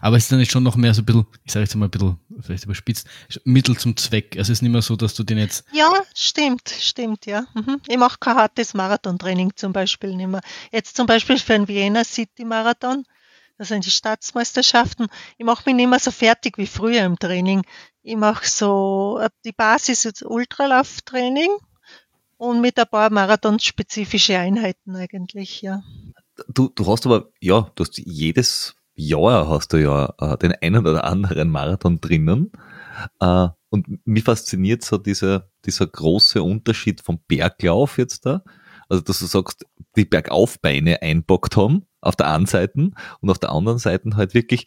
Aber 0.00 0.16
es 0.16 0.24
ist 0.24 0.32
dann 0.32 0.44
schon 0.46 0.62
noch 0.62 0.76
mehr 0.76 0.94
so 0.94 1.02
ein 1.02 1.04
bisschen, 1.04 1.26
ich 1.44 1.52
sage 1.52 1.64
jetzt 1.64 1.74
mal 1.76 1.86
ein 1.86 1.90
bisschen, 1.90 2.18
vielleicht 2.40 2.64
überspitzt, 2.64 3.06
Mittel 3.44 3.76
zum 3.76 3.96
Zweck. 3.96 4.36
Also 4.36 4.52
es 4.52 4.58
ist 4.58 4.62
nicht 4.62 4.72
mehr 4.72 4.82
so, 4.82 4.96
dass 4.96 5.14
du 5.14 5.22
den 5.22 5.38
jetzt. 5.38 5.64
Ja, 5.72 5.92
stimmt, 6.14 6.68
stimmt, 6.68 7.26
ja. 7.26 7.44
Mhm. 7.54 7.80
Ich 7.86 7.96
mache 7.96 8.18
kein 8.18 8.36
hartes 8.36 8.74
Marathontraining 8.74 9.52
zum 9.56 9.72
Beispiel 9.72 10.16
nicht 10.16 10.28
mehr. 10.28 10.40
Jetzt 10.72 10.96
zum 10.96 11.06
Beispiel 11.06 11.38
für 11.38 11.52
den 11.52 11.68
Vienna 11.68 12.04
City 12.04 12.44
Marathon, 12.44 13.04
das 13.56 13.68
sind 13.68 13.84
die 13.84 13.90
Staatsmeisterschaften. 13.90 15.08
Ich 15.36 15.44
mache 15.44 15.64
mich 15.66 15.74
nicht 15.74 15.88
mehr 15.88 15.98
so 15.98 16.10
fertig 16.10 16.58
wie 16.58 16.66
früher 16.66 17.04
im 17.04 17.18
Training. 17.18 17.62
Ich 18.02 18.16
mache 18.16 18.48
so, 18.48 19.18
äh, 19.20 19.30
die 19.44 19.52
Basis 19.52 20.04
ist 20.04 20.22
Ultralauftraining 20.22 21.50
und 22.36 22.60
mit 22.60 22.78
ein 22.78 22.86
paar 22.88 23.10
marathonspezifische 23.10 24.38
Einheiten 24.38 24.96
eigentlich, 24.96 25.62
ja. 25.62 25.82
Du, 26.48 26.68
du 26.68 26.86
hast 26.86 27.04
aber, 27.04 27.30
ja, 27.40 27.70
du 27.74 27.84
hast 27.84 27.98
jedes 27.98 28.76
Jahr 28.98 29.48
hast 29.48 29.72
du 29.72 29.78
ja 29.78 30.12
äh, 30.18 30.36
den 30.38 30.52
einen 30.60 30.86
oder 30.86 31.04
anderen 31.04 31.50
Marathon 31.50 32.00
drinnen. 32.00 32.52
Äh, 33.20 33.48
und 33.70 34.06
mich 34.06 34.24
fasziniert 34.24 34.82
so 34.82 34.98
dieser, 34.98 35.50
dieser 35.64 35.86
große 35.86 36.42
Unterschied 36.42 37.02
vom 37.02 37.20
Berglauf 37.28 37.98
jetzt 37.98 38.26
da 38.26 38.42
Also, 38.88 39.02
dass 39.02 39.18
du 39.20 39.26
sagst, 39.26 39.66
die 39.96 40.04
Bergaufbeine 40.04 41.02
einbockt 41.02 41.56
haben, 41.56 41.86
auf 42.00 42.16
der 42.16 42.32
einen 42.32 42.46
Seite 42.46 42.90
und 43.20 43.30
auf 43.30 43.38
der 43.38 43.50
anderen 43.50 43.78
Seite 43.78 44.16
halt 44.16 44.34
wirklich 44.34 44.64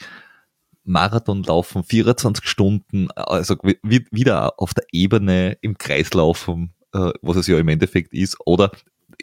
Marathon 0.83 1.43
laufen, 1.43 1.83
24 1.83 2.45
Stunden, 2.47 3.11
also 3.11 3.55
wieder 3.61 4.59
auf 4.59 4.73
der 4.73 4.85
Ebene 4.91 5.57
im 5.61 5.77
Kreis 5.77 6.13
laufen, 6.13 6.73
äh, 6.93 7.11
was 7.21 7.37
es 7.37 7.47
ja 7.47 7.59
im 7.59 7.67
Endeffekt 7.67 8.13
ist, 8.13 8.37
oder 8.45 8.71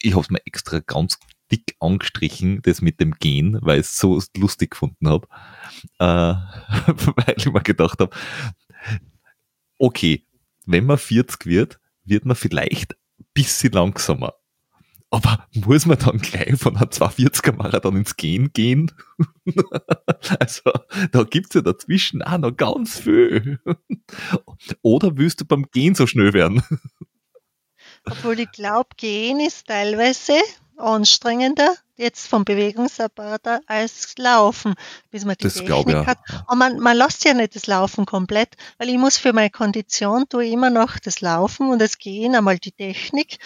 ich 0.03 0.13
habe 0.13 0.23
es 0.23 0.31
mir 0.31 0.45
extra 0.47 0.81
ganz 0.81 1.19
dick 1.51 1.77
angestrichen, 1.81 2.63
das 2.63 2.83
mit 2.83 3.01
dem 3.01 3.13
Gehen, 3.13 3.59
weil 3.63 3.81
ich 3.81 3.87
es 3.87 3.99
so 3.99 4.21
lustig 4.37 4.73
gefunden 4.73 5.09
habe, 5.09 5.27
äh, 5.99 6.05
weil 7.17 7.35
ich 7.37 7.47
mir 7.47 7.61
gedacht 7.63 8.01
habe, 8.01 8.15
okay, 9.79 10.25
wenn 10.67 10.87
man 10.87 10.99
40 10.99 11.47
wird, 11.47 11.81
wird 12.05 12.25
man 12.25 12.37
vielleicht 12.37 12.95
ein 13.19 13.27
bisschen 13.35 13.73
langsamer. 13.73 14.35
Aber 15.11 15.47
muss 15.55 15.87
man 15.87 15.99
dann 15.99 16.19
gleich 16.19 16.59
von 16.59 16.77
einer 16.77 16.91
240er 16.91 17.57
Marathon 17.57 17.97
ins 17.97 18.17
Gehen 18.17 18.53
gehen? 18.53 18.93
also, 20.39 20.71
da 21.13 21.23
gibt's 21.25 21.55
ja 21.55 21.63
dazwischen 21.63 22.21
auch 22.21 22.37
noch 22.37 22.55
ganz 22.55 22.99
viel. 23.01 23.59
Oder 24.83 25.17
willst 25.17 25.41
du 25.41 25.47
beim 25.47 25.71
Gehen 25.71 25.95
so 25.95 26.07
schnell 26.07 26.35
werden? 26.35 26.63
Obwohl 28.05 28.39
ich 28.41 28.53
glaube, 28.53 28.91
Gehen 28.99 29.41
ist 29.41 29.67
teilweise 29.67 30.35
anstrengender 30.79 31.75
jetzt 31.97 32.29
vom 32.29 32.45
Bewegungsapparat 32.45 33.63
als 33.67 34.15
Laufen, 34.19 34.75
bis 35.11 35.25
man 35.25 35.37
die 35.37 35.45
das 35.45 35.55
Technik 35.55 35.69
glaub, 35.69 35.89
ja. 35.89 36.07
hat. 36.07 36.19
Und 36.47 36.59
man, 36.59 36.79
man 36.79 36.97
lässt 36.97 37.25
ja 37.25 37.35
nicht 37.35 37.57
das 37.57 37.67
Laufen 37.67 38.07
komplett, 38.07 38.57
weil 38.79 38.89
ich 38.89 38.99
muss 38.99 39.19
für 39.19 39.33
meine 39.33 39.51
Kondition 39.51 40.29
tue 40.29 40.47
immer 40.47 40.71
noch 40.71 40.99
das 40.99 41.21
Laufen 41.21 41.71
und 41.71 41.81
das 41.81 41.99
Gehen, 41.99 42.37
einmal 42.37 42.59
die 42.59 42.73
Technik 42.73 43.39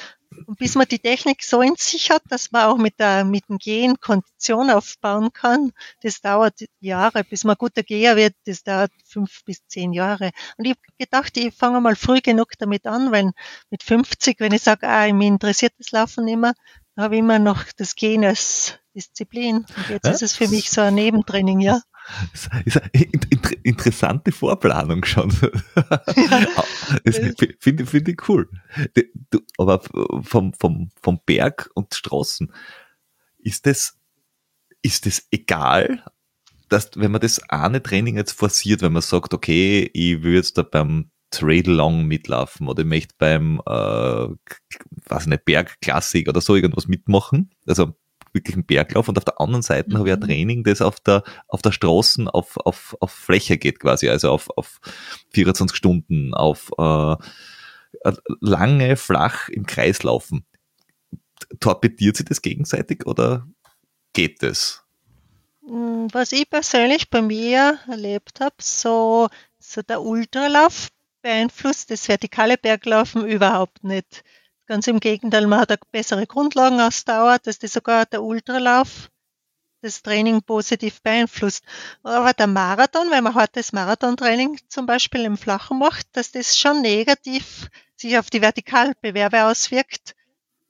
und 0.46 0.58
bis 0.58 0.74
man 0.74 0.86
die 0.86 0.98
Technik 0.98 1.42
so 1.42 1.60
in 1.60 1.74
sich 1.76 2.10
hat, 2.10 2.22
dass 2.28 2.52
man 2.52 2.64
auch 2.64 2.76
mit, 2.76 2.98
der, 2.98 3.24
mit 3.24 3.48
dem 3.48 3.58
Gehen 3.58 4.00
Kondition 4.00 4.70
aufbauen 4.70 5.32
kann, 5.32 5.72
das 6.02 6.20
dauert 6.20 6.64
Jahre, 6.80 7.24
bis 7.24 7.44
man 7.44 7.56
guter 7.56 7.82
Geher 7.82 8.16
wird, 8.16 8.34
das 8.46 8.62
dauert 8.62 8.92
fünf 9.04 9.44
bis 9.44 9.66
zehn 9.66 9.92
Jahre. 9.92 10.30
Und 10.56 10.64
ich 10.64 10.72
habe 10.72 10.80
gedacht, 10.98 11.36
ich 11.36 11.54
fange 11.54 11.80
mal 11.80 11.96
früh 11.96 12.20
genug 12.20 12.52
damit 12.58 12.86
an, 12.86 13.12
wenn 13.12 13.32
mit 13.70 13.82
50, 13.82 14.40
wenn 14.40 14.52
ich 14.52 14.62
sage, 14.62 14.88
ah, 14.88 15.10
mich 15.12 15.28
interessiert 15.28 15.74
das 15.78 15.90
Laufen 15.90 16.28
immer, 16.28 16.54
habe 16.96 17.16
immer 17.16 17.38
noch 17.38 17.64
das 17.76 17.94
Gehen 17.96 18.24
als 18.24 18.78
Disziplin. 18.94 19.56
Und 19.76 19.88
jetzt 19.88 20.06
ja? 20.06 20.12
ist 20.12 20.22
es 20.22 20.36
für 20.36 20.48
mich 20.48 20.70
so 20.70 20.80
ein 20.82 20.94
Nebentraining, 20.94 21.60
ja. 21.60 21.80
Das 22.32 22.48
ist 22.64 22.82
eine 22.82 22.90
interessante 23.62 24.32
Vorplanung 24.32 25.04
schon. 25.04 25.32
Ja. 27.04 27.12
Finde 27.58 27.86
find 27.86 28.08
ich 28.08 28.28
cool. 28.28 28.48
Du, 29.30 29.40
aber 29.56 29.80
vom, 30.22 30.52
vom, 30.52 30.90
vom 31.00 31.20
Berg 31.24 31.70
und 31.74 31.94
Straßen, 31.94 32.52
ist 33.38 33.66
das, 33.66 33.98
ist 34.82 35.06
das 35.06 35.26
egal, 35.30 36.04
dass, 36.68 36.90
wenn 36.96 37.10
man 37.10 37.20
das 37.20 37.40
eine 37.48 37.82
Training 37.82 38.16
jetzt 38.16 38.32
forciert, 38.32 38.82
wenn 38.82 38.92
man 38.92 39.02
sagt, 39.02 39.32
okay, 39.32 39.90
ich 39.92 40.22
will 40.22 40.34
jetzt 40.34 40.58
da 40.58 40.62
beim 40.62 41.11
Trail 41.32 41.68
Long 41.68 42.04
mitlaufen 42.04 42.68
oder 42.68 42.82
ich 42.82 42.88
möchte 42.88 43.14
beim, 43.18 43.60
äh, 43.66 44.28
weiß 45.08 45.26
nicht, 45.26 45.44
Bergklassik 45.44 46.28
oder 46.28 46.40
so 46.40 46.54
irgendwas 46.54 46.86
mitmachen, 46.86 47.50
also 47.66 47.94
wirklich 48.32 48.56
einen 48.56 48.66
Berglauf 48.66 49.08
und 49.08 49.18
auf 49.18 49.24
der 49.24 49.40
anderen 49.40 49.62
Seite 49.62 49.90
mhm. 49.90 49.98
habe 49.98 50.08
ich 50.08 50.14
ein 50.14 50.20
mhm. 50.20 50.26
Training, 50.26 50.64
das 50.64 50.80
auf 50.80 51.00
der, 51.00 51.22
auf 51.48 51.62
der 51.62 51.72
Straßen 51.72 52.28
auf, 52.28 52.56
auf, 52.58 52.96
auf 53.00 53.10
Fläche 53.10 53.58
geht 53.58 53.80
quasi, 53.80 54.08
also 54.08 54.30
auf, 54.30 54.48
auf 54.56 54.80
24 55.30 55.76
Stunden, 55.76 56.34
auf 56.34 56.70
äh, 56.78 57.16
lange, 58.40 58.96
flach 58.96 59.48
im 59.48 59.66
Kreis 59.66 60.02
laufen. 60.02 60.46
Torpediert 61.60 62.16
sie 62.16 62.24
das 62.24 62.40
gegenseitig 62.40 63.06
oder 63.06 63.46
geht 64.12 64.42
das? 64.42 64.84
Hm, 65.66 66.08
was 66.12 66.32
ich 66.32 66.48
persönlich 66.48 67.10
bei 67.10 67.22
mir 67.22 67.78
erlebt 67.88 68.40
habe, 68.40 68.56
so, 68.60 69.28
so 69.58 69.82
der 69.82 70.02
Ultralauf 70.02 70.88
beeinflusst 71.22 71.90
das 71.90 72.08
vertikale 72.08 72.58
Berglaufen 72.58 73.26
überhaupt 73.26 73.84
nicht. 73.84 74.24
Ganz 74.66 74.86
im 74.86 75.00
Gegenteil, 75.00 75.46
man 75.46 75.60
hat 75.60 75.70
eine 75.70 75.78
bessere 75.90 76.26
Grundlagenausdauer, 76.26 77.38
dass 77.38 77.58
das 77.58 77.72
sogar 77.72 78.06
der 78.06 78.22
Ultralauf 78.22 79.10
das 79.82 80.02
Training 80.02 80.42
positiv 80.42 81.02
beeinflusst. 81.02 81.64
Aber 82.02 82.32
der 82.32 82.46
Marathon, 82.46 83.10
wenn 83.10 83.24
man 83.24 83.34
hartes 83.34 83.72
Marathontraining 83.72 84.58
zum 84.68 84.86
Beispiel 84.86 85.24
im 85.24 85.36
Flachen 85.36 85.78
macht, 85.78 86.06
dass 86.12 86.30
das 86.30 86.56
schon 86.56 86.80
negativ 86.80 87.68
sich 87.96 88.16
auf 88.18 88.30
die 88.30 88.40
Vertikalbewerbe 88.40 89.44
auswirkt, 89.44 90.14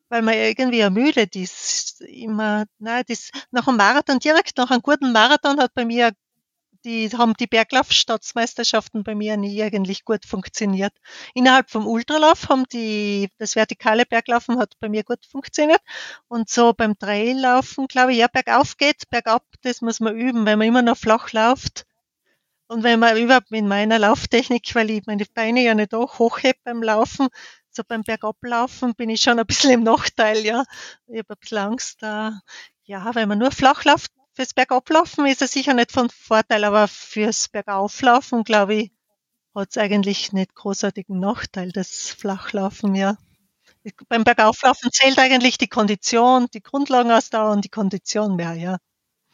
weil 0.09 0.23
man 0.23 0.35
irgendwie 0.35 0.81
ermüdet 0.81 1.37
ist. 1.37 2.01
Immer, 2.01 2.65
nein, 2.79 3.05
das, 3.07 3.31
nach 3.51 3.69
einem 3.69 3.77
Marathon, 3.77 4.19
direkt 4.19 4.57
nach 4.57 4.71
einem 4.71 4.83
guten 4.83 5.13
Marathon 5.13 5.61
hat 5.61 5.75
bei 5.75 5.85
mir 5.85 6.13
die 6.85 7.11
haben 7.17 7.35
die 7.35 7.47
Berglaufstaatsmeisterschaften 7.47 9.05
bei 9.05 9.15
mir 9.15 9.37
nie 9.37 9.63
eigentlich 9.63 10.05
gut 10.05 10.27
funktioniert. 10.27 10.93
Innerhalb 11.35 11.71
vom 11.71 11.87
Ultralauf 11.87 12.49
haben 12.49 12.65
die, 12.73 13.29
das 13.39 13.57
vertikale 13.57 14.05
Berglaufen 14.07 14.59
hat 14.59 14.75
bei 14.81 14.89
mir 14.89 15.05
gut 15.05 15.25
funktioniert. 15.27 15.81
Und 16.29 16.49
so 16.49 16.73
beim 16.73 16.99
Traillaufen, 16.99 17.87
glaube 17.87 18.13
ich, 18.13 18.19
ja, 18.19 18.29
bergauf 18.29 18.77
geht, 18.77 19.09
bergab, 19.11 19.45
das 19.63 19.81
muss 19.81 20.01
man 20.01 20.17
üben, 20.17 20.47
wenn 20.47 20.59
man 20.59 20.69
immer 20.69 20.83
noch 20.83 20.97
flach 20.97 21.33
läuft. 21.33 21.87
Und 22.69 22.83
wenn 22.83 23.01
man 23.01 23.17
überhaupt 23.17 23.51
mit 23.51 23.65
meiner 23.65 23.99
Lauftechnik, 23.99 24.75
weil 24.75 24.91
ich 24.91 25.07
meine 25.07 25.27
Beine 25.35 25.63
ja 25.63 25.75
nicht 25.75 25.95
auch 25.95 26.19
hochhebe 26.19 26.59
beim 26.65 26.83
Laufen, 26.83 27.29
so 27.71 27.83
beim 27.87 28.03
Bergablaufen 28.03 28.95
bin 28.95 29.11
ich 29.11 29.23
schon 29.23 29.39
ein 29.39 29.47
bisschen 29.47 29.71
im 29.71 29.83
Nachteil, 29.83 30.39
ja. 30.45 30.65
Ich 31.07 31.19
habe 31.19 31.35
ein 31.35 31.39
bisschen 31.41 31.59
Angst 31.59 32.03
da. 32.03 32.41
Ja, 32.85 33.15
wenn 33.15 33.29
man 33.29 33.39
nur 33.39 33.53
flach 33.53 33.85
läuft, 33.85 34.13
Fürs 34.35 34.55
Bergablaufen 34.55 35.27
ist 35.27 35.43
er 35.43 35.49
sicher 35.49 35.75
nicht 35.75 35.93
von 35.93 36.09
Vorteil, 36.09 36.65
aber 36.65 36.89
fürs 36.89 37.49
Bergauflaufen, 37.49 38.45
glaube 38.45 38.75
ich, 38.75 38.93
hat 39.55 39.69
es 39.71 39.77
eigentlich 39.77 40.33
nicht 40.33 40.55
großartigen 40.55 41.21
Nachteil, 41.21 41.71
das 41.71 42.09
Flachlaufen, 42.11 42.95
ja. 42.95 43.19
Beim 44.09 44.25
Bergauflaufen 44.25 44.91
zählt 44.93 45.19
eigentlich 45.19 45.59
die 45.59 45.69
Kondition, 45.69 46.47
die 46.55 46.63
Grundlagenausdauer 46.63 47.53
und 47.53 47.65
die 47.65 47.69
Kondition 47.69 48.37
mehr, 48.37 48.55
ja. 48.55 48.79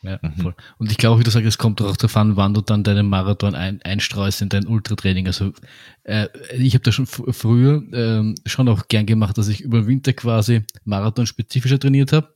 Ja, 0.02 0.18
mhm. 0.22 0.42
voll. 0.42 0.54
Und 0.78 0.90
ich 0.90 0.98
glaube, 0.98 1.20
wie 1.20 1.24
du 1.24 1.30
sagst, 1.30 1.46
es 1.46 1.58
kommt 1.58 1.82
auch 1.82 1.96
darauf 1.96 2.16
an, 2.16 2.36
wann 2.36 2.54
du 2.54 2.60
dann 2.60 2.84
deinen 2.84 3.08
Marathon 3.08 3.54
ein, 3.54 3.82
einstreust 3.82 4.42
in 4.42 4.48
dein 4.48 4.66
Ultratraining. 4.66 5.26
Also 5.26 5.52
äh, 6.04 6.28
ich 6.56 6.74
habe 6.74 6.84
da 6.84 6.92
schon 6.92 7.06
früher 7.06 7.82
äh, 7.92 8.34
schon 8.46 8.68
auch 8.68 8.86
gern 8.88 9.06
gemacht, 9.06 9.38
dass 9.38 9.48
ich 9.48 9.60
über 9.60 9.80
den 9.80 9.86
Winter 9.88 10.12
quasi 10.12 10.64
Marathon 10.84 11.26
spezifischer 11.26 11.80
trainiert 11.80 12.12
habe. 12.12 12.34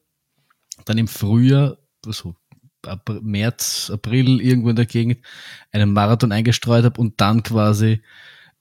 Dann 0.85 0.99
im 0.99 1.07
Frühjahr, 1.07 1.79
so 2.05 2.35
April, 2.87 3.21
März, 3.23 3.91
April 3.93 4.41
irgendwo 4.41 4.71
in 4.71 4.77
der 4.77 4.87
Gegend 4.87 5.19
einen 5.71 5.93
Marathon 5.93 6.33
eingestreut 6.33 6.85
habe 6.85 7.01
und 7.01 7.21
dann 7.21 7.43
quasi 7.43 8.01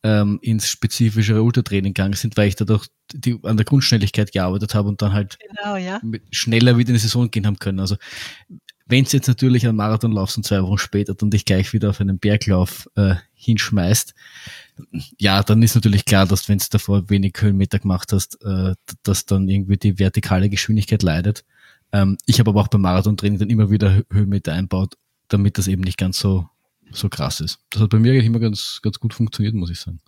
ähm, 0.04 0.40
ins 0.42 0.68
spezifischere 0.68 1.44
Ultratraining 1.44 1.94
gegangen 1.94 2.14
sind, 2.14 2.38
weil 2.38 2.48
ich 2.48 2.56
dadurch 2.56 2.88
die, 3.14 3.40
an 3.44 3.58
der 3.58 3.66
Grundschnelligkeit 3.66 4.32
gearbeitet 4.32 4.74
habe 4.74 4.90
und 4.90 5.02
dann 5.02 5.14
halt 5.14 5.38
genau, 5.40 5.76
ja. 5.76 6.02
schneller 6.32 6.78
wieder 6.78 6.90
in 6.90 6.96
die 6.96 7.00
Saison 7.00 7.30
gehen 7.30 7.46
haben 7.46 7.60
können. 7.60 7.80
Also 7.80 7.98
wenn 8.88 9.06
es 9.06 9.12
jetzt 9.14 9.28
natürlich 9.28 9.66
ein 9.66 9.76
Marathon 9.76 10.12
laufst 10.12 10.38
und 10.38 10.44
zwei 10.44 10.62
Wochen 10.64 10.78
später 10.78 11.14
dann 11.14 11.30
dich 11.30 11.46
gleich 11.46 11.72
wieder 11.72 11.92
auf 11.92 12.02
einen 12.02 12.20
Berglauf 12.20 12.90
äh, 12.96 13.16
hinschmeißt, 13.34 14.14
ja, 15.18 15.44
dann 15.44 15.62
ist 15.64 15.76
natürlich 15.76 16.04
klar, 16.06 16.26
dass 16.26 16.50
wenn 16.50 16.58
du 16.58 16.66
davor 16.70 17.10
wenig 17.10 17.34
Höhenmeter 17.40 17.80
gemacht 17.80 18.12
hast, 18.12 18.44
äh, 18.44 18.74
dass 19.04 19.26
dann 19.26 19.48
irgendwie 19.48 19.78
die 19.78 19.98
vertikale 20.00 20.50
Geschwindigkeit 20.50 21.04
leidet. 21.04 21.46
Ähm, 21.94 22.18
ich 22.26 22.40
habe 22.40 22.52
aber 22.52 22.62
auch 22.62 22.68
beim 22.68 22.82
Marathontraining 22.82 23.40
dann 23.40 23.50
immer 23.50 23.70
wieder 23.70 24.04
Höhenmeter 24.12 24.54
einbaut, 24.54 24.96
damit 25.28 25.58
das 25.58 25.68
eben 25.68 25.82
nicht 25.82 25.98
ganz 25.98 26.20
so, 26.20 26.48
so 26.92 27.10
krass 27.10 27.40
ist. 27.40 27.60
Das 27.70 27.82
hat 27.82 27.90
bei 27.90 28.00
mir 28.00 28.12
eigentlich 28.12 28.26
immer 28.26 28.40
ganz, 28.40 28.80
ganz 28.82 29.00
gut 29.00 29.14
funktioniert, 29.14 29.56
muss 29.56 29.70
ich 29.70 29.80
sagen 29.80 30.00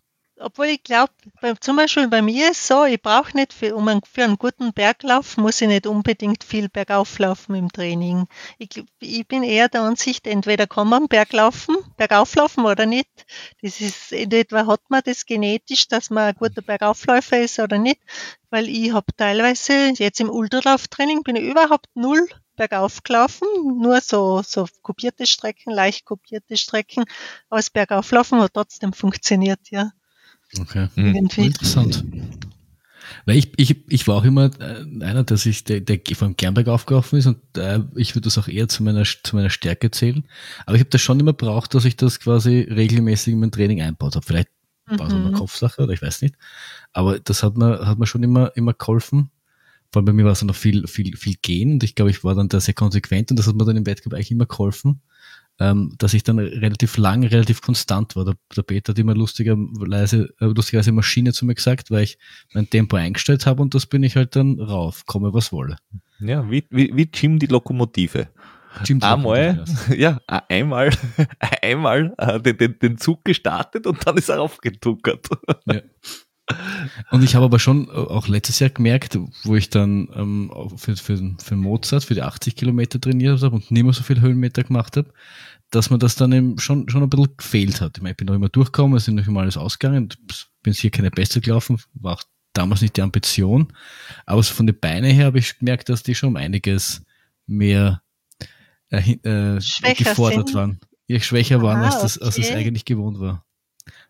obwohl 0.43 0.67
ich 0.67 0.83
glaube, 0.83 1.13
zum 1.59 1.75
Beispiel 1.77 2.07
bei 2.07 2.21
mir 2.21 2.51
ist 2.51 2.67
so, 2.67 2.83
ich 2.85 3.01
brauche 3.01 3.35
nicht 3.35 3.53
für, 3.53 3.75
um 3.75 3.87
einen, 3.87 4.01
für 4.03 4.23
einen 4.23 4.37
guten 4.37 4.73
Berglauf, 4.73 5.37
muss 5.37 5.61
ich 5.61 5.67
nicht 5.67 5.87
unbedingt 5.87 6.43
viel 6.43 6.69
bergauf 6.69 7.17
laufen 7.19 7.55
im 7.55 7.71
Training. 7.71 8.27
Ich, 8.57 8.83
ich 8.99 9.27
bin 9.27 9.43
eher 9.43 9.69
der 9.69 9.81
Ansicht, 9.81 10.27
entweder 10.27 10.67
kann 10.67 10.89
man 10.89 11.07
Berglaufen, 11.07 11.77
bergauflaufen 11.97 12.65
oder 12.65 12.85
nicht. 12.85 13.09
Das 13.61 13.81
ist, 13.81 14.11
etwa 14.11 14.67
hat 14.67 14.81
man 14.89 15.01
das 15.05 15.25
genetisch, 15.25 15.87
dass 15.87 16.09
man 16.09 16.29
ein 16.29 16.35
guter 16.35 16.61
Bergaufläufer 16.61 17.39
ist 17.39 17.59
oder 17.59 17.77
nicht, 17.77 18.01
weil 18.49 18.67
ich 18.69 18.91
habe 18.93 19.07
teilweise, 19.17 19.93
jetzt 19.97 20.19
im 20.19 20.29
Ultralauftraining 20.29 21.23
bin 21.23 21.35
ich 21.35 21.43
überhaupt 21.43 21.87
null 21.95 22.27
bergauf 22.55 23.01
gelaufen, 23.03 23.47
nur 23.79 23.99
so, 24.01 24.41
so 24.43 24.67
kopierte 24.83 25.25
Strecken, 25.25 25.73
leicht 25.73 26.05
kopierte 26.05 26.55
Strecken, 26.57 27.03
aber 27.49 27.57
das 27.59 27.69
Bergauflaufen 27.71 28.39
hat 28.41 28.53
trotzdem 28.53 28.93
funktioniert, 28.93 29.71
ja. 29.71 29.91
Okay, 30.59 30.87
mhm. 30.95 31.15
interessant. 31.37 32.03
Weil 33.25 33.37
ich, 33.37 33.51
ich, 33.57 33.77
ich 33.89 34.07
war 34.07 34.17
auch 34.17 34.23
immer 34.23 34.51
äh, 34.59 35.03
einer, 35.03 35.23
der 35.23 35.37
sich 35.37 35.63
der, 35.63 35.81
der 35.81 35.99
vom 36.15 36.35
Gernberg 36.35 36.67
aufgelaufen 36.67 37.19
ist 37.19 37.27
und 37.27 37.39
äh, 37.57 37.79
ich 37.95 38.15
würde 38.15 38.25
das 38.25 38.37
auch 38.37 38.47
eher 38.47 38.67
zu 38.67 38.83
meiner, 38.83 39.03
zu 39.03 39.35
meiner 39.35 39.49
Stärke 39.49 39.91
zählen. 39.91 40.25
Aber 40.65 40.75
ich 40.75 40.81
habe 40.81 40.89
das 40.89 41.01
schon 41.01 41.19
immer 41.19 41.33
braucht, 41.33 41.73
dass 41.73 41.85
ich 41.85 41.95
das 41.95 42.19
quasi 42.19 42.67
regelmäßig 42.69 43.33
in 43.33 43.39
mein 43.39 43.51
Training 43.51 43.81
einbaut 43.81 44.15
habe. 44.15 44.25
Vielleicht 44.25 44.49
war 44.85 45.07
es 45.07 45.13
mhm. 45.13 45.27
eine 45.27 45.31
Kopfsache 45.31 45.83
oder 45.83 45.93
ich 45.93 46.01
weiß 46.01 46.21
nicht. 46.21 46.35
Aber 46.91 47.19
das 47.19 47.43
hat 47.43 47.57
mir, 47.57 47.85
hat 47.85 47.99
mir 47.99 48.07
schon 48.07 48.23
immer, 48.23 48.55
immer 48.55 48.73
geholfen. 48.73 49.29
vor 49.91 49.99
allem 49.99 50.05
bei 50.05 50.13
mir 50.13 50.25
war 50.25 50.33
es 50.33 50.39
dann 50.39 50.47
noch 50.47 50.55
viel, 50.55 50.87
viel, 50.87 51.15
viel 51.15 51.35
gehen 51.41 51.73
und 51.73 51.83
ich 51.83 51.95
glaube, 51.95 52.11
ich 52.11 52.23
war 52.23 52.35
dann 52.35 52.49
da 52.49 52.59
sehr 52.59 52.73
konsequent 52.73 53.31
und 53.31 53.37
das 53.37 53.47
hat 53.47 53.55
mir 53.55 53.65
dann 53.65 53.77
im 53.77 53.85
Wettkampf 53.85 54.13
eigentlich 54.13 54.31
immer 54.31 54.45
geholfen, 54.45 55.01
ähm, 55.59 55.93
dass 55.97 56.13
ich 56.13 56.23
dann 56.23 56.39
relativ 56.39 56.97
lang, 56.97 57.23
relativ 57.23 57.61
konstant 57.61 58.15
war. 58.15 58.25
Der, 58.25 58.35
der 58.55 58.63
Peter 58.63 58.91
hat 58.91 58.99
immer 58.99 59.15
lustigerweise, 59.15 60.33
äh, 60.39 60.45
lustigerweise 60.45 60.91
Maschine 60.91 61.33
zu 61.33 61.45
mir 61.45 61.55
gesagt, 61.55 61.91
weil 61.91 62.03
ich 62.03 62.17
mein 62.53 62.69
Tempo 62.69 62.95
eingestellt 62.95 63.45
habe 63.45 63.61
und 63.61 63.75
das 63.75 63.85
bin 63.85 64.03
ich 64.03 64.15
halt 64.15 64.35
dann 64.35 64.59
rauf, 64.59 65.05
komme 65.05 65.33
was 65.33 65.51
wolle. 65.51 65.77
Ja, 66.19 66.49
wie, 66.49 66.65
wie, 66.69 66.95
wie 66.95 67.09
Jim 67.13 67.39
die 67.39 67.47
Lokomotive. 67.47 68.29
Jim 68.83 68.99
die 68.99 69.05
einmal, 69.05 69.57
Lokomotive, 69.57 69.95
ja, 69.95 70.19
einmal, 70.49 70.89
einmal 71.61 72.13
äh, 72.17 72.39
den, 72.39 72.57
den, 72.57 72.79
den 72.79 72.97
Zug 72.97 73.23
gestartet 73.23 73.85
und 73.85 74.05
dann 74.05 74.17
ist 74.17 74.29
er 74.29 74.41
aufgetuckert. 74.41 75.27
Ja. 75.65 75.81
Und 77.11 77.23
ich 77.23 77.35
habe 77.35 77.45
aber 77.45 77.59
schon 77.59 77.87
äh, 77.87 77.91
auch 77.91 78.27
letztes 78.27 78.59
Jahr 78.59 78.69
gemerkt, 78.69 79.17
wo 79.43 79.55
ich 79.55 79.69
dann 79.69 80.09
ähm, 80.13 80.51
für, 80.75 80.95
für, 80.95 81.35
für 81.37 81.55
Mozart, 81.55 82.03
für 82.03 82.15
die 82.15 82.21
80 82.21 82.55
Kilometer 82.55 82.99
trainiert 82.99 83.41
habe 83.41 83.55
und 83.55 83.71
nicht 83.71 83.83
mehr 83.83 83.93
so 83.93 84.03
viel 84.03 84.19
Höhenmeter 84.19 84.63
gemacht 84.63 84.97
habe, 84.97 85.13
dass 85.69 85.89
man 85.89 85.99
das 85.99 86.15
dann 86.15 86.31
eben 86.33 86.59
schon, 86.59 86.89
schon 86.89 87.01
ein 87.01 87.09
bisschen 87.09 87.37
gefehlt 87.37 87.81
hat. 87.81 87.97
Ich, 87.97 88.03
meine, 88.03 88.11
ich 88.11 88.17
bin 88.17 88.27
noch 88.27 88.35
immer 88.35 88.49
durchgekommen, 88.49 88.97
es 88.97 89.05
sind 89.05 89.15
noch 89.15 89.27
immer 89.27 89.41
alles 89.41 89.57
ausgegangen, 89.57 90.09
bin 90.61 90.73
sicher 90.73 90.89
keine 90.89 91.11
Beste 91.11 91.39
gelaufen, 91.39 91.79
war 91.93 92.15
auch 92.15 92.23
damals 92.51 92.81
nicht 92.81 92.97
die 92.97 93.01
Ambition. 93.01 93.71
Aber 94.25 94.43
so 94.43 94.53
von 94.53 94.67
den 94.67 94.79
Beinen 94.79 95.11
her 95.11 95.27
habe 95.27 95.39
ich 95.39 95.57
gemerkt, 95.57 95.89
dass 95.89 96.03
die 96.03 96.13
schon 96.13 96.29
um 96.29 96.35
einiges 96.35 97.03
mehr 97.47 98.01
äh, 98.89 99.13
äh, 99.23 99.59
gefordert 99.95 100.49
sind. 100.49 100.55
waren. 100.55 100.79
Ja, 101.07 101.19
schwächer 101.19 101.61
waren, 101.61 101.81
ah, 101.81 101.85
als, 101.85 102.01
das, 102.01 102.17
okay. 102.17 102.25
als 102.25 102.35
das 102.35 102.51
eigentlich 102.51 102.85
gewohnt 102.85 103.19
war. 103.19 103.45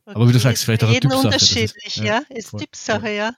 Okay. 0.06 0.16
Aber 0.16 0.28
wie 0.28 0.34
du 0.34 0.39
sagst, 0.39 0.66
vielleicht 0.66 0.84
auch 0.84 0.89
eine 0.89 0.99
Typsache. 0.99 1.28
unterschiedlich, 1.28 1.86
ist, 1.86 1.95
ja, 1.97 2.06
ja, 2.06 2.22
ist 2.30 2.58
Typsache, 2.58 3.10
ja. 3.10 3.34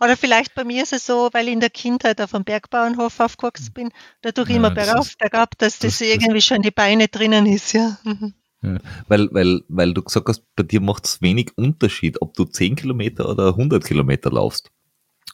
Oder 0.00 0.16
vielleicht 0.16 0.54
bei 0.54 0.64
mir 0.64 0.82
ist 0.82 0.94
es 0.94 1.04
so, 1.04 1.28
weil 1.32 1.48
ich 1.48 1.52
in 1.52 1.60
der 1.60 1.68
Kindheit 1.68 2.20
auf 2.22 2.30
dem 2.30 2.44
Bergbauernhof 2.44 3.20
aufgewachsen 3.20 3.72
bin, 3.74 3.90
dadurch 4.22 4.48
ja, 4.48 4.56
immer 4.56 4.70
bergauf, 4.70 5.14
bergab, 5.18 5.56
dass 5.58 5.78
das, 5.78 5.98
das 5.98 6.00
irgendwie 6.00 6.40
schon 6.40 6.62
die 6.62 6.70
Beine 6.70 7.08
drinnen 7.08 7.44
ist, 7.44 7.74
ja. 7.74 7.98
Mhm. 8.04 8.32
ja. 8.62 8.78
Weil, 9.08 9.28
weil, 9.32 9.60
weil 9.68 9.92
du 9.92 10.02
gesagt 10.02 10.28
hast, 10.28 10.42
bei 10.56 10.62
dir 10.62 10.80
macht 10.80 11.04
es 11.04 11.20
wenig 11.20 11.52
Unterschied, 11.56 12.22
ob 12.22 12.32
du 12.32 12.44
10 12.44 12.76
Kilometer 12.76 13.28
oder 13.28 13.48
100 13.48 13.84
Kilometer 13.84 14.30
laufst. 14.30 14.70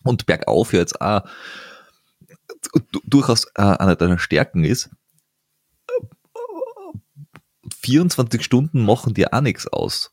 Und 0.03 0.27
bergauf 0.27 0.73
ja 0.73 0.81
jetzt 0.81 1.01
auch 1.01 1.23
durchaus 3.05 3.45
äh, 3.55 3.63
eine 3.63 3.97
deiner 3.97 4.19
Stärken 4.19 4.65
ist, 4.65 4.91
24 7.81 8.43
Stunden 8.43 8.85
machen 8.85 9.15
dir 9.15 9.33
auch 9.33 9.41
nichts 9.41 9.69
aus 9.69 10.11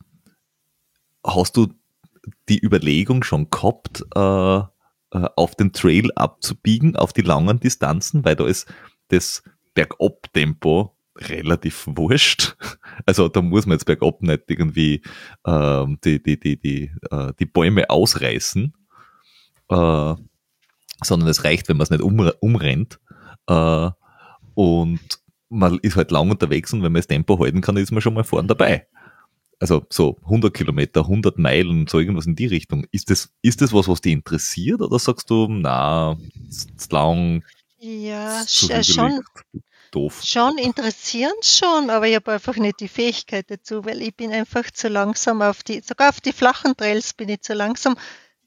hast 1.25 1.57
du 1.57 1.67
die 2.47 2.63
Überlegung 2.63 3.23
schon 3.23 3.49
gehabt, 3.49 4.05
äh, 4.15 4.57
äh, 5.11 5.27
auf 5.35 5.55
den 5.55 5.73
Trail 5.73 6.11
abzubiegen, 6.15 6.95
auf 6.95 7.13
die 7.13 7.21
langen 7.21 7.59
Distanzen, 7.59 8.25
weil 8.25 8.35
da 8.35 8.45
ist 8.45 8.71
das 9.09 9.43
Bergab-Tempo 9.73 10.95
relativ 11.17 11.87
wurscht. 11.87 12.55
Also 13.05 13.29
da 13.29 13.41
muss 13.41 13.65
man 13.65 13.75
jetzt 13.75 13.85
bergab 13.85 14.21
nicht 14.21 14.43
irgendwie 14.49 15.01
äh, 15.45 15.85
die, 16.03 16.21
die, 16.21 16.37
die, 16.37 16.59
die, 16.59 16.91
äh, 17.09 17.31
die 17.39 17.45
Bäume 17.45 17.89
ausreißen, 17.89 18.73
äh, 19.69 20.15
sondern 21.01 21.29
es 21.29 21.43
reicht, 21.45 21.69
wenn 21.69 21.77
man 21.77 21.85
es 21.85 21.91
nicht 21.91 22.01
um, 22.01 22.19
umrennt. 22.41 22.99
Äh, 23.47 23.89
und 24.53 24.99
man 25.47 25.79
ist 25.81 25.95
halt 25.95 26.11
lang 26.11 26.29
unterwegs 26.29 26.73
und 26.73 26.83
wenn 26.83 26.91
man 26.91 26.99
das 26.99 27.07
Tempo 27.07 27.39
halten 27.39 27.61
kann, 27.61 27.77
ist 27.77 27.91
man 27.91 28.01
schon 28.01 28.13
mal 28.13 28.25
vorne 28.25 28.49
dabei 28.49 28.85
also 29.59 29.85
so 29.89 30.17
100 30.23 30.53
Kilometer, 30.53 31.01
100 31.01 31.37
Meilen, 31.37 31.87
so 31.87 31.99
irgendwas 31.99 32.25
in 32.25 32.35
die 32.35 32.47
Richtung. 32.47 32.85
Ist 32.91 33.09
das, 33.09 33.29
ist 33.41 33.61
das 33.61 33.73
was, 33.73 33.87
was 33.87 34.01
dich 34.01 34.13
interessiert 34.13 34.81
oder 34.81 34.97
sagst 34.99 35.29
du, 35.29 35.47
na, 35.49 36.17
ist 36.47 36.91
lang? 36.91 37.43
Ja, 37.77 38.41
äh, 38.41 38.83
schon. 38.83 39.21
Doof. 39.91 40.21
Schon 40.23 40.59
interessieren 40.59 41.33
schon, 41.41 41.89
aber 41.89 42.07
ich 42.07 42.15
habe 42.15 42.33
einfach 42.33 42.55
nicht 42.57 42.79
die 42.79 42.87
Fähigkeit 42.87 43.49
dazu, 43.49 43.85
weil 43.85 44.03
ich 44.03 44.15
bin 44.15 44.31
einfach 44.31 44.69
zu 44.69 44.87
langsam 44.87 45.41
auf 45.41 45.63
die, 45.63 45.81
sogar 45.81 46.09
auf 46.09 46.21
die 46.21 46.31
flachen 46.31 46.77
Trails 46.77 47.13
bin 47.13 47.29
ich 47.29 47.41
zu 47.41 47.55
langsam, 47.55 47.95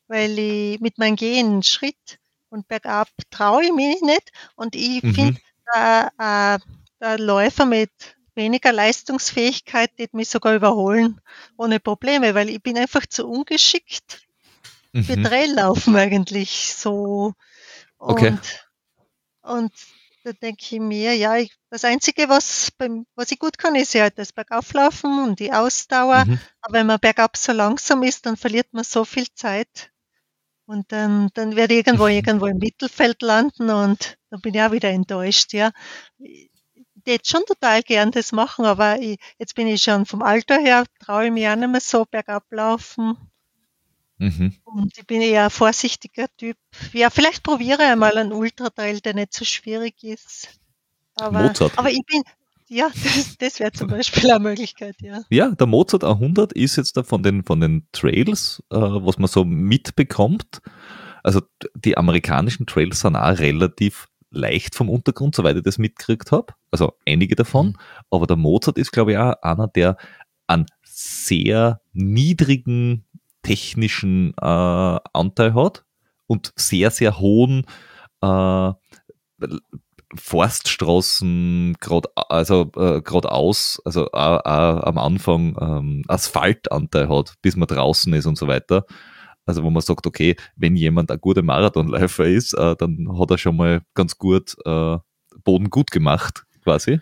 weil 0.06 0.38
ich 0.38 0.80
mit 0.80 0.98
meinem 0.98 1.16
Gehen 1.16 1.64
Schritt 1.64 2.20
und 2.48 2.68
bergab 2.68 3.08
traue 3.30 3.64
ich 3.64 3.72
mich 3.72 4.00
nicht 4.02 4.30
und 4.54 4.76
ich 4.76 5.02
mhm. 5.02 5.14
finde, 5.14 5.40
äh, 5.74 6.04
äh, 6.18 6.58
der 7.00 7.18
Läufer 7.18 7.66
mit 7.66 7.90
weniger 8.34 8.72
Leistungsfähigkeit, 8.72 9.90
die 9.98 10.08
mich 10.12 10.28
sogar 10.28 10.54
überholen 10.54 11.20
ohne 11.56 11.80
Probleme, 11.80 12.34
weil 12.34 12.50
ich 12.50 12.62
bin 12.62 12.78
einfach 12.78 13.06
zu 13.06 13.26
ungeschickt 13.26 14.22
mhm. 14.92 15.04
für 15.04 15.22
Traillaufen 15.22 15.96
eigentlich 15.96 16.74
so. 16.74 17.34
Und, 17.98 18.12
okay. 18.12 18.36
und 19.42 19.72
da 20.24 20.32
denke 20.32 20.62
ich 20.62 20.80
mir, 20.80 21.16
ja, 21.16 21.36
ich, 21.36 21.52
das 21.70 21.84
Einzige, 21.84 22.28
was, 22.28 22.70
beim, 22.70 23.06
was 23.14 23.32
ich 23.32 23.38
gut 23.38 23.58
kann, 23.58 23.74
ist 23.74 23.94
ja 23.94 24.02
halt 24.02 24.18
das 24.18 24.32
Bergauflaufen 24.32 25.24
und 25.24 25.40
die 25.40 25.52
Ausdauer. 25.52 26.24
Mhm. 26.24 26.38
Aber 26.60 26.74
wenn 26.74 26.86
man 26.86 27.00
bergab 27.00 27.36
so 27.36 27.52
langsam 27.52 28.02
ist, 28.02 28.26
dann 28.26 28.36
verliert 28.36 28.72
man 28.72 28.84
so 28.84 29.04
viel 29.04 29.26
Zeit. 29.34 29.90
Und 30.64 30.92
dann, 30.92 31.28
dann 31.34 31.56
werde 31.56 31.74
ich 31.74 31.86
irgendwo, 31.86 32.06
irgendwo 32.06 32.46
im 32.46 32.58
Mittelfeld 32.58 33.20
landen 33.20 33.68
und 33.68 34.16
dann 34.30 34.40
bin 34.40 34.54
ich 34.54 34.62
auch 34.62 34.70
wieder 34.70 34.90
enttäuscht, 34.90 35.52
ja 35.52 35.72
hätte 37.06 37.28
schon 37.28 37.44
total 37.46 37.82
gern 37.82 38.10
das 38.10 38.32
machen, 38.32 38.64
aber 38.64 39.00
ich, 39.00 39.18
jetzt 39.38 39.54
bin 39.54 39.66
ich 39.66 39.82
schon 39.82 40.06
vom 40.06 40.22
Alter 40.22 40.58
her, 40.58 40.84
traue 41.04 41.26
ich 41.26 41.32
mich 41.32 41.48
auch 41.48 41.56
nicht 41.56 41.70
mehr 41.70 41.80
so 41.80 42.04
bergab 42.04 42.44
laufen. 42.50 43.16
Mhm. 44.18 44.54
Und 44.64 44.96
ich 44.96 45.06
bin 45.06 45.20
eher 45.20 45.44
ein 45.44 45.50
vorsichtiger 45.50 46.26
Typ. 46.36 46.56
Ja, 46.92 47.10
vielleicht 47.10 47.42
probiere 47.42 47.82
ich 47.82 47.88
einmal 47.88 48.16
einen 48.16 48.32
Ultratrail, 48.32 49.00
der 49.00 49.14
nicht 49.14 49.34
so 49.34 49.44
schwierig 49.44 50.02
ist. 50.04 50.48
Aber, 51.16 51.42
Mozart. 51.42 51.76
aber 51.76 51.90
ich 51.90 52.02
bin, 52.06 52.22
ja, 52.68 52.88
das, 52.88 53.36
das 53.38 53.60
wäre 53.60 53.72
zum 53.72 53.88
Beispiel 53.88 54.30
eine 54.30 54.40
Möglichkeit, 54.40 54.96
ja. 55.00 55.22
Ja, 55.28 55.50
der 55.50 55.66
Mozart 55.66 56.04
100 56.04 56.52
ist 56.52 56.76
jetzt 56.76 56.96
da 56.96 57.02
von 57.02 57.22
den, 57.22 57.44
von 57.44 57.60
den 57.60 57.86
Trails, 57.92 58.62
äh, 58.70 58.76
was 58.76 59.18
man 59.18 59.28
so 59.28 59.44
mitbekommt. 59.44 60.62
Also 61.22 61.42
die 61.74 61.96
amerikanischen 61.96 62.66
Trails 62.66 63.00
sind 63.00 63.16
auch 63.16 63.38
relativ 63.38 64.08
leicht 64.32 64.74
vom 64.74 64.88
Untergrund, 64.88 65.34
soweit 65.34 65.56
ich 65.56 65.62
das 65.62 65.78
mitgekriegt 65.78 66.32
habe. 66.32 66.54
Also 66.70 66.94
einige 67.06 67.36
davon. 67.36 67.68
Mhm. 67.68 67.76
Aber 68.10 68.26
der 68.26 68.36
Mozart 68.36 68.78
ist, 68.78 68.92
glaube 68.92 69.12
ich, 69.12 69.18
auch 69.18 69.34
einer, 69.42 69.68
der 69.68 69.96
einen 70.46 70.66
sehr 70.84 71.80
niedrigen 71.92 73.04
technischen 73.42 74.34
äh, 74.40 74.98
Anteil 75.12 75.54
hat 75.54 75.84
und 76.26 76.52
sehr, 76.56 76.90
sehr 76.90 77.18
hohen 77.18 77.66
äh, 78.22 78.72
Forststraßen 80.14 81.76
gerade 81.80 82.10
also 82.14 82.70
äh, 82.76 83.00
geradeaus, 83.00 83.80
also 83.84 84.06
äh, 84.12 84.16
äh, 84.16 84.40
am 84.48 84.98
Anfang 84.98 85.56
ähm, 85.60 86.04
Asphaltanteil 86.06 87.08
hat, 87.08 87.34
bis 87.40 87.56
man 87.56 87.66
draußen 87.66 88.12
ist 88.12 88.26
und 88.26 88.36
so 88.36 88.46
weiter. 88.46 88.84
Also 89.44 89.62
wo 89.62 89.70
man 89.70 89.82
sagt, 89.82 90.06
okay, 90.06 90.36
wenn 90.56 90.76
jemand 90.76 91.10
ein 91.10 91.20
guter 91.20 91.42
Marathonläufer 91.42 92.26
ist, 92.26 92.54
äh, 92.54 92.76
dann 92.76 93.18
hat 93.18 93.30
er 93.30 93.38
schon 93.38 93.56
mal 93.56 93.82
ganz 93.94 94.16
gut 94.16 94.56
äh, 94.64 94.98
Boden 95.44 95.70
gut 95.70 95.90
gemacht, 95.90 96.44
quasi. 96.62 97.00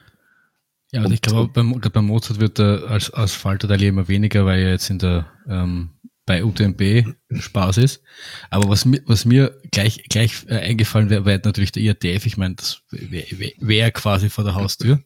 Ja, 0.92 1.04
und 1.04 1.12
ich 1.12 1.20
glaube, 1.20 1.52
beim, 1.52 1.80
beim 1.80 2.06
Mozart 2.06 2.40
wird 2.40 2.58
er 2.58 2.88
als 2.88 3.12
Asphaltteil 3.14 3.82
immer 3.82 4.08
weniger, 4.08 4.44
weil 4.44 4.60
er 4.60 4.70
jetzt 4.70 4.90
in 4.90 4.98
der 4.98 5.26
ähm, 5.48 5.90
bei 6.30 6.44
UTMB 6.44 7.12
Spaß 7.32 7.78
ist. 7.78 8.02
Aber 8.50 8.68
was 8.68 8.84
mir, 8.84 9.02
was 9.06 9.24
mir 9.24 9.58
gleich, 9.72 10.04
gleich 10.08 10.44
äh, 10.46 10.58
eingefallen 10.58 11.10
wäre, 11.10 11.24
wäre 11.24 11.40
natürlich 11.44 11.72
der 11.72 11.82
IATF. 11.82 12.24
Ich 12.26 12.36
meine, 12.36 12.54
das 12.54 12.82
wäre 12.90 13.52
wär, 13.58 13.90
quasi 13.90 14.30
vor 14.30 14.44
der 14.44 14.54
Haustür. 14.54 15.02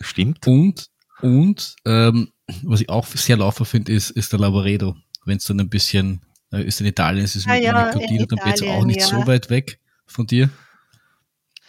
Stimmt. 0.00 0.46
Und, 0.46 0.88
und 1.20 1.74
ähm, 1.84 2.28
was 2.62 2.80
ich 2.80 2.88
auch 2.88 3.06
sehr 3.06 3.38
laufer 3.38 3.64
finde, 3.64 3.92
ist, 3.92 4.10
ist 4.10 4.32
der 4.32 4.38
Lavaredo. 4.38 4.94
Wenn 5.24 5.38
es 5.38 5.46
dann 5.46 5.58
ein 5.58 5.68
bisschen 5.68 6.20
ist 6.50 6.80
in 6.80 6.86
Italien, 6.86 7.24
es 7.24 7.36
ist 7.36 7.46
ah, 7.46 7.54
mit 7.54 7.64
ja, 7.64 7.86
Nikotin 7.86 8.22
und 8.22 8.32
dann 8.32 8.38
geht 8.44 8.62
es 8.62 8.62
auch 8.62 8.84
nicht 8.84 9.00
ja. 9.00 9.06
so 9.06 9.26
weit 9.26 9.50
weg 9.50 9.80
von 10.06 10.26
dir. 10.26 10.50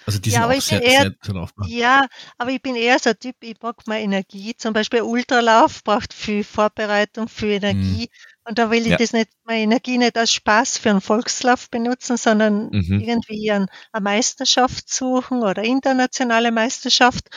Also 0.05 0.19
die 0.19 0.32
ja, 0.32 0.47
sind 0.47 0.57
auch 0.57 0.61
sehr, 0.61 0.82
eher, 0.82 1.01
sehr, 1.01 1.15
sehr 1.21 1.36
laufbar. 1.36 1.67
Ja, 1.67 2.07
aber 2.38 2.49
ich 2.51 2.61
bin 2.61 2.75
eher 2.75 2.97
so 2.97 3.11
ein 3.11 3.19
Typ, 3.19 3.36
ich 3.41 3.55
mag 3.61 3.86
mal 3.86 3.99
Energie. 3.99 4.55
Zum 4.57 4.73
Beispiel 4.73 5.01
Ultralauf 5.01 5.84
braucht 5.84 6.13
viel 6.13 6.43
Vorbereitung, 6.43 7.27
viel 7.27 7.51
Energie. 7.51 8.09
Mhm. 8.09 8.39
Und 8.45 8.57
da 8.57 8.71
will 8.71 8.82
ich 8.82 8.88
ja. 8.88 8.97
das 8.97 9.13
nicht, 9.13 9.30
meine 9.43 9.61
Energie 9.61 9.99
nicht 9.99 10.17
als 10.17 10.34
Spaß 10.34 10.80
für 10.80 10.89
einen 10.89 11.01
Volkslauf 11.01 11.69
benutzen, 11.69 12.17
sondern 12.17 12.69
mhm. 12.71 13.01
irgendwie 13.01 13.51
an, 13.51 13.67
eine 13.91 14.03
Meisterschaft 14.03 14.89
suchen 14.89 15.43
oder 15.43 15.63
internationale 15.63 16.51
Meisterschaft. 16.51 17.30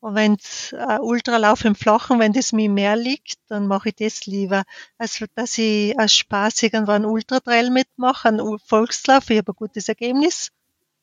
Und 0.00 0.14
wenn 0.14 0.36
äh, 0.72 0.98
Ultralauf 0.98 1.64
im 1.64 1.74
Flachen, 1.74 2.18
wenn 2.18 2.32
das 2.32 2.52
mir 2.52 2.70
mehr 2.70 2.96
liegt, 2.96 3.34
dann 3.48 3.66
mache 3.66 3.90
ich 3.90 3.96
das 3.96 4.26
lieber, 4.26 4.64
als 4.96 5.22
dass 5.34 5.58
ich 5.58 5.98
als 5.98 6.14
Spaß 6.14 6.62
irgendwo 6.62 6.92
einen 6.92 7.04
Ultratrail 7.04 7.70
mitmache, 7.70 8.28
einen 8.28 8.58
Volkslauf. 8.64 9.28
Ich 9.28 9.38
habe 9.38 9.52
ein 9.52 9.56
gutes 9.56 9.88
Ergebnis, 9.88 10.52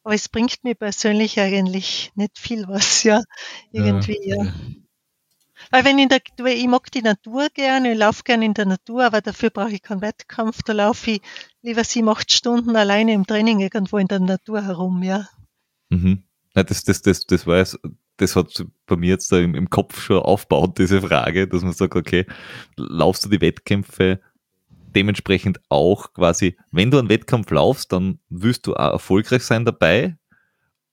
aber 0.03 0.15
es 0.15 0.29
bringt 0.29 0.63
mir 0.63 0.73
persönlich 0.73 1.39
eigentlich 1.39 2.11
nicht 2.15 2.39
viel 2.39 2.67
was, 2.67 3.03
ja. 3.03 3.21
Irgendwie, 3.71 4.19
ja. 4.23 4.43
ja. 4.45 4.53
Weil 5.69 5.85
wenn 5.85 5.99
in 5.99 6.09
der, 6.09 6.21
ich 6.45 6.67
mag 6.67 6.91
die 6.91 7.01
Natur 7.01 7.49
gerne, 7.53 7.91
ich 7.91 7.97
laufe 7.97 8.23
gerne 8.23 8.45
in 8.45 8.53
der 8.53 8.65
Natur, 8.65 9.05
aber 9.05 9.21
dafür 9.21 9.49
brauche 9.49 9.71
ich 9.71 9.81
keinen 9.81 10.01
Wettkampf. 10.01 10.63
Da 10.63 10.73
laufe 10.73 11.11
ich 11.11 11.21
lieber 11.61 11.83
sieben, 11.83 12.09
acht 12.09 12.31
Stunden 12.31 12.75
alleine 12.75 13.13
im 13.13 13.27
Training 13.27 13.59
irgendwo 13.59 13.97
in 13.97 14.07
der 14.07 14.19
Natur 14.19 14.63
herum, 14.63 15.03
ja. 15.03 15.27
Mhm. 15.89 16.23
Ja, 16.55 16.63
das, 16.63 16.83
das, 16.83 17.01
das, 17.01 17.25
das 17.25 17.45
weiß, 17.45 17.77
das 18.17 18.35
hat 18.35 18.65
bei 18.85 18.95
mir 18.95 19.09
jetzt 19.09 19.31
da 19.31 19.37
im, 19.39 19.55
im 19.55 19.69
Kopf 19.69 20.01
schon 20.01 20.17
aufgebaut, 20.17 20.77
diese 20.77 21.01
Frage, 21.01 21.47
dass 21.47 21.63
man 21.63 21.73
sagt, 21.73 21.95
okay, 21.95 22.25
laufst 22.75 23.25
du 23.25 23.29
die 23.29 23.41
Wettkämpfe 23.41 24.19
dementsprechend 24.95 25.59
auch 25.69 26.13
quasi, 26.13 26.57
wenn 26.71 26.91
du 26.91 26.97
einen 26.97 27.09
Wettkampf 27.09 27.51
laufst, 27.51 27.91
dann 27.91 28.19
wirst 28.29 28.65
du 28.67 28.75
auch 28.75 28.93
erfolgreich 28.93 29.43
sein 29.43 29.65
dabei, 29.65 30.17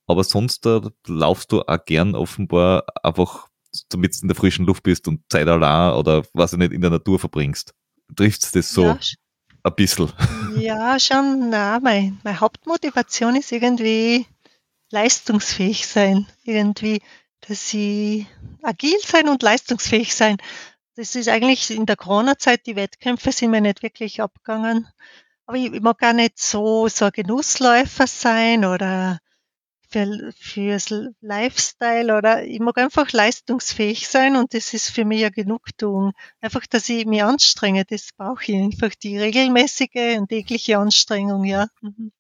aber 0.07 0.25
sonst 0.25 0.67
da 0.67 0.83
laufst 1.07 1.53
du 1.53 1.63
auch 1.63 1.85
gern 1.87 2.15
offenbar 2.15 2.85
einfach, 3.03 3.49
damit 3.89 4.15
du 4.15 4.23
in 4.23 4.29
der 4.29 4.37
frischen 4.37 4.67
Luft 4.67 4.83
bist 4.83 5.09
und 5.09 5.23
Zeit 5.31 5.49
allein 5.49 5.95
oder 5.95 6.23
was 6.35 6.51
du 6.51 6.59
nicht 6.59 6.73
in 6.73 6.83
der 6.83 6.91
Natur 6.91 7.19
verbringst. 7.19 7.75
Trifft 8.15 8.55
das 8.55 8.71
so 8.71 8.85
ja, 8.85 8.99
ein 9.63 9.75
bisschen? 9.75 10.13
Ja, 10.57 11.01
schon, 11.01 11.49
na, 11.49 11.81
mein, 11.81 12.21
meine 12.23 12.41
Hauptmotivation 12.41 13.37
ist 13.37 13.51
irgendwie 13.51 14.27
leistungsfähig 14.95 15.87
sein. 15.87 16.27
Irgendwie, 16.45 17.03
dass 17.41 17.69
sie 17.69 18.27
agil 18.63 18.97
sein 19.05 19.29
und 19.29 19.43
leistungsfähig 19.43 20.15
sein. 20.15 20.39
Das 20.95 21.17
ist 21.17 21.29
eigentlich 21.29 21.71
in 21.71 21.87
der 21.87 21.97
Corona-Zeit, 21.97 22.67
die 22.67 22.77
Wettkämpfe 22.77 23.33
sind 23.33 23.51
mir 23.51 23.61
nicht 23.61 23.83
wirklich 23.83 24.23
abgegangen. 24.23 24.89
Aber 25.47 25.59
ich, 25.59 25.71
mag 25.81 25.99
gar 25.99 26.13
nicht 26.13 26.39
so, 26.39 26.89
so 26.89 27.07
ein 27.07 27.11
Genussläufer 27.13 28.07
sein 28.07 28.65
oder 28.65 29.19
für, 29.91 30.33
fürs 30.39 30.95
Lifestyle 31.21 32.17
oder 32.17 32.45
ich 32.45 32.61
mag 32.61 32.79
einfach 32.79 33.11
leistungsfähig 33.13 34.09
sein 34.09 34.37
und 34.37 34.55
das 34.55 34.73
ist 34.73 34.91
für 34.91 35.05
mich 35.05 35.21
ja 35.21 35.29
Genugtuung. 35.29 36.13
Einfach, 36.41 36.67
dass 36.67 36.89
ich 36.89 37.05
mich 37.05 37.23
anstrenge, 37.23 37.85
das 37.85 38.11
brauche 38.17 38.45
ich 38.45 38.57
einfach 38.57 38.95
die 38.95 39.19
regelmäßige 39.19 40.19
und 40.19 40.29
tägliche 40.29 40.79
Anstrengung, 40.79 41.45
ja. 41.45 41.67
Mhm. 41.83 42.13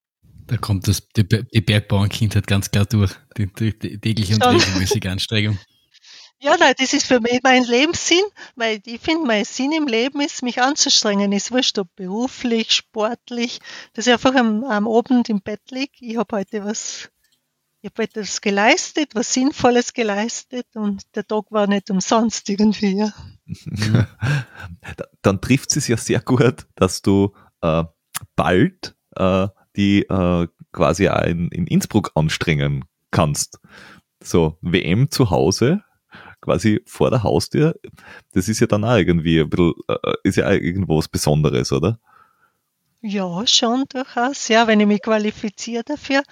Da 0.47 0.57
kommt 0.59 0.89
das, 0.89 1.09
die, 1.17 1.27
die 1.27 1.61
Bergbauernkindheit 1.61 2.47
ganz 2.47 2.71
klar 2.71 2.85
durch, 2.87 3.13
die, 3.37 3.47
die, 3.47 3.79
die 3.79 3.99
tägliche 3.99 4.35
und 4.35 4.45
regelmäßige 4.45 5.07
Anstrengung. 5.07 5.59
Ja, 6.45 6.57
nein, 6.59 6.75
das 6.77 6.93
ist 6.93 7.07
für 7.07 7.21
mich 7.21 7.41
mein 7.43 7.65
Lebenssinn, 7.65 8.23
weil 8.55 8.81
ich 8.85 9.01
finde, 9.01 9.27
mein 9.27 9.47
Sinn 9.47 9.73
im 9.73 9.87
Leben 9.87 10.21
ist, 10.21 10.43
mich 10.43 10.61
anzustrengen. 10.61 11.33
Ist 11.33 11.53
wurscht, 11.53 11.79
ob 11.79 11.95
beruflich, 11.97 12.73
sportlich, 12.73 13.61
dass 13.95 14.07
ich 14.07 14.13
einfach 14.13 14.35
am, 14.35 14.63
am 14.65 14.87
Abend 14.87 15.31
im 15.31 15.41
Bett 15.41 15.63
liege. 15.71 15.93
Ich 16.01 16.19
habe 16.19 16.37
heute 16.37 16.63
was, 16.63 17.09
ich 17.81 17.91
habe 17.91 18.03
etwas 18.03 18.43
geleistet, 18.43 19.15
was 19.15 19.33
Sinnvolles 19.33 19.95
geleistet 19.95 20.67
und 20.75 21.03
der 21.15 21.27
Tag 21.27 21.47
war 21.51 21.67
nicht 21.67 21.89
umsonst 21.91 22.47
irgendwie. 22.51 22.99
Ja. 22.99 23.13
Dann 25.23 25.41
trifft 25.41 25.75
es 25.77 25.89
ja 25.89 25.97
sehr 25.97 26.21
gut, 26.21 26.67
dass 26.75 27.01
du 27.01 27.33
äh, 27.63 27.85
bald 28.37 28.95
äh, 29.17 29.49
die 29.77 30.03
äh, 30.03 30.49
quasi 30.73 31.09
auch 31.09 31.23
in, 31.23 31.49
in 31.49 31.67
Innsbruck 31.67 32.13
anstrengen 32.15 32.85
kannst. 33.11 33.61
So, 34.23 34.59
WM 34.61 35.11
zu 35.11 35.31
Hause, 35.31 35.83
quasi 36.41 36.83
vor 36.87 37.11
der 37.11 37.23
Haustür, 37.23 37.75
das 38.33 38.49
ist 38.49 38.61
ja 38.61 38.67
dann 38.67 38.85
auch 38.85 38.97
irgendwie 38.97 39.41
ein 39.41 39.51
bisschen, 39.51 39.75
äh, 39.89 40.15
ist 40.23 40.37
ja 40.37 40.47
auch 40.47 40.53
irgendwo 40.53 40.99
was 40.99 41.09
Besonderes, 41.09 41.73
oder? 41.73 41.99
Ja, 43.01 43.47
schon 43.47 43.85
durchaus, 43.91 44.49
ja, 44.49 44.67
wenn 44.67 44.81
ich 44.81 44.87
mich 44.87 45.03
qualifiziere 45.03 45.85
dafür. 45.85 46.23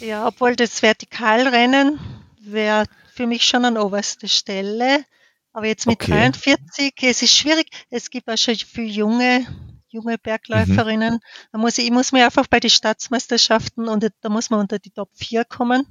Ja, 0.00 0.26
obwohl 0.26 0.56
das 0.56 0.82
Vertikalrennen 0.82 2.00
wäre 2.40 2.86
für 3.14 3.28
mich 3.28 3.46
schon 3.46 3.64
an 3.64 3.78
oberster 3.78 4.26
Stelle. 4.26 5.04
Aber 5.52 5.66
jetzt 5.66 5.86
mit 5.86 6.02
okay. 6.02 6.12
43, 6.12 6.94
es 7.02 7.22
ist 7.22 7.36
schwierig. 7.36 7.68
Es 7.90 8.10
gibt 8.10 8.28
auch 8.28 8.38
schon 8.38 8.56
viele 8.56 8.88
junge 8.88 9.46
junge 9.92 10.18
Bergläuferinnen. 10.18 11.14
Mhm. 11.14 11.20
Da 11.52 11.58
muss 11.58 11.78
ich, 11.78 11.86
ich 11.86 11.90
muss 11.90 12.12
mir 12.12 12.24
einfach 12.24 12.46
bei 12.46 12.60
den 12.60 12.70
Staatsmeisterschaften 12.70 13.88
und 13.88 14.08
da 14.20 14.28
muss 14.28 14.50
man 14.50 14.60
unter 14.60 14.78
die 14.78 14.90
Top 14.90 15.10
4 15.14 15.44
kommen. 15.44 15.86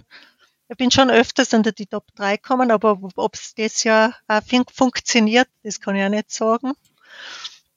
Ich 0.69 0.77
bin 0.77 0.91
schon 0.91 1.09
öfters 1.09 1.53
unter 1.53 1.71
die 1.71 1.85
Top 1.85 2.07
3 2.15 2.37
kommen, 2.37 2.71
aber 2.71 2.99
ob 3.15 3.35
es 3.35 3.53
das 3.55 3.83
Jahr 3.83 4.15
auch 4.27 4.41
funktioniert, 4.73 5.47
das 5.63 5.81
kann 5.81 5.95
ich 5.95 6.05
auch 6.05 6.09
nicht 6.09 6.31
sagen. 6.31 6.73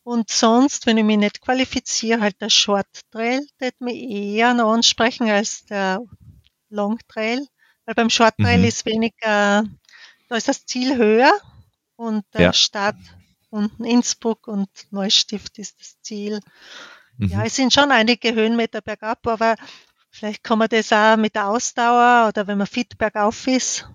Und 0.04 0.30
sonst, 0.30 0.86
wenn 0.86 0.98
ich 0.98 1.04
mich 1.04 1.16
nicht 1.16 1.40
qualifiziere, 1.40 2.20
halt 2.20 2.40
der 2.40 2.50
Short 2.50 2.86
Trail, 3.10 3.46
der 3.58 3.72
mich 3.78 3.96
eher 3.96 4.54
noch 4.54 4.72
ansprechen 4.72 5.28
als 5.28 5.64
der 5.64 6.02
Long 6.68 6.98
Trail. 7.08 7.46
Weil 7.86 7.94
beim 7.94 8.10
Short 8.10 8.36
Trail 8.36 8.58
mhm. 8.58 8.64
ist 8.64 8.86
weniger, 8.86 9.64
da 10.28 10.36
ist 10.36 10.48
das 10.48 10.66
Ziel 10.66 10.96
höher 10.96 11.32
und 11.96 12.24
der 12.34 12.42
ja. 12.42 12.52
Start 12.52 12.96
unten 13.54 13.84
Innsbruck 13.84 14.48
und 14.48 14.68
Neustift 14.90 15.58
ist 15.58 15.80
das 15.80 16.00
Ziel. 16.02 16.40
Mhm. 17.18 17.28
Ja, 17.28 17.44
es 17.44 17.56
sind 17.56 17.72
schon 17.72 17.90
einige 17.90 18.34
Höhenmeter 18.34 18.80
bergab, 18.80 19.26
aber 19.26 19.54
vielleicht 20.10 20.42
kann 20.42 20.58
man 20.58 20.68
das 20.68 20.92
auch 20.92 21.16
mit 21.16 21.34
der 21.34 21.48
Ausdauer 21.48 22.28
oder 22.28 22.46
wenn 22.46 22.58
man 22.58 22.66
fit 22.66 22.98
bergauf 22.98 23.46
ist, 23.46 23.88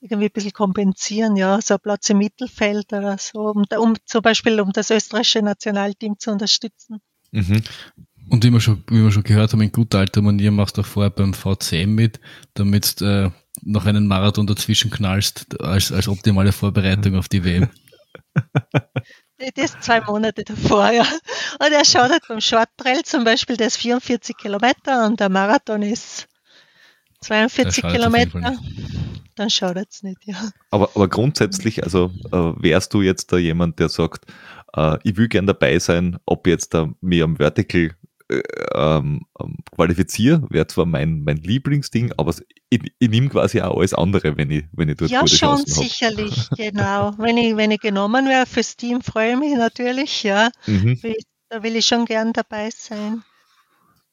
irgendwie 0.00 0.26
ein 0.26 0.32
bisschen 0.32 0.52
kompensieren, 0.52 1.36
ja, 1.36 1.60
so 1.60 1.74
ein 1.74 1.80
Platz 1.80 2.10
im 2.10 2.18
Mittelfeld 2.18 2.92
oder 2.92 3.16
so, 3.18 3.40
um, 3.50 3.64
um 3.78 3.96
zum 4.04 4.22
Beispiel 4.22 4.60
um 4.60 4.72
das 4.72 4.90
österreichische 4.90 5.42
Nationalteam 5.42 6.18
zu 6.18 6.30
unterstützen. 6.30 7.00
Mhm. 7.32 7.62
Und 8.30 8.44
wie 8.44 8.50
wir, 8.50 8.60
schon, 8.60 8.84
wie 8.90 9.02
wir 9.02 9.10
schon 9.10 9.22
gehört 9.22 9.52
haben, 9.52 9.62
in 9.62 9.72
guter 9.72 10.00
alter 10.00 10.20
Manier 10.20 10.50
machst 10.50 10.76
du 10.76 10.82
auch 10.82 10.86
vorher 10.86 11.10
beim 11.10 11.32
VCM 11.32 11.94
mit, 11.94 12.20
damit 12.52 13.00
du 13.00 13.04
äh, 13.06 13.30
noch 13.62 13.86
einen 13.86 14.06
Marathon 14.06 14.46
dazwischen 14.46 14.90
knallst, 14.90 15.60
als, 15.62 15.90
als 15.92 16.08
optimale 16.08 16.52
Vorbereitung 16.52 17.16
auf 17.16 17.28
die 17.28 17.42
WM. 17.44 17.68
Das 19.38 19.70
ist 19.70 19.82
zwei 19.82 20.00
Monate 20.00 20.42
davor, 20.42 20.90
ja. 20.90 21.06
Und 21.60 21.72
er 21.72 21.84
schaut 21.84 22.10
halt 22.10 22.26
beim 22.28 22.40
Short 22.40 22.68
Trail 22.76 23.02
zum 23.04 23.22
Beispiel, 23.22 23.56
der 23.56 23.68
ist 23.68 23.76
44 23.76 24.36
Kilometer 24.36 25.06
und 25.06 25.20
der 25.20 25.28
Marathon 25.28 25.82
ist 25.82 26.26
42 27.20 27.84
Kilometer. 27.84 28.56
Dann 29.36 29.50
schaut 29.50 29.76
er 29.76 29.84
es 29.88 30.02
nicht, 30.02 30.26
ja. 30.26 30.50
Aber, 30.70 30.90
aber 30.94 31.06
grundsätzlich, 31.06 31.84
also 31.84 32.10
äh, 32.32 32.62
wärst 32.62 32.92
du 32.92 33.02
jetzt 33.02 33.32
da 33.32 33.36
jemand, 33.36 33.78
der 33.78 33.88
sagt, 33.88 34.26
äh, 34.74 34.98
ich 35.04 35.16
will 35.16 35.28
gern 35.28 35.46
dabei 35.46 35.78
sein, 35.78 36.18
ob 36.26 36.48
jetzt 36.48 36.74
da 36.74 36.88
mir 37.00 37.22
am 37.22 37.36
Vertical 37.36 37.92
äh, 38.30 38.42
ähm, 38.74 39.22
ähm, 39.40 39.56
qualifiziere, 39.74 40.42
wäre 40.50 40.66
zwar 40.66 40.86
mein, 40.86 41.22
mein 41.22 41.38
Lieblingsding, 41.38 42.12
aber 42.16 42.34
ich, 42.68 42.80
ich 42.98 43.08
nehme 43.08 43.28
quasi 43.28 43.60
auch 43.60 43.78
alles 43.78 43.94
andere, 43.94 44.36
wenn 44.36 44.50
ich, 44.50 44.64
wenn 44.72 44.88
ich 44.88 44.96
dort 44.96 45.10
Ja, 45.10 45.26
schon 45.26 45.64
sicherlich, 45.64 46.48
genau. 46.56 47.12
Wenn 47.18 47.38
ich, 47.38 47.56
wenn 47.56 47.70
ich 47.70 47.80
genommen 47.80 48.26
wäre 48.26 48.46
fürs 48.46 48.76
Team, 48.76 49.00
freue 49.00 49.32
ich 49.32 49.38
mich 49.38 49.56
natürlich, 49.56 50.22
ja. 50.22 50.50
Mhm. 50.66 51.00
Da 51.48 51.62
will 51.62 51.76
ich 51.76 51.86
schon 51.86 52.04
gern 52.04 52.34
dabei 52.34 52.68
sein. 52.70 53.22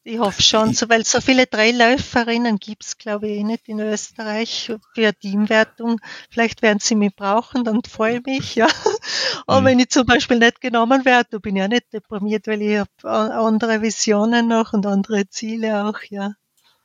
Ich 0.07 0.19
hoffe 0.19 0.43
schon, 0.43 0.75
so, 0.75 0.87
weil 0.87 1.03
so 1.03 1.19
viele 1.19 1.47
Dreiläuferinnen 1.47 2.57
gibt 2.59 2.85
es, 2.85 2.99
glaube 2.99 3.27
ich, 3.27 3.39
eh 3.39 3.43
nicht 3.43 3.67
in 3.67 3.79
Österreich 3.79 4.71
für 4.93 5.13
Teamwertung. 5.15 5.99
Vielleicht 6.29 6.61
werden 6.61 6.77
sie 6.79 6.93
mich 6.93 7.15
brauchen, 7.15 7.63
dann 7.63 7.81
freue 7.81 8.17
ich 8.17 8.25
mich, 8.27 8.53
ja. 8.53 8.67
Aber 9.47 9.61
mhm. 9.61 9.65
wenn 9.65 9.79
ich 9.79 9.89
zum 9.89 10.05
Beispiel 10.05 10.37
nicht 10.37 10.61
genommen 10.61 11.05
werde, 11.05 11.29
da 11.31 11.37
bin 11.39 11.55
ich 11.55 11.61
ja 11.61 11.67
nicht 11.67 11.91
deprimiert, 11.91 12.45
weil 12.45 12.61
ich 12.61 12.77
habe 12.77 13.33
andere 13.33 13.81
Visionen 13.81 14.47
noch 14.47 14.73
und 14.73 14.85
andere 14.85 15.27
Ziele 15.27 15.85
auch, 15.85 15.97
ja. 16.11 16.33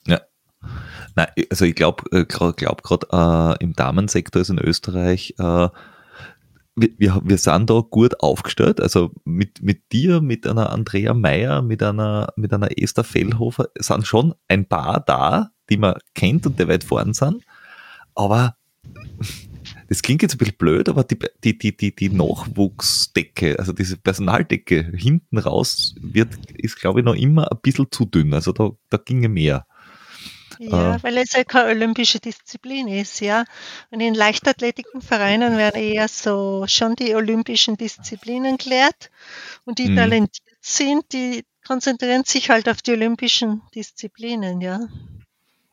Ja. 0.06 0.22
Nein, 1.14 1.28
also 1.50 1.66
ich 1.66 1.74
glaube 1.74 2.04
äh, 2.12 2.24
gerade 2.24 2.54
glaub, 2.54 2.82
glaub, 2.82 3.12
äh, 3.12 3.62
im 3.62 3.74
Damensektor 3.74 4.40
ist 4.40 4.48
in 4.48 4.58
Österreich 4.58 5.34
äh, 5.38 5.68
wir, 6.80 7.20
wir 7.24 7.38
sind 7.38 7.70
da 7.70 7.80
gut 7.80 8.20
aufgestellt. 8.20 8.80
Also 8.80 9.12
mit, 9.24 9.62
mit 9.62 9.92
dir, 9.92 10.20
mit 10.20 10.46
einer 10.46 10.70
Andrea 10.70 11.14
Meyer, 11.14 11.62
mit 11.62 11.82
einer, 11.82 12.32
mit 12.36 12.52
einer 12.52 12.76
Esther 12.78 13.04
Fellhofer 13.04 13.68
sind 13.78 14.06
schon 14.06 14.34
ein 14.48 14.66
paar 14.66 15.00
da, 15.00 15.50
die 15.68 15.76
man 15.76 15.94
kennt 16.14 16.46
und 16.46 16.58
die 16.58 16.68
weit 16.68 16.84
vorn 16.84 17.12
sind. 17.14 17.44
Aber 18.14 18.56
das 19.88 20.02
klingt 20.02 20.22
jetzt 20.22 20.34
ein 20.34 20.38
bisschen 20.38 20.56
blöd, 20.56 20.88
aber 20.88 21.04
die, 21.04 21.18
die, 21.42 21.58
die, 21.58 21.76
die, 21.76 21.94
die 21.94 22.10
Nachwuchsdecke, 22.10 23.58
also 23.58 23.72
diese 23.72 23.96
Personaldecke 23.96 24.92
hinten 24.94 25.38
raus 25.38 25.94
wird, 26.00 26.36
ist 26.54 26.76
glaube 26.80 27.00
ich 27.00 27.04
noch 27.06 27.16
immer 27.16 27.50
ein 27.50 27.58
bisschen 27.60 27.88
zu 27.90 28.04
dünn. 28.04 28.32
Also 28.32 28.52
da, 28.52 28.70
da 28.88 28.98
ginge 28.98 29.28
mehr. 29.28 29.66
Ja, 30.62 30.96
äh, 30.96 31.02
weil 31.02 31.16
es 31.16 31.32
ja 31.32 31.42
keine 31.42 31.70
olympische 31.70 32.20
Disziplin 32.20 32.86
ist, 32.86 33.20
ja. 33.20 33.44
Und 33.90 34.00
in 34.00 34.14
Leichtathletikenvereinen 34.14 35.56
werden 35.56 35.80
eher 35.80 36.06
so 36.06 36.66
schon 36.68 36.96
die 36.96 37.14
olympischen 37.14 37.78
Disziplinen 37.78 38.58
gelehrt. 38.58 39.10
Und 39.64 39.78
die 39.78 39.88
mhm. 39.88 39.96
talentiert 39.96 40.58
sind, 40.60 41.04
die 41.14 41.46
konzentrieren 41.66 42.24
sich 42.24 42.50
halt 42.50 42.68
auf 42.68 42.82
die 42.82 42.92
olympischen 42.92 43.62
Disziplinen, 43.74 44.60
ja. 44.60 44.80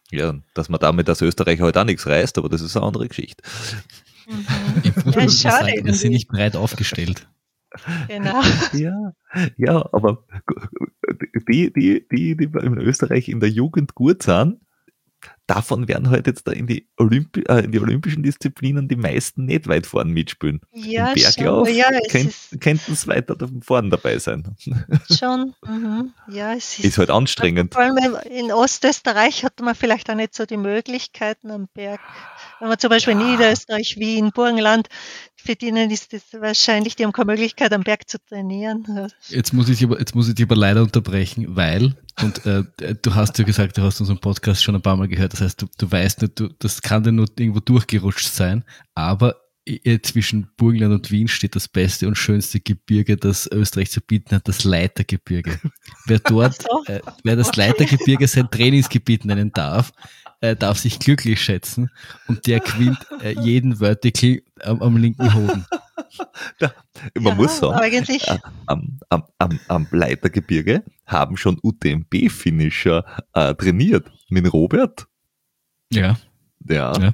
Ja, 0.09 0.35
dass 0.53 0.69
man 0.69 0.79
damit 0.79 1.09
als 1.09 1.21
Österreicher 1.21 1.65
halt 1.65 1.77
auch 1.77 1.83
nichts 1.83 2.07
reißt, 2.07 2.37
aber 2.37 2.47
das 2.47 2.61
ist 2.61 2.77
eine 2.77 2.85
andere 2.85 3.09
Geschichte. 3.09 3.43
Mhm. 4.25 5.11
Ja, 5.11 5.29
schade. 5.29 5.73
Wir 5.83 5.93
sind 5.95 6.13
nicht 6.13 6.29
breit 6.29 6.55
aufgestellt. 6.55 7.27
Genau. 8.07 8.41
Ja, 8.71 9.13
ja, 9.57 9.89
aber 9.91 10.23
die, 11.49 11.73
die, 11.73 12.07
die, 12.09 12.37
die 12.37 12.43
in 12.45 12.77
Österreich 12.77 13.27
in 13.27 13.41
der 13.41 13.49
Jugend 13.49 13.93
gut 13.93 14.23
sind, 14.23 14.61
davon 15.47 15.87
werden 15.87 16.09
halt 16.09 16.27
jetzt 16.27 16.47
da 16.47 16.51
in 16.51 16.67
die, 16.67 16.87
Olympi 16.97 17.41
äh, 17.47 17.63
in 17.63 17.71
die 17.71 17.79
olympischen 17.79 18.21
Disziplinen 18.21 18.87
die 18.87 18.97
meisten 18.97 19.45
nicht 19.45 19.67
weit 19.67 19.87
vorn 19.87 20.09
mitspielen. 20.09 20.61
Ja, 20.73 21.09
Im 21.09 21.15
Berglauf 21.15 21.69
ja, 21.69 21.89
könnten 22.59 22.91
es 22.91 23.07
weiter 23.07 23.35
vorn 23.61 23.89
dabei 23.89 24.19
sein. 24.19 24.55
Schon, 25.11 25.53
mhm. 25.65 26.13
ja, 26.29 26.53
es 26.53 26.77
ist, 26.79 26.85
ist 26.85 26.97
halt 26.97 27.09
anstrengend. 27.09 27.73
Vor 27.73 27.83
allem 27.83 28.17
in 28.29 28.51
Ostösterreich 28.51 29.43
hat 29.43 29.59
man 29.61 29.73
vielleicht 29.73 30.09
auch 30.09 30.15
nicht 30.15 30.35
so 30.35 30.45
die 30.45 30.57
Möglichkeiten 30.57 31.49
am 31.49 31.67
Berg. 31.73 32.01
Wenn 32.59 32.67
man 32.67 32.77
zum 32.77 32.89
Beispiel 32.89 33.13
ja. 33.13 33.23
Niederösterreich, 33.23 33.97
Wien, 33.97 34.31
Burgenland, 34.33 34.89
für 35.47 35.55
denen 35.55 35.89
ist 35.91 36.13
es 36.13 36.23
wahrscheinlich, 36.33 36.97
die 36.97 37.05
haben 37.05 37.13
keine 37.13 37.31
Möglichkeit 37.31 37.71
am 37.71 37.81
Berg 37.81 38.09
zu 38.09 38.17
trainieren. 38.19 38.85
Jetzt 39.29 39.53
muss 39.53 39.69
ich 39.69 39.79
jetzt 39.79 40.13
muss 40.13 40.27
ich 40.27 40.35
dich 40.35 40.45
aber 40.45 40.57
leider 40.57 40.83
unterbrechen, 40.83 41.55
weil 41.55 41.95
und 42.21 42.45
äh, 42.45 42.65
du 43.01 43.15
hast 43.15 43.39
ja 43.39 43.45
gesagt, 43.45 43.77
du 43.77 43.81
hast 43.81 44.01
unseren 44.01 44.19
Podcast 44.19 44.61
schon 44.61 44.75
ein 44.75 44.81
paar 44.81 44.97
Mal 44.97 45.07
gehört. 45.07 45.31
Das 45.31 45.39
heißt, 45.39 45.61
du, 45.61 45.67
du 45.77 45.89
weißt 45.89 46.23
nicht, 46.23 46.37
du, 46.37 46.49
das 46.59 46.81
kann 46.81 47.03
dir 47.03 47.13
nur 47.13 47.27
irgendwo 47.39 47.61
durchgerutscht 47.61 48.27
sein. 48.27 48.65
Aber 48.93 49.37
zwischen 50.01 50.49
Burgenland 50.57 50.93
und 50.93 51.11
Wien 51.11 51.27
steht 51.27 51.55
das 51.55 51.67
beste 51.67 52.07
und 52.07 52.15
schönste 52.15 52.59
Gebirge, 52.59 53.17
das 53.17 53.47
Österreich 53.51 53.91
zu 53.91 54.01
bieten 54.01 54.35
hat, 54.35 54.47
das 54.47 54.63
Leitergebirge. 54.63 55.59
Wer 56.05 56.19
dort, 56.19 56.65
äh, 56.87 57.01
wer 57.23 57.35
das 57.35 57.55
Leitergebirge 57.55 58.27
sein 58.27 58.49
Trainingsgebiet 58.49 59.25
nennen 59.25 59.51
darf, 59.51 59.91
äh, 60.41 60.55
darf 60.55 60.77
sich 60.77 60.99
glücklich 60.99 61.41
schätzen 61.41 61.89
und 62.27 62.45
der 62.47 62.59
gewinnt 62.59 62.99
äh, 63.21 63.39
jeden 63.39 63.77
Vertical 63.77 64.41
am, 64.63 64.81
am 64.81 64.97
linken 64.97 65.33
Hoden. 65.33 65.65
Da, 66.59 66.73
man 67.15 67.25
ja, 67.25 67.35
muss 67.35 67.57
sagen, 67.57 67.79
eigentlich. 67.79 68.27
Äh, 68.27 68.37
am, 68.65 68.99
am, 69.09 69.23
am, 69.37 69.59
am 69.67 69.87
Leitergebirge 69.91 70.83
haben 71.05 71.37
schon 71.37 71.59
UTMB-Finisher 71.61 73.03
äh, 73.33 73.53
trainiert. 73.55 74.09
Mit 74.29 74.51
Robert. 74.51 75.07
Ja. 75.91 76.17
Ja. 76.67 76.93
Ja. 76.99 77.13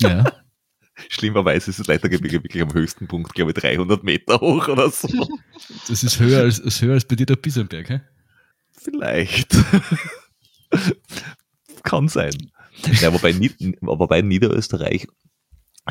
ja. 0.00 0.24
Schlimmerweise 1.12 1.70
ist 1.70 1.80
das 1.80 1.88
Leitergebirge 1.88 2.44
wirklich 2.44 2.62
am 2.62 2.72
höchsten 2.72 3.08
Punkt, 3.08 3.34
glaube 3.34 3.50
ich, 3.50 3.56
300 3.56 4.04
Meter 4.04 4.40
hoch 4.40 4.68
oder 4.68 4.90
so. 4.90 5.08
Das 5.88 6.04
ist 6.04 6.20
höher 6.20 6.42
als, 6.42 6.60
ist 6.60 6.80
höher 6.80 6.94
als 6.94 7.04
bei 7.04 7.16
dir 7.16 7.26
der 7.26 7.34
Bisenberg, 7.34 7.88
hä? 7.88 8.00
Vielleicht. 8.70 9.56
Kann 11.82 12.06
sein. 12.06 12.30
Ja, 13.00 13.12
wobei, 13.12 13.34
wobei 13.80 14.22
Niederösterreich 14.22 15.08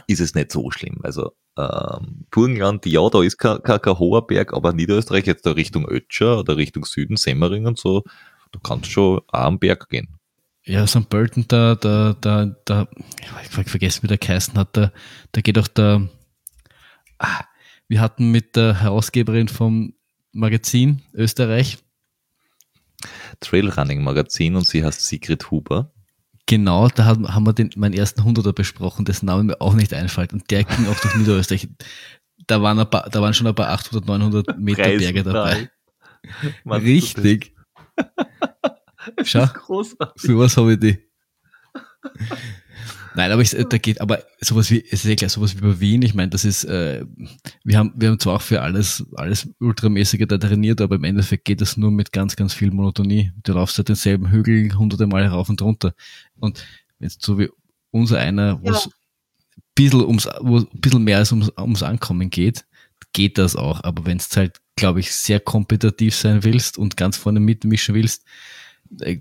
ist 0.07 0.21
es 0.21 0.35
nicht 0.35 0.53
so 0.53 0.71
schlimm. 0.71 0.99
Also 1.03 1.33
ähm, 1.57 2.25
Burgenland, 2.31 2.85
ja, 2.85 3.09
da 3.09 3.21
ist 3.21 3.37
kein, 3.37 3.61
kein, 3.61 3.81
kein 3.81 3.99
hoher 3.99 4.25
Berg, 4.25 4.53
aber 4.53 4.71
Niederösterreich 4.71 5.25
jetzt 5.25 5.45
da 5.45 5.51
Richtung 5.51 5.85
Ötscher 5.85 6.39
oder 6.39 6.55
Richtung 6.55 6.85
Süden, 6.85 7.17
Semmering 7.17 7.65
und 7.65 7.77
so, 7.77 8.03
du 8.53 8.59
kannst 8.61 8.89
schon 8.89 9.19
auch 9.27 9.39
am 9.39 9.59
Berg 9.59 9.89
gehen. 9.89 10.18
Ja, 10.69 10.85
St. 10.85 11.09
Pölten, 11.09 11.45
da, 11.47 11.73
da, 11.73 12.15
da, 12.21 12.45
da, 12.63 12.87
ich 13.43 13.57
habe 13.57 13.67
vergessen, 13.67 14.03
wie 14.03 14.07
der 14.07 14.19
geheißen 14.19 14.53
hat, 14.53 14.77
da, 14.77 14.91
da 15.31 15.41
geht 15.41 15.57
auch 15.57 15.67
der, 15.67 16.07
ah, 17.17 17.43
wir 17.87 17.99
hatten 17.99 18.29
mit 18.29 18.55
der 18.55 18.79
Herausgeberin 18.79 19.47
vom 19.47 19.95
Magazin 20.31 21.01
Österreich. 21.11 21.79
Trailrunning 23.39 24.03
Magazin 24.03 24.55
und 24.55 24.67
sie 24.67 24.83
heißt 24.83 25.01
Sigrid 25.01 25.49
Huber. 25.49 25.91
Genau, 26.45 26.87
da 26.87 27.05
haben 27.05 27.45
wir 27.47 27.53
den, 27.53 27.71
meinen 27.75 27.95
ersten 27.95 28.23
Hunderter 28.23 28.53
besprochen, 28.53 29.05
dessen 29.05 29.25
Name 29.25 29.41
mir 29.41 29.61
auch 29.61 29.73
nicht 29.73 29.91
einfällt. 29.91 30.33
Und 30.33 30.51
der 30.51 30.65
ging 30.65 30.85
auch 30.85 30.99
durch 30.99 31.15
Niederösterreich. 31.15 31.67
Da 32.45 32.61
waren, 32.61 32.77
ein 32.77 32.87
paar, 32.87 33.09
da 33.09 33.23
waren 33.23 33.33
schon 33.33 33.47
ein 33.47 33.55
paar 33.55 33.69
800, 33.69 34.05
900 34.05 34.59
Meter 34.59 34.83
Berge 34.83 35.23
dabei. 35.23 35.71
Richtig. 36.67 37.55
Schau, 39.23 39.47
sowas 40.15 40.57
habe 40.57 40.73
ich 40.73 40.79
die. 40.79 40.97
Nein, 43.15 43.31
aber 43.31 43.41
ich, 43.41 43.51
da 43.51 43.77
geht, 43.77 43.99
aber 44.01 44.23
sowas 44.39 44.69
wie, 44.71 44.83
es 44.85 45.03
ist 45.03 45.05
ja 45.05 45.15
klar, 45.15 45.29
sowas 45.29 45.55
wie 45.55 45.61
bei 45.61 45.79
Wien, 45.79 46.01
ich 46.03 46.13
meine, 46.13 46.29
das 46.29 46.45
ist, 46.45 46.63
äh, 46.65 47.03
wir 47.63 47.77
haben, 47.77 47.93
wir 47.95 48.09
haben 48.09 48.19
zwar 48.19 48.35
auch 48.35 48.41
für 48.41 48.61
alles, 48.61 49.05
alles 49.15 49.49
Ultramäßige 49.59 50.25
da 50.27 50.37
trainiert, 50.37 50.79
aber 50.79 50.95
im 50.95 51.03
Endeffekt 51.03 51.45
geht 51.45 51.61
das 51.61 51.75
nur 51.75 51.91
mit 51.91 52.11
ganz, 52.11 52.35
ganz 52.35 52.53
viel 52.53 52.71
Monotonie. 52.71 53.31
Du 53.43 53.53
laufst 53.53 53.77
halt 53.77 53.89
denselben 53.89 54.31
Hügel 54.31 54.73
hunderte 54.77 55.07
Mal 55.07 55.25
rauf 55.27 55.49
und 55.49 55.61
runter. 55.61 55.93
Und 56.39 56.63
wenn 56.99 57.09
so 57.09 57.39
wie 57.39 57.49
unser 57.91 58.19
einer, 58.19 58.61
wo 58.61 58.69
es 58.69 58.85
ja. 58.85 58.91
ein 58.91 59.63
bisschen 59.75 60.05
ums, 60.05 60.29
wo 60.41 60.59
ein 60.59 60.67
bisschen 60.73 61.03
mehr 61.03 61.17
als 61.17 61.31
ums, 61.31 61.51
ums 61.57 61.83
Ankommen 61.83 62.29
geht, 62.29 62.65
geht 63.13 63.37
das 63.37 63.55
auch. 63.55 63.83
Aber 63.83 64.05
wenn 64.05 64.17
es 64.17 64.35
halt, 64.37 64.61
glaube 64.75 64.99
ich, 64.99 65.11
sehr 65.11 65.39
kompetitiv 65.39 66.15
sein 66.15 66.43
willst 66.43 66.77
und 66.77 66.95
ganz 66.95 67.17
vorne 67.17 67.39
mitmischen 67.39 67.95
willst, 67.95 68.23
äh, 69.01 69.19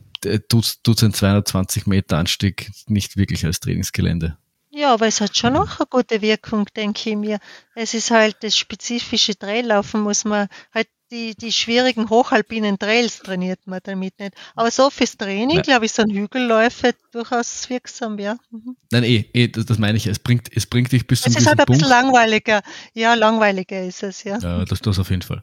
tut, 0.48 0.82
tut 0.82 1.02
ein 1.02 1.12
220 1.12 1.86
Meter 1.86 2.18
Anstieg 2.18 2.70
nicht 2.86 3.16
wirklich 3.16 3.44
als 3.44 3.60
Trainingsgelände. 3.60 4.36
Ja, 4.70 4.92
aber 4.92 5.06
es 5.06 5.20
hat 5.20 5.36
schon 5.36 5.54
noch 5.54 5.80
eine 5.80 5.86
gute 5.88 6.20
Wirkung, 6.20 6.66
denke 6.76 7.10
ich 7.10 7.16
mir. 7.16 7.38
Es 7.74 7.94
ist 7.94 8.10
halt 8.10 8.36
das 8.42 8.56
spezifische 8.56 9.36
Traillaufen, 9.36 10.02
muss 10.02 10.24
man 10.24 10.48
halt 10.72 10.88
die, 11.10 11.34
die 11.34 11.52
schwierigen 11.52 12.10
hochalpinen 12.10 12.78
Trails 12.78 13.20
trainiert 13.20 13.66
man 13.66 13.80
damit 13.82 14.18
nicht. 14.18 14.34
Aber 14.54 14.70
so 14.70 14.90
fürs 14.90 15.16
Training, 15.16 15.62
glaube 15.62 15.86
ich, 15.86 15.92
sind 15.92 16.12
Hügelläufe 16.12 16.94
durchaus 17.12 17.68
wirksam, 17.70 18.18
ja. 18.18 18.36
Mhm. 18.50 18.76
Nein, 18.90 19.04
eh, 19.04 19.24
eh 19.32 19.48
das, 19.48 19.66
das, 19.66 19.78
meine 19.78 19.96
ich. 19.96 20.06
Es 20.06 20.18
bringt, 20.18 20.54
es 20.54 20.66
bringt 20.66 20.92
dich 20.92 21.06
bis 21.06 21.22
zum 21.22 21.32
Es 21.32 21.38
ist 21.40 21.46
halt 21.46 21.60
ein 21.60 21.66
Punkt. 21.66 21.80
bisschen 21.80 21.90
langweiliger. 21.90 22.62
Ja, 22.94 23.14
langweiliger 23.14 23.82
ist 23.82 24.02
es, 24.02 24.24
ja. 24.24 24.38
Ja, 24.38 24.64
das, 24.64 24.80
das 24.80 24.98
auf 24.98 25.10
jeden 25.10 25.22
Fall. 25.22 25.42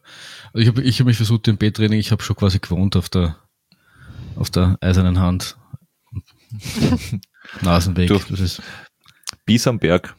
Also 0.53 0.59
ich 0.59 0.67
habe 0.67 0.83
ich 0.83 0.99
hab 0.99 1.07
mich 1.07 1.17
versucht, 1.17 1.47
im 1.47 1.57
B-Training, 1.57 1.99
ich 1.99 2.11
habe 2.11 2.21
schon 2.21 2.35
quasi 2.35 2.59
gewohnt 2.59 2.95
auf 2.95 3.09
der, 3.09 3.37
auf 4.35 4.49
der 4.49 4.77
eisernen 4.81 5.19
Hand. 5.19 5.57
Nasenweg. 7.61 8.07
Du, 8.07 8.19
das 8.29 8.39
ist 8.39 8.61
bis 9.45 9.67
am 9.67 9.79
Berg. 9.79 10.15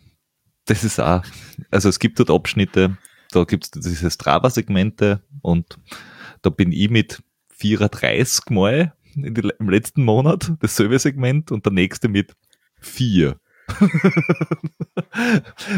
Das 0.66 0.84
ist 0.84 1.00
auch, 1.00 1.22
also 1.70 1.88
es 1.88 1.98
gibt 1.98 2.18
dort 2.18 2.30
Abschnitte, 2.30 2.98
da 3.30 3.44
gibt 3.44 3.64
es 3.64 3.70
diese 3.70 4.10
Strava-Segmente 4.10 5.22
und 5.42 5.78
da 6.42 6.50
bin 6.50 6.72
ich 6.72 6.90
mit 6.90 7.22
34 7.50 8.50
Mal 8.50 8.94
die, 9.14 9.50
im 9.58 9.70
letzten 9.70 10.04
Monat 10.04 10.52
dasselbe 10.60 10.98
Segment 10.98 11.52
und 11.52 11.64
der 11.64 11.72
nächste 11.72 12.08
mit 12.08 12.34
4. 12.80 13.38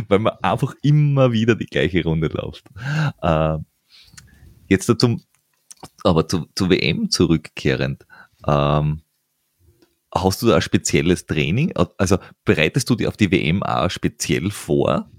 Weil 0.08 0.18
man 0.18 0.34
einfach 0.42 0.74
immer 0.82 1.32
wieder 1.32 1.54
die 1.54 1.66
gleiche 1.66 2.02
Runde 2.04 2.28
läuft. 2.28 2.64
Äh, 3.22 3.58
jetzt 4.68 4.92
zum, 4.98 5.22
aber 6.04 6.28
zu, 6.28 6.46
zur 6.54 6.70
WM 6.70 7.10
zurückkehrend. 7.10 8.06
Ähm, 8.46 9.02
hast 10.14 10.42
du 10.42 10.46
da 10.46 10.56
ein 10.56 10.62
spezielles 10.62 11.26
Training? 11.26 11.72
Also 11.96 12.18
bereitest 12.44 12.88
du 12.90 12.94
dich 12.94 13.06
auf 13.06 13.16
die 13.16 13.30
WM 13.30 13.62
auch 13.62 13.90
speziell 13.90 14.50
vor 14.50 15.10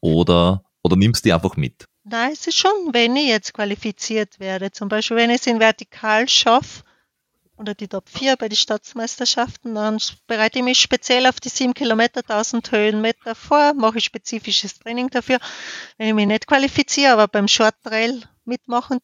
oder, 0.00 0.64
oder 0.82 0.96
nimmst 0.96 1.24
du 1.24 1.28
die 1.28 1.32
einfach 1.32 1.56
mit? 1.56 1.88
Nein, 2.04 2.32
es 2.32 2.46
ist 2.46 2.58
schon, 2.58 2.92
wenn 2.92 3.14
ich 3.14 3.28
jetzt 3.28 3.54
qualifiziert 3.54 4.40
werde, 4.40 4.72
zum 4.72 4.88
Beispiel 4.88 5.16
wenn 5.16 5.30
ich 5.30 5.40
es 5.42 5.46
in 5.46 5.60
Vertikal 5.60 6.28
schaffe, 6.28 6.82
oder 7.62 7.74
die 7.74 7.88
Top 7.88 8.08
4 8.08 8.36
bei 8.36 8.48
den 8.48 8.56
Staatsmeisterschaften, 8.56 9.74
dann 9.74 9.98
bereite 10.26 10.58
ich 10.58 10.64
mich 10.64 10.80
speziell 10.80 11.26
auf 11.26 11.38
die 11.38 11.48
7 11.48 11.74
Kilometer, 11.74 12.20
1000 12.20 12.72
Höhenmeter 12.72 13.34
vor, 13.34 13.74
mache 13.74 13.98
ich 13.98 14.04
spezifisches 14.04 14.78
Training 14.78 15.10
dafür. 15.10 15.38
Wenn 15.96 16.08
ich 16.08 16.14
mich 16.14 16.26
nicht 16.26 16.46
qualifiziere, 16.46 17.12
aber 17.12 17.28
beim 17.28 17.48
Short 17.48 17.74
Trail 17.84 18.22
mitmachen 18.44 18.98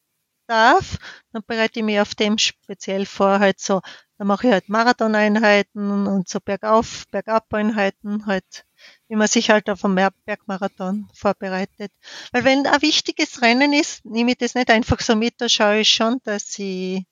darf, 0.49 0.97
dann 1.33 1.43
bereite 1.47 1.81
ich 1.81 1.85
mich 1.85 2.01
auf 2.01 2.15
dem 2.15 2.39
speziell 2.39 3.07
vor, 3.07 3.39
halt 3.39 3.61
so, 3.61 3.81
dann 4.17 4.27
mache 4.27 4.49
ich 4.49 4.53
halt 4.53 4.69
Marathoneinheiten 4.69 6.07
und 6.07 6.29
so 6.29 6.41
Bergauf, 6.41 7.07
Bergab-Einheiten, 7.11 8.27
halt, 8.27 8.67
wie 9.09 9.17
man 9.17 9.29
sich 9.29 9.51
halt 9.51 9.71
auf 9.71 9.85
einen 9.85 10.11
Bergmarathon 10.25 11.09
vorbereitet. 11.15 11.93
Weil 12.33 12.45
wenn 12.45 12.67
ein 12.67 12.83
wichtiges 12.83 13.43
Rennen 13.43 13.73
ist, 13.73 14.05
nehme 14.05 14.33
ich 14.33 14.39
das 14.39 14.55
nicht 14.55 14.71
einfach 14.71 15.01
so 15.01 15.15
mit, 15.15 15.35
da 15.39 15.49
schaue 15.49 15.81
ich 15.81 15.93
schon, 15.93 16.19
dass 16.25 16.59
ich 16.59 17.05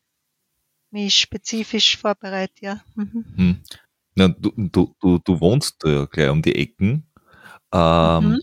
mich 0.91 1.15
spezifisch 1.15 1.97
vorbereite, 1.97 2.55
ja. 2.61 2.81
Mhm. 2.95 3.25
Hm. 3.37 3.65
Ja, 4.17 4.29
du, 4.29 4.51
du, 4.57 4.95
du, 4.99 5.19
du 5.19 5.41
wohnst 5.41 5.83
ja 5.85 6.07
gleich 6.07 6.31
um 6.31 6.41
die 6.41 6.55
Ecken. 6.55 7.07
Ähm, 7.73 8.31
mhm. 8.31 8.41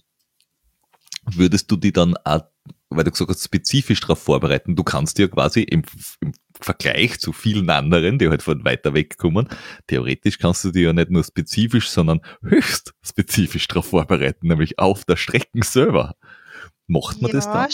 Würdest 1.25 1.71
du 1.71 1.77
die 1.77 1.91
dann 1.91 2.15
auch 2.17 2.43
weil 2.95 3.03
du 3.03 3.11
gesagt 3.11 3.29
hast, 3.29 3.43
spezifisch 3.43 3.99
darauf 4.01 4.19
vorbereiten. 4.19 4.75
Du 4.75 4.83
kannst 4.83 5.17
dir 5.17 5.29
quasi 5.29 5.63
im, 5.63 5.83
im, 6.21 6.33
Vergleich 6.61 7.19
zu 7.19 7.33
vielen 7.33 7.69
anderen, 7.69 8.19
die 8.19 8.29
halt 8.29 8.43
von 8.43 8.63
weiter 8.63 8.93
weg 8.93 9.17
kommen, 9.17 9.49
theoretisch 9.87 10.37
kannst 10.37 10.63
du 10.63 10.71
dir 10.71 10.83
ja 10.83 10.93
nicht 10.93 11.09
nur 11.09 11.23
spezifisch, 11.23 11.89
sondern 11.89 12.21
höchst 12.43 12.93
spezifisch 13.01 13.67
darauf 13.67 13.87
vorbereiten, 13.87 14.47
nämlich 14.47 14.77
auf 14.77 15.03
der 15.03 15.15
Strecke 15.15 15.63
selber. 15.63 16.15
Macht 16.87 17.21
man 17.21 17.31
ja, 17.31 17.37
das 17.37 17.45
dann? 17.45 17.69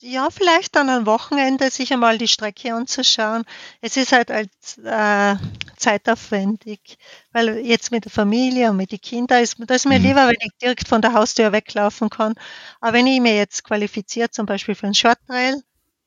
Ja, 0.00 0.28
vielleicht 0.30 0.76
dann 0.76 0.90
am 0.90 1.06
Wochenende 1.06 1.72
sich 1.72 1.92
einmal 1.92 2.18
die 2.18 2.28
Strecke 2.28 2.72
anzuschauen. 2.72 3.42
Es 3.80 3.96
ist 3.96 4.12
halt 4.12 4.30
als 4.30 4.78
äh, 4.78 5.34
zeitaufwendig, 5.76 6.98
weil 7.32 7.58
jetzt 7.58 7.90
mit 7.90 8.04
der 8.04 8.12
Familie 8.12 8.70
und 8.70 8.76
mit 8.76 8.92
den 8.92 9.00
Kindern 9.00 9.42
ist, 9.42 9.56
das 9.58 9.78
ist 9.78 9.86
mir 9.86 9.98
mhm. 9.98 10.04
lieber, 10.04 10.28
wenn 10.28 10.36
ich 10.38 10.52
direkt 10.62 10.86
von 10.86 11.02
der 11.02 11.14
Haustür 11.14 11.50
weglaufen 11.50 12.10
kann. 12.10 12.34
Aber 12.80 12.92
wenn 12.92 13.08
ich 13.08 13.20
mir 13.20 13.34
jetzt 13.34 13.64
qualifiziere, 13.64 14.30
zum 14.30 14.46
Beispiel 14.46 14.76
für 14.76 14.86
einen 14.86 14.94
Short 14.94 15.18
Trail, 15.26 15.60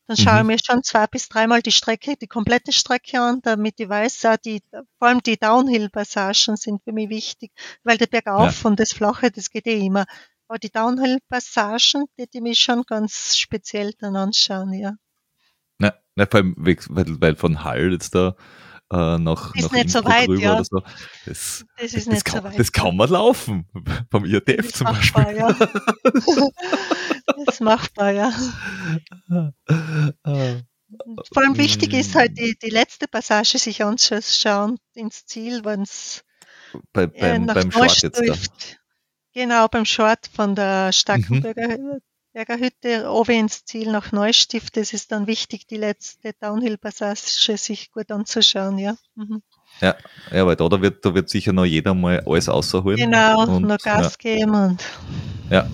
dann 0.07 0.15
schaue 0.15 0.37
ich 0.37 0.41
mhm. 0.43 0.47
mir 0.47 0.57
schon 0.65 0.83
zwei 0.83 1.07
bis 1.07 1.27
dreimal 1.27 1.61
die 1.61 1.71
Strecke, 1.73 2.15
die 2.15 2.27
komplette 2.27 2.71
Strecke 2.71 3.19
an, 3.19 3.41
damit 3.41 3.77
ich 3.77 3.89
weiß, 3.89 4.25
die, 4.45 4.61
vor 4.99 5.09
allem 5.09 5.21
die 5.21 5.37
Downhill-Passagen 5.37 6.55
sind 6.55 6.81
für 6.83 6.93
mich 6.93 7.09
wichtig, 7.09 7.51
weil 7.83 7.97
der 7.97 8.07
Bergauf 8.07 8.63
ja. 8.63 8.69
und 8.69 8.79
das 8.79 8.93
Flache, 8.93 9.31
das 9.31 9.49
geht 9.49 9.67
eh 9.67 9.85
immer. 9.85 10.05
Aber 10.51 10.59
die 10.59 10.69
Downhill-Passagen, 10.69 12.07
die 12.19 12.27
die 12.27 12.41
mich 12.41 12.59
schon 12.59 12.83
ganz 12.83 13.37
speziell 13.37 13.93
dann 13.97 14.17
anschauen, 14.17 14.73
ja. 14.73 14.95
Na, 15.77 15.93
na 16.15 16.25
vor 16.25 16.41
allem, 16.41 16.55
weil, 16.57 16.75
weil 16.89 17.37
von 17.37 17.63
Hall 17.63 17.93
jetzt 17.93 18.13
da 18.13 18.35
äh, 18.91 19.17
nach, 19.17 19.55
ist 19.55 19.63
nach 19.63 19.71
nicht 19.71 19.89
so 19.91 20.03
weit, 20.03 20.27
ja. 20.41 20.55
oder 20.55 20.65
so. 20.65 20.81
Das, 21.25 21.63
das 21.77 21.93
ist 21.93 21.95
das, 21.95 22.05
nicht 22.07 22.27
das 22.27 22.33
so 22.33 22.39
kann, 22.41 22.43
weit. 22.43 22.59
Das 22.59 22.73
kann 22.73 22.97
man 22.97 23.09
laufen, 23.09 23.65
vom 24.11 24.25
IATF 24.25 24.73
zum 24.73 24.87
machbar, 24.87 25.23
Beispiel. 25.23 25.39
Ja. 25.39 25.53
das 27.27 27.47
ist 27.47 27.61
machbar, 27.61 28.11
ja. 28.11 28.33
Vor 31.31 31.43
allem 31.43 31.57
wichtig 31.57 31.93
ist 31.93 32.13
halt 32.13 32.37
die, 32.37 32.57
die 32.61 32.71
letzte 32.71 33.07
Passage 33.07 33.57
sich 33.57 33.85
anzuschauen 33.85 34.79
ins 34.95 35.25
Ziel, 35.25 35.63
wenn 35.63 35.83
es 35.83 36.25
bei, 36.91 37.07
beim, 37.07 37.47
äh, 37.47 37.53
beim 37.53 37.71
Short 37.71 38.01
jetzt 38.01 38.19
da. 38.19 38.35
Genau, 39.33 39.67
beim 39.67 39.85
Short 39.85 40.29
von 40.33 40.55
der 40.55 40.91
Starkenberger 40.91 41.77
mhm. 41.77 42.01
Bergerhütte 42.33 43.09
oben 43.09 43.31
ins 43.31 43.65
Ziel 43.65 43.91
nach 43.91 44.11
Neustift. 44.11 44.77
Das 44.77 44.93
ist 44.93 45.11
dann 45.11 45.27
wichtig, 45.27 45.67
die 45.67 45.75
letzte 45.75 46.33
Downhill-Passage 46.39 47.57
sich 47.57 47.91
gut 47.91 48.09
anzuschauen, 48.09 48.77
ja. 48.77 48.95
Mhm. 49.15 49.41
Ja, 49.81 49.95
ja, 50.31 50.45
weil 50.45 50.55
da, 50.55 50.67
da, 50.69 50.81
wird, 50.81 51.03
da 51.05 51.13
wird 51.13 51.29
sicher 51.29 51.53
noch 51.53 51.65
jeder 51.65 51.93
mal 51.93 52.21
alles 52.25 52.47
außerholen. 52.47 52.97
Genau, 52.97 53.43
und, 53.47 53.63
noch 53.63 53.77
Gas 53.77 54.17
ja. 54.21 54.37
geben 54.37 54.55
und. 54.55 54.83
Ja. 55.49 55.67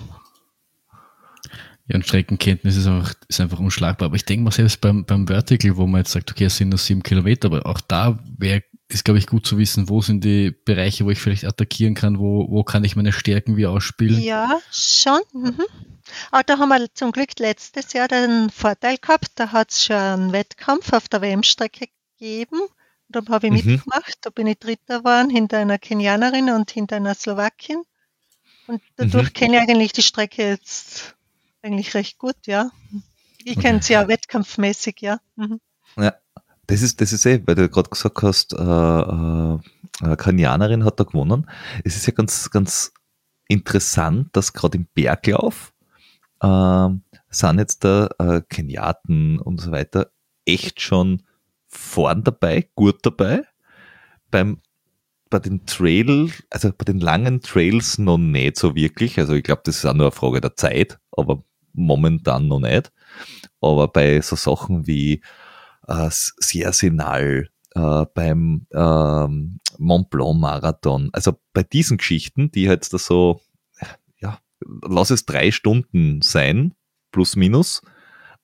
Ja, 1.86 1.94
und 1.94 2.04
Streckenkenntnis 2.04 2.76
ist 2.76 2.86
einfach, 2.86 3.14
ist 3.28 3.40
einfach 3.40 3.60
unschlagbar. 3.60 4.06
Aber 4.06 4.16
ich 4.16 4.24
denke 4.24 4.44
mal, 4.44 4.50
selbst 4.50 4.80
beim, 4.80 5.04
beim 5.04 5.26
Vertical, 5.26 5.76
wo 5.76 5.86
man 5.86 6.00
jetzt 6.00 6.12
sagt, 6.12 6.30
okay, 6.30 6.44
es 6.44 6.56
sind 6.56 6.68
nur 6.68 6.78
sieben 6.78 7.02
Kilometer, 7.02 7.46
aber 7.46 7.64
auch 7.64 7.80
da 7.80 8.18
wäre 8.36 8.62
ist, 8.88 9.04
glaube 9.04 9.18
ich, 9.18 9.26
gut 9.26 9.46
zu 9.46 9.58
wissen, 9.58 9.88
wo 9.88 10.00
sind 10.00 10.24
die 10.24 10.50
Bereiche, 10.50 11.04
wo 11.04 11.10
ich 11.10 11.20
vielleicht 11.20 11.44
attackieren 11.44 11.94
kann, 11.94 12.18
wo, 12.18 12.50
wo 12.50 12.64
kann 12.64 12.84
ich 12.84 12.96
meine 12.96 13.12
Stärken 13.12 13.56
wie 13.56 13.66
ausspielen. 13.66 14.20
Ja, 14.20 14.60
schon. 14.72 15.20
Mhm. 15.32 15.62
Aber 16.30 16.42
da 16.42 16.58
haben 16.58 16.70
wir 16.70 16.86
zum 16.94 17.12
Glück 17.12 17.38
letztes 17.38 17.92
Jahr 17.92 18.08
den 18.08 18.48
Vorteil 18.48 18.96
gehabt, 18.96 19.32
da 19.34 19.52
hat 19.52 19.72
es 19.72 19.84
schon 19.84 19.96
einen 19.96 20.32
Wettkampf 20.32 20.92
auf 20.94 21.08
der 21.08 21.20
WM-Strecke 21.20 21.88
gegeben. 22.18 22.60
Da 23.10 23.20
habe 23.28 23.46
ich 23.46 23.64
mhm. 23.64 23.72
mitgemacht, 23.72 24.18
da 24.22 24.30
bin 24.30 24.46
ich 24.46 24.58
Dritter 24.58 24.98
geworden, 24.98 25.30
hinter 25.30 25.58
einer 25.58 25.78
Kenianerin 25.78 26.50
und 26.50 26.70
hinter 26.70 26.96
einer 26.96 27.14
Slowakin. 27.14 27.82
Und 28.66 28.82
dadurch 28.96 29.28
mhm. 29.28 29.32
kenne 29.34 29.56
ich 29.56 29.62
eigentlich 29.62 29.92
die 29.92 30.02
Strecke 30.02 30.48
jetzt 30.48 31.14
eigentlich 31.62 31.94
recht 31.94 32.18
gut, 32.18 32.36
ja. 32.46 32.70
Ich 33.44 33.52
okay. 33.56 33.60
kenne 33.60 33.82
sie 33.82 33.94
ja 33.94 34.08
wettkampfmäßig, 34.08 34.96
ja. 35.00 35.20
Mhm. 35.36 35.60
Ja, 35.96 36.14
das 36.68 36.82
ist, 36.82 37.00
das 37.00 37.12
ist 37.12 37.26
eh, 37.26 37.42
weil 37.46 37.54
du 37.54 37.68
gerade 37.68 37.88
gesagt 37.88 38.22
hast, 38.22 38.52
äh, 38.52 38.56
äh, 38.56 39.58
eine 40.00 40.16
Kenianerin 40.16 40.84
hat 40.84 41.00
da 41.00 41.04
gewonnen. 41.04 41.50
Es 41.82 41.96
ist 41.96 42.06
ja 42.06 42.12
ganz, 42.12 42.50
ganz 42.50 42.92
interessant, 43.48 44.28
dass 44.34 44.52
gerade 44.52 44.76
im 44.76 44.86
Berglauf 44.94 45.72
äh, 46.40 46.88
sind 47.30 47.58
jetzt 47.58 47.84
da 47.84 48.08
äh, 48.18 48.42
Keniaten 48.48 49.38
und 49.38 49.60
so 49.60 49.72
weiter 49.72 50.10
echt 50.44 50.80
schon 50.80 51.22
vorn 51.66 52.22
dabei, 52.22 52.68
gut 52.74 52.98
dabei. 53.02 53.42
Beim 54.30 54.60
bei 55.30 55.38
den 55.38 55.66
Trail, 55.66 56.30
also 56.50 56.70
bei 56.70 56.84
den 56.84 57.00
langen 57.00 57.40
Trails 57.40 57.98
noch 57.98 58.18
nicht 58.18 58.56
so 58.56 58.74
wirklich. 58.74 59.18
Also 59.18 59.34
ich 59.34 59.42
glaube, 59.42 59.62
das 59.64 59.76
ist 59.76 59.84
auch 59.84 59.94
nur 59.94 60.06
eine 60.06 60.12
Frage 60.12 60.40
der 60.40 60.56
Zeit, 60.56 60.98
aber 61.12 61.44
momentan 61.72 62.48
noch 62.48 62.60
nicht. 62.60 62.92
Aber 63.60 63.88
bei 63.88 64.20
so 64.22 64.36
Sachen 64.36 64.86
wie 64.86 65.22
äh, 65.88 66.08
Sersinal, 66.10 67.48
äh, 67.74 68.06
beim 68.14 68.66
ähm, 68.72 69.58
Mont 69.78 70.10
Blanc 70.10 70.38
Marathon, 70.40 71.10
also 71.12 71.38
bei 71.52 71.62
diesen 71.62 71.98
Geschichten, 71.98 72.50
die 72.50 72.68
halt 72.68 72.92
da 72.92 72.98
so 72.98 73.40
lass 74.60 75.10
es 75.10 75.26
drei 75.26 75.50
Stunden 75.50 76.22
sein, 76.22 76.74
plus 77.12 77.36
minus, 77.36 77.82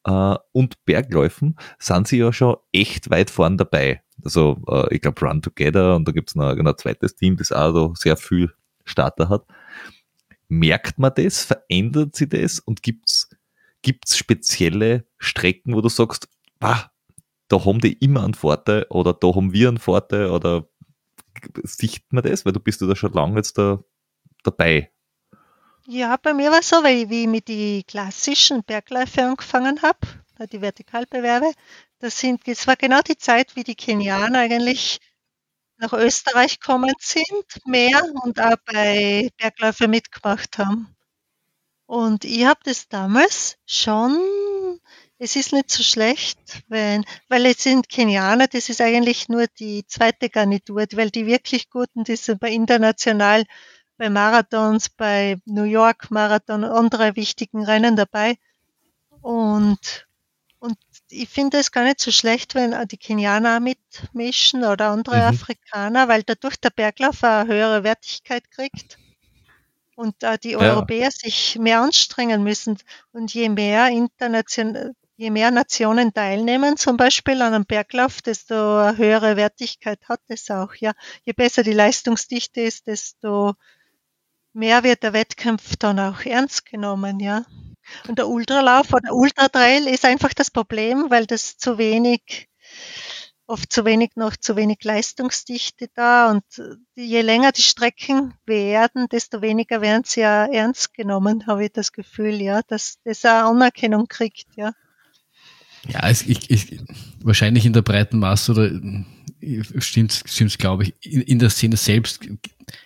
äh, 0.05 0.37
und 0.53 0.85
Bergläufen 0.85 1.57
sind 1.79 2.09
sie 2.09 2.19
ja 2.19 2.33
schon 2.33 2.57
echt 2.73 3.11
weit 3.11 3.31
vorn 3.31 3.57
dabei. 3.57 4.03
Also 4.25 4.63
äh, 4.69 4.95
ich 4.95 5.01
glaube 5.01 5.21
Run 5.27 5.43
Together 5.43 5.97
und 5.97 6.07
da 6.07 6.13
gibt 6.13 6.31
es 6.31 6.35
noch, 6.35 6.55
noch 6.55 6.73
ein 6.73 6.79
zweites 6.79 7.17
Team, 7.17 7.37
das 7.37 7.53
auch 7.53 7.73
so 7.73 7.95
sehr 7.95 8.17
viel 8.17 8.53
Starter 8.85 9.29
hat. 9.29 9.45
Merkt 10.49 10.99
man 10.99 11.13
das? 11.15 11.45
Verändert 11.45 12.15
sich 12.15 12.29
das? 12.29 12.59
Und 12.61 12.83
gibt's 12.83 13.31
gibt's 13.83 14.17
spezielle 14.17 15.05
Strecken, 15.19 15.75
wo 15.75 15.81
du 15.81 15.89
sagst, 15.89 16.29
bah, 16.59 16.91
da 17.49 17.65
haben 17.65 17.81
die 17.81 17.93
immer 17.95 18.25
einen 18.25 18.35
Vorteil 18.35 18.87
oder 18.91 19.13
da 19.13 19.35
haben 19.35 19.53
wir 19.53 19.69
einen 19.69 19.79
Vorteil 19.79 20.31
oder 20.31 20.69
sieht 21.63 22.03
man 22.11 22.25
das? 22.25 22.45
Weil 22.45 22.53
du 22.53 22.61
bist 22.61 22.81
ja 22.81 22.87
da 22.87 22.97
schon 22.97 23.13
lange 23.13 23.37
jetzt 23.37 23.59
da 23.59 23.83
dabei. 24.43 24.91
Ja, 25.87 26.17
bei 26.17 26.33
mir 26.33 26.51
war 26.51 26.61
es 26.61 26.69
so, 26.69 26.83
weil 26.83 27.11
wie 27.11 27.23
ich 27.23 27.29
mit 27.29 27.49
die 27.49 27.85
klassischen 27.85 28.65
Bergläufe 28.65 29.23
angefangen 29.23 29.83
habe, 29.83 29.99
die 30.51 30.63
Vertikalbewerbe, 30.63 31.53
das, 31.99 32.19
sind, 32.19 32.47
das 32.49 32.67
war 32.67 32.77
genau 32.77 33.01
die 33.03 33.19
Zeit, 33.19 33.55
wie 33.55 33.65
die 33.65 33.75
Kenianer 33.75 34.41
eigentlich 34.41 34.99
nach 35.77 35.93
Österreich 35.93 36.61
gekommen 36.61 36.95
sind, 36.99 37.67
mehr 37.67 38.03
und 38.23 38.41
auch 38.41 38.57
bei 38.65 39.31
Bergläufen 39.37 39.91
mitgemacht 39.91 40.57
haben. 40.59 40.95
Und 41.87 42.25
ich 42.25 42.47
habe 42.47 42.61
das 42.65 42.89
damals 42.89 43.59
schon, 43.67 44.19
es 45.19 45.37
ist 45.37 45.53
nicht 45.53 45.71
so 45.71 45.83
schlecht, 45.83 46.39
wenn, 46.69 47.05
weil 47.29 47.47
es 47.47 47.63
sind 47.63 47.89
Kenianer, 47.89 48.47
das 48.49 48.69
ist 48.69 48.81
eigentlich 48.81 49.29
nur 49.29 49.47
die 49.47 49.87
zweite 49.87 50.29
Garnitur, 50.29 50.85
weil 50.93 51.11
die 51.11 51.27
wirklich 51.27 51.71
guten, 51.71 52.05
die 52.05 52.17
sind 52.17 52.41
bei 52.41 52.51
international 52.51 53.45
bei 53.97 54.11
Marathons, 54.11 54.89
bei 54.89 55.37
New 55.45 55.63
York 55.63 56.11
Marathon 56.11 56.65
und 56.65 56.71
andere 56.71 57.17
wichtigen 57.17 57.65
Rennen 57.65 57.97
dabei. 57.97 58.37
Und, 59.23 60.07
und 60.59 60.77
ich 61.09 61.29
finde 61.29 61.59
es 61.59 61.71
gar 61.71 61.85
nicht 61.85 62.01
so 62.01 62.11
schlecht, 62.11 62.55
wenn 62.55 62.75
die 62.89 62.99
Kenianer 62.99 63.61
mitmischen 63.61 64.65
oder 64.65 64.91
andere 64.91 65.17
mhm. 65.17 65.23
Afrikaner, 65.23 66.09
weil 66.09 66.25
dadurch 66.25 66.57
der 66.57 66.71
Berglauf 66.71 67.23
eine 67.23 67.49
höhere 67.49 67.85
Wertigkeit 67.85 68.51
kriegt 68.51 68.99
und 69.97 70.23
äh, 70.23 70.39
die 70.39 70.57
Europäer 70.57 71.11
sich 71.11 71.57
mehr 71.59 71.81
anstrengen 71.81 72.43
müssen. 72.43 72.79
Und 73.13 73.33
je 73.33 73.49
mehr 73.49 73.89
international, 73.89 74.95
je 75.17 75.31
mehr 75.31 75.51
Nationen 75.51 76.13
teilnehmen, 76.13 76.77
zum 76.77 76.97
Beispiel 76.97 77.41
an 77.43 77.55
einem 77.55 77.67
Berglauf, 77.67 78.21
desto 78.23 78.55
höhere 78.55 79.37
Wertigkeit 79.37 80.01
hat 80.09 80.21
es 80.29 80.51
auch. 80.51 80.75
Ja, 80.75 80.93
je 81.25 81.33
besser 81.33 81.63
die 81.63 81.73
Leistungsdichte 81.73 82.61
ist, 82.61 82.87
desto 82.87 83.55
mehr 84.53 84.83
wird 84.83 85.03
der 85.03 85.13
Wettkampf 85.13 85.77
dann 85.77 86.01
auch 86.01 86.25
ernst 86.25 86.67
genommen, 86.67 87.21
ja. 87.21 87.45
Und 88.09 88.19
der 88.19 88.29
Ultralauf 88.29 88.93
oder 88.93 89.13
Ultratrail 89.13 89.87
ist 89.87 90.05
einfach 90.05 90.33
das 90.33 90.51
Problem, 90.51 91.11
weil 91.11 91.27
das 91.27 91.59
zu 91.59 91.77
wenig, 91.77 92.49
oft 93.47 93.71
zu 93.71 93.85
wenig 93.85 94.13
noch 94.17 94.37
zu 94.37 94.57
wenig 94.57 94.83
Leistungsdichte 94.85 95.89
da 95.95 96.31
und 96.31 96.45
je 96.95 97.21
länger 97.21 97.53
die 97.53 97.63
Strecken 97.63 98.35
werden, 98.47 99.07
desto 99.11 99.43
weniger 99.43 99.83
werden 99.83 100.05
sie 100.05 100.21
ja 100.21 100.47
ernst 100.47 100.95
genommen, 100.95 101.47
habe 101.47 101.67
ich 101.67 101.73
das 101.73 101.93
Gefühl, 101.93 102.41
ja, 102.41 102.63
dass 102.63 102.97
das 103.05 103.25
auch 103.27 103.51
Anerkennung 103.51 104.09
kriegt, 104.09 104.47
ja. 104.57 104.73
Ja, 105.89 106.09
es, 106.09 106.23
ich, 106.23 106.51
ich, 106.51 106.79
wahrscheinlich 107.23 107.67
in 107.67 107.73
der 107.73 107.83
breiten 107.83 108.19
Masse 108.19 108.53
oder 108.53 108.71
stimmt, 109.79 110.23
stimmt, 110.27 110.59
glaube 110.59 110.85
ich. 110.85 110.95
In, 111.01 111.21
in, 111.23 111.39
der 111.39 111.51
Szene 111.51 111.77
selbst 111.77 112.21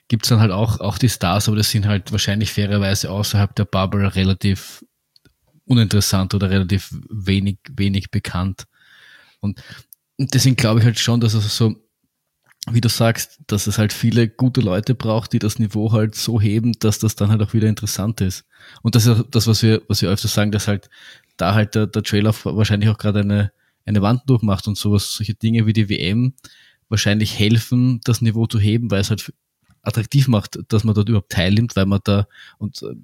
gibt 0.08 0.24
es 0.24 0.28
dann 0.28 0.40
halt 0.40 0.50
auch, 0.50 0.80
auch 0.80 0.98
die 0.98 1.08
Stars, 1.08 1.48
aber 1.48 1.56
das 1.56 1.70
sind 1.70 1.86
halt 1.86 2.10
wahrscheinlich 2.12 2.52
fairerweise 2.52 3.10
außerhalb 3.10 3.54
der 3.54 3.64
Bubble 3.64 4.14
relativ 4.14 4.84
uninteressant 5.64 6.34
oder 6.34 6.50
relativ 6.50 6.94
wenig, 7.10 7.58
wenig 7.70 8.10
bekannt. 8.10 8.64
Und, 9.40 9.62
und 10.16 10.34
deswegen 10.34 10.56
glaube 10.56 10.80
ich 10.80 10.86
halt 10.86 10.98
schon, 10.98 11.20
dass 11.20 11.34
es 11.34 11.56
so, 11.56 11.76
wie 12.70 12.80
du 12.80 12.88
sagst, 12.88 13.38
dass 13.46 13.66
es 13.66 13.78
halt 13.78 13.92
viele 13.92 14.28
gute 14.28 14.60
Leute 14.60 14.94
braucht, 14.94 15.32
die 15.32 15.38
das 15.38 15.58
Niveau 15.58 15.92
halt 15.92 16.14
so 16.14 16.40
heben, 16.40 16.72
dass 16.80 16.98
das 16.98 17.14
dann 17.14 17.30
halt 17.30 17.42
auch 17.42 17.52
wieder 17.52 17.68
interessant 17.68 18.20
ist. 18.20 18.44
Und 18.82 18.94
das 18.94 19.06
ist 19.06 19.24
das, 19.30 19.46
was 19.46 19.62
wir, 19.62 19.82
was 19.88 20.02
wir 20.02 20.10
öfter 20.10 20.28
sagen, 20.28 20.50
dass 20.50 20.68
halt 20.68 20.90
da 21.38 21.54
halt 21.54 21.74
der, 21.74 21.86
der 21.86 22.02
Trailer 22.02 22.34
wahrscheinlich 22.44 22.90
auch 22.90 22.98
gerade 22.98 23.20
eine, 23.20 23.52
eine 23.86 24.02
Wand 24.02 24.22
durchmacht 24.26 24.68
und 24.68 24.76
sowas, 24.76 25.14
solche 25.14 25.34
Dinge 25.34 25.66
wie 25.66 25.72
die 25.72 25.88
WM 25.88 26.34
wahrscheinlich 26.88 27.38
helfen, 27.38 28.00
das 28.04 28.20
Niveau 28.20 28.46
zu 28.46 28.58
heben, 28.58 28.90
weil 28.90 29.00
es 29.00 29.10
halt 29.10 29.32
attraktiv 29.82 30.28
macht, 30.28 30.58
dass 30.68 30.84
man 30.84 30.94
dort 30.94 31.08
überhaupt 31.08 31.32
teilnimmt, 31.32 31.76
weil 31.76 31.86
man 31.86 32.00
da, 32.04 32.26
und 32.58 32.82
äh, 32.82 32.94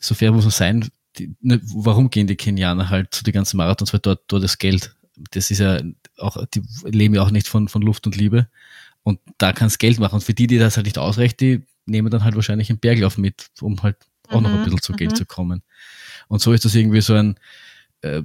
so 0.00 0.14
fair 0.14 0.32
muss 0.32 0.44
man 0.44 0.50
sein, 0.50 0.88
die, 1.16 1.34
ne, 1.40 1.60
warum 1.62 2.10
gehen 2.10 2.26
die 2.26 2.36
Kenianer 2.36 2.88
halt 2.88 3.14
zu 3.14 3.22
den 3.22 3.34
ganzen 3.34 3.56
Marathons, 3.58 3.92
weil 3.92 4.00
dort, 4.00 4.22
dort 4.28 4.42
das 4.42 4.58
Geld, 4.58 4.94
das 5.32 5.50
ist 5.50 5.58
ja 5.58 5.80
auch, 6.18 6.44
die 6.46 6.62
leben 6.84 7.14
ja 7.14 7.22
auch 7.22 7.30
nicht 7.30 7.48
von, 7.48 7.68
von 7.68 7.82
Luft 7.82 8.06
und 8.06 8.16
Liebe 8.16 8.48
und 9.02 9.20
da 9.38 9.52
kann 9.52 9.66
es 9.68 9.78
Geld 9.78 9.98
machen 9.98 10.16
und 10.16 10.24
für 10.24 10.34
die, 10.34 10.46
die 10.46 10.58
das 10.58 10.76
halt 10.76 10.86
nicht 10.86 10.98
ausreicht, 10.98 11.40
die 11.40 11.62
nehmen 11.84 12.10
dann 12.10 12.24
halt 12.24 12.34
wahrscheinlich 12.34 12.70
einen 12.70 12.78
Berglauf 12.78 13.18
mit, 13.18 13.50
um 13.60 13.82
halt 13.82 13.96
auch 14.28 14.36
mhm, 14.36 14.42
noch 14.44 14.50
ein 14.50 14.60
mhm, 14.60 14.64
bisschen 14.64 14.82
zu 14.82 14.92
Geld 14.94 15.12
mhm. 15.12 15.16
zu 15.16 15.26
kommen. 15.26 15.62
Und 16.28 16.40
so 16.40 16.52
ist 16.52 16.64
das 16.64 16.74
irgendwie 16.74 17.00
so 17.00 17.14
ein, 17.14 17.36
äh, 18.02 18.22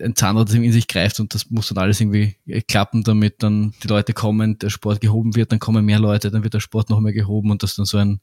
ein 0.00 0.16
Zahnrad 0.16 0.48
das 0.48 0.54
in 0.54 0.72
sich 0.72 0.88
greift 0.88 1.20
und 1.20 1.34
das 1.34 1.50
muss 1.50 1.68
dann 1.68 1.78
alles 1.78 2.00
irgendwie 2.00 2.36
klappen, 2.68 3.02
damit 3.02 3.42
dann 3.42 3.74
die 3.82 3.88
Leute 3.88 4.12
kommen, 4.12 4.58
der 4.58 4.70
Sport 4.70 5.00
gehoben 5.00 5.36
wird, 5.36 5.52
dann 5.52 5.58
kommen 5.58 5.84
mehr 5.84 5.98
Leute, 5.98 6.30
dann 6.30 6.44
wird 6.44 6.54
der 6.54 6.60
Sport 6.60 6.88
noch 6.88 7.00
mehr 7.00 7.12
gehoben 7.12 7.50
und 7.50 7.62
das 7.62 7.74
dann 7.74 7.84
so 7.84 7.98
ein 7.98 8.20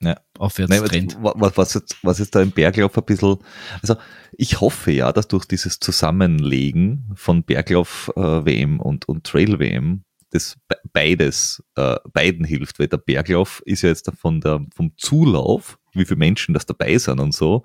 ja. 0.00 0.20
Aufwärtstrend. 0.38 1.16
Nein, 1.20 1.32
was, 1.36 1.56
was, 1.56 1.74
jetzt, 1.74 1.96
was 2.02 2.18
jetzt 2.18 2.34
da 2.34 2.42
im 2.42 2.50
Berglauf 2.50 2.96
ein 2.96 3.04
bisschen, 3.04 3.38
also 3.80 3.96
ich 4.32 4.60
hoffe 4.60 4.92
ja, 4.92 5.12
dass 5.12 5.28
durch 5.28 5.46
dieses 5.46 5.80
Zusammenlegen 5.80 7.10
von 7.14 7.42
Berglauf-WM 7.42 8.76
äh, 8.76 8.82
und, 8.82 9.08
und 9.08 9.24
Trail-WM 9.24 10.04
das 10.30 10.56
beides, 10.92 11.62
äh, 11.76 11.96
beiden 12.12 12.44
hilft, 12.44 12.78
weil 12.78 12.88
der 12.88 12.98
Berglauf 12.98 13.62
ist 13.64 13.82
ja 13.82 13.88
jetzt 13.88 14.10
von 14.18 14.40
der, 14.40 14.66
vom 14.74 14.92
Zulauf, 14.96 15.78
wie 15.92 16.04
viele 16.04 16.18
Menschen 16.18 16.54
das 16.54 16.66
dabei 16.66 16.98
sind 16.98 17.20
und 17.20 17.32
so, 17.32 17.62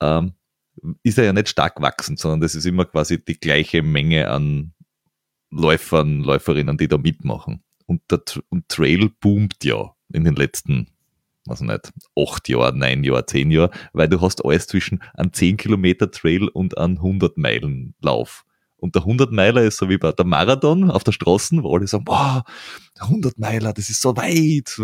ähm, 0.00 0.34
ist 1.02 1.18
er 1.18 1.24
ja 1.24 1.32
nicht 1.32 1.48
stark 1.48 1.80
wachsend, 1.80 2.18
sondern 2.18 2.40
das 2.40 2.54
ist 2.54 2.66
immer 2.66 2.84
quasi 2.84 3.22
die 3.22 3.38
gleiche 3.38 3.82
Menge 3.82 4.28
an 4.28 4.72
Läufern, 5.50 6.20
Läuferinnen, 6.20 6.76
die 6.76 6.88
da 6.88 6.98
mitmachen. 6.98 7.62
Und 7.86 8.02
der 8.10 8.22
Trail 8.68 9.10
boomt 9.20 9.64
ja 9.64 9.94
in 10.12 10.24
den 10.24 10.34
letzten 10.34 10.88
also 11.46 11.64
nicht, 11.64 11.92
acht 12.16 12.48
Jahre, 12.48 12.76
neun 12.76 13.04
Jahre, 13.04 13.26
zehn 13.26 13.50
Jahre, 13.50 13.70
weil 13.92 14.08
du 14.08 14.20
hast 14.20 14.44
alles 14.44 14.66
zwischen 14.66 15.02
einem 15.14 15.32
10 15.32 15.56
Kilometer 15.58 16.10
Trail 16.10 16.48
und 16.48 16.78
einem 16.78 16.96
100 16.96 17.36
Meilen 17.36 17.94
Lauf. 18.00 18.44
Und 18.76 18.94
der 18.94 19.02
100 19.02 19.32
Meiler 19.32 19.62
ist 19.62 19.78
so 19.78 19.88
wie 19.88 19.98
bei 19.98 20.12
der 20.12 20.26
Marathon 20.26 20.90
auf 20.90 21.04
der 21.04 21.12
Straße, 21.12 21.62
wo 21.62 21.74
alle 21.74 21.86
sagen, 21.86 22.04
boah, 22.04 22.44
100 22.98 23.38
Meiler, 23.38 23.72
das 23.72 23.88
ist 23.88 24.00
so 24.00 24.16
weit. 24.16 24.78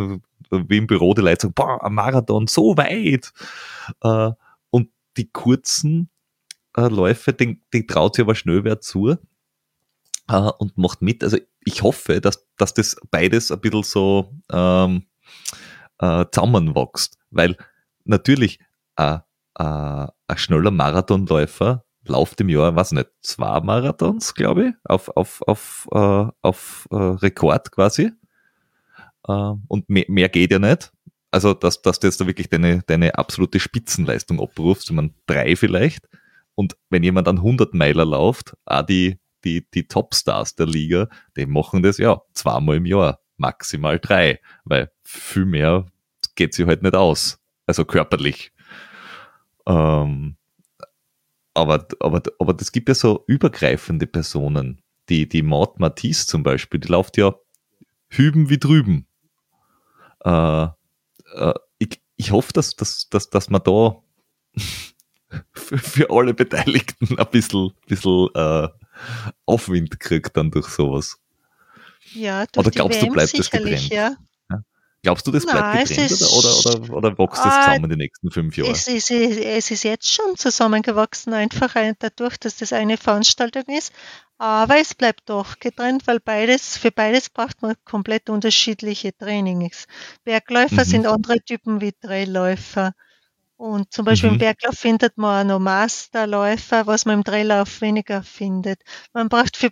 Wie 0.51 0.79
im 0.79 0.87
Büro 0.87 1.15
die 1.15 1.21
Leute 1.23 1.43
sagen, 1.43 1.55
boah, 1.55 1.83
ein 1.85 1.95
Marathon, 1.95 2.47
so 2.47 2.77
weit. 2.77 3.33
Äh, 4.03 4.33
die 5.17 5.31
kurzen 5.31 6.11
äh, 6.77 6.89
Läufe, 6.89 7.33
die, 7.33 7.61
die 7.73 7.87
traut 7.87 8.15
sich 8.15 8.25
aber 8.25 8.35
schnell 8.35 8.65
wer 8.65 8.81
zu 8.81 9.17
äh, 10.29 10.51
und 10.59 10.77
macht 10.79 11.03
mit. 11.03 11.25
Also 11.25 11.39
ich 11.65 11.83
hoffe, 11.83 12.21
dass, 12.21 12.47
dass 12.57 12.75
das 12.75 12.97
beides 13.11 13.51
ein 13.51 13.61
bisschen 13.61 13.83
so 13.83 14.33
ähm, 14.51 15.07
äh, 15.99 16.25
zusammenwächst. 16.31 17.19
Weil 17.31 17.57
natürlich 18.05 18.59
äh, 18.97 19.19
äh, 19.59 20.07
ein 20.27 20.37
schneller 20.37 20.71
Marathonläufer 20.71 21.85
läuft 22.07 22.41
im 22.41 22.49
Jahr, 22.49 22.75
weiß 22.75 22.93
nicht, 22.93 23.11
zwei 23.21 23.61
Marathons, 23.61 24.35
glaube 24.35 24.69
ich, 24.69 24.75
auf, 24.85 25.09
auf, 25.17 25.43
auf, 25.47 25.89
äh, 25.93 26.27
auf 26.43 26.89
äh, 26.91 26.97
Rekord 26.97 27.71
quasi. 27.73 28.13
Äh, 29.29 29.53
und 29.69 29.89
mehr, 29.89 30.07
mehr 30.09 30.29
geht 30.29 30.53
ja 30.53 30.59
nicht. 30.59 30.93
Also, 31.31 31.55
dass, 31.55 31.83
dass 31.83 32.01
du 32.01 32.09
jetzt 32.09 32.21
da 32.21 32.27
wirklich 32.27 32.49
deine, 32.49 32.83
deine 32.87 33.17
absolute 33.17 33.61
Spitzenleistung 33.61 34.41
abrufst, 34.41 34.91
ich 34.91 34.97
meine, 34.97 35.15
drei 35.27 35.55
vielleicht. 35.55 36.09
Und 36.55 36.77
wenn 36.91 37.03
jemand 37.03 37.29
an 37.29 37.39
100 37.39 37.73
Meiler 37.75 38.05
läuft, 38.05 38.57
auch 38.67 38.83
die, 38.83 39.19
die, 39.45 39.67
die 39.71 39.87
Topstars 39.87 40.57
der 40.57 40.67
Liga, 40.67 41.09
die 41.37 41.47
machen 41.47 41.83
das 41.83 41.99
ja 41.99 42.21
zweimal 42.35 42.77
im 42.77 42.87
Jahr 42.87 43.21
maximal 43.37 43.99
drei, 43.99 44.41
weil 44.65 44.91
viel 45.05 45.47
mehr 45.47 45.87
geht 46.35 46.55
sie 46.55 46.67
halt 46.67 46.83
nicht 46.83 46.95
aus, 46.95 47.39
also 47.67 47.85
körperlich. 47.85 48.53
Ähm, 49.67 50.37
aber, 51.55 51.87
aber, 52.01 52.23
aber 52.39 52.55
das 52.55 52.73
gibt 52.73 52.89
ja 52.89 52.95
so 52.95 53.25
übergreifende 53.27 54.07
Personen, 54.07 54.83
die, 55.09 55.29
die 55.29 55.43
Maud 55.43 55.81
Matisse 55.81 56.27
zum 56.27 56.43
Beispiel, 56.43 56.81
die 56.81 56.89
läuft 56.89 57.17
ja 57.17 57.35
hüben 58.09 58.51
wie 58.51 58.59
drüben. 58.59 59.07
Äh, 60.25 60.69
äh, 61.35 61.55
ich, 61.79 62.01
ich 62.17 62.31
hoffe, 62.33 62.53
dass, 62.53 62.77
dass, 62.77 63.09
dass, 63.09 63.31
dass 63.31 63.51
man 63.51 63.63
da 63.63 64.03
für, 65.53 65.79
für 65.79 66.11
alle 66.11 66.35
Beteiligten 66.35 67.19
ein 67.19 67.31
bisschen, 67.31 67.73
bisschen 67.87 68.29
äh, 68.35 68.69
Aufwind 69.47 70.01
kriegt 70.01 70.37
dann 70.37 70.51
durch 70.51 70.69
sowas. 70.69 71.19
Ja, 72.13 72.47
durch 72.47 72.67
Oder 72.67 72.71
glaubst 72.71 73.01
WM 73.01 73.09
du, 73.09 73.13
bleibt 73.13 73.39
das 73.39 73.51
getrennt? 73.51 73.89
Ja. 73.89 74.17
Glaubst 75.03 75.27
du, 75.27 75.31
das 75.31 75.47
bleibt 75.47 75.61
Nein, 75.61 75.85
getrennt 75.85 76.11
ist, 76.11 76.31
oder, 76.31 76.59
oder, 76.59 76.95
oder, 76.95 77.19
wächst 77.19 77.43
das 77.43 77.65
zusammen 77.65 77.85
in 77.85 77.91
den 77.91 77.99
nächsten 77.99 78.31
fünf 78.31 78.57
Jahren? 78.57 78.71
Es 78.71 78.87
ist, 78.87 79.11
es 79.11 79.71
ist 79.71 79.83
jetzt 79.83 80.13
schon 80.13 80.37
zusammengewachsen, 80.37 81.33
einfach 81.33 81.75
dadurch, 81.99 82.37
dass 82.37 82.57
das 82.57 82.75
eine 82.75 82.99
Veranstaltung 82.99 83.65
ist. 83.69 83.93
Aber 84.37 84.79
es 84.79 84.95
bleibt 84.95 85.29
doch 85.29 85.59
getrennt, 85.59 86.07
weil 86.07 86.21
beides, 86.21 86.77
für 86.77 86.91
beides 86.91 87.31
braucht 87.31 87.63
man 87.63 87.77
komplett 87.85 88.29
unterschiedliche 88.29 89.17
Trainings. 89.17 89.87
Bergläufer 90.25 90.85
mhm. 90.85 90.89
sind 90.89 91.07
andere 91.07 91.41
Typen 91.41 91.81
wie 91.81 91.93
Trailläufer. 91.93 92.93
Und 93.57 93.93
zum 93.93 94.07
Beispiel 94.07 94.31
mhm. 94.31 94.37
im 94.37 94.39
Berglauf 94.41 94.75
findet 94.75 95.19
man 95.19 95.47
auch 95.47 95.55
noch 95.55 95.61
Masterläufer, 95.61 96.87
was 96.87 97.05
man 97.05 97.19
im 97.19 97.25
Traillauf 97.25 97.83
weniger 97.83 98.23
findet. 98.23 98.81
Man 99.13 99.29
braucht 99.29 99.57
für, 99.57 99.71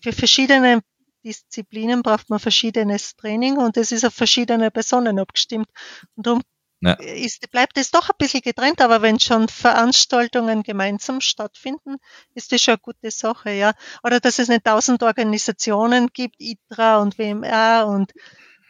für 0.00 0.12
verschiedene 0.12 0.82
Disziplinen 1.24 2.02
braucht 2.02 2.30
man 2.30 2.38
verschiedenes 2.38 3.16
Training 3.16 3.58
und 3.58 3.76
es 3.76 3.92
ist 3.92 4.04
auf 4.04 4.14
verschiedene 4.14 4.70
Personen 4.70 5.18
abgestimmt. 5.18 5.68
Und 6.16 6.26
darum 6.26 6.42
ja. 6.80 6.92
ist, 6.94 7.50
bleibt 7.50 7.76
es 7.76 7.90
doch 7.90 8.08
ein 8.08 8.16
bisschen 8.18 8.40
getrennt, 8.40 8.80
aber 8.80 9.02
wenn 9.02 9.18
schon 9.18 9.48
Veranstaltungen 9.48 10.62
gemeinsam 10.62 11.20
stattfinden, 11.20 11.96
ist 12.34 12.52
das 12.52 12.62
schon 12.62 12.74
eine 12.74 12.80
gute 12.80 13.10
Sache, 13.10 13.50
ja. 13.50 13.72
Oder 14.02 14.20
dass 14.20 14.38
es 14.38 14.48
nicht 14.48 14.64
tausend 14.64 15.02
Organisationen 15.02 16.08
gibt, 16.12 16.36
ITRA 16.38 16.98
und 16.98 17.18
WMR 17.18 17.86
und, 17.88 18.12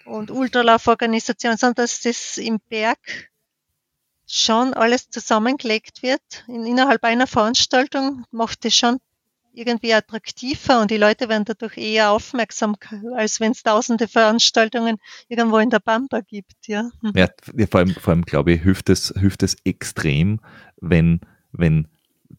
und 0.07 0.31
Ultralauforganisationen, 0.31 1.59
sondern 1.59 1.85
dass 1.85 2.01
das 2.01 2.39
im 2.39 2.61
Berg 2.69 2.99
schon 4.27 4.75
alles 4.75 5.09
zusammengelegt 5.11 6.03
wird. 6.03 6.45
In, 6.47 6.67
innerhalb 6.67 7.03
einer 7.05 7.27
Veranstaltung 7.27 8.25
macht 8.31 8.65
es 8.65 8.77
schon 8.77 8.99
irgendwie 9.59 9.93
attraktiver 9.93 10.81
und 10.81 10.91
die 10.91 10.97
Leute 10.97 11.29
werden 11.29 11.45
dadurch 11.45 11.77
eher 11.77 12.11
aufmerksam, 12.11 12.77
als 13.17 13.41
wenn 13.41 13.53
es 13.53 13.63
tausende 13.63 14.09
Veranstaltungen 14.09 14.97
irgendwo 15.29 15.59
in 15.59 15.71
der 15.71 15.81
Pampa 15.81 16.21
gibt, 16.21 16.67
ja. 16.67 16.91
Mhm. 17.03 17.13
Ja, 17.17 17.29
vor 17.71 17.81
allem, 17.81 17.95
vor 17.95 18.13
allem 18.13 18.25
glaube 18.25 18.53
ich, 18.53 18.63
hilft 18.63 18.89
es, 18.89 19.13
hilft 19.19 19.43
es 19.43 19.57
extrem, 19.65 20.41
wenn, 20.81 21.21
wenn 21.53 21.89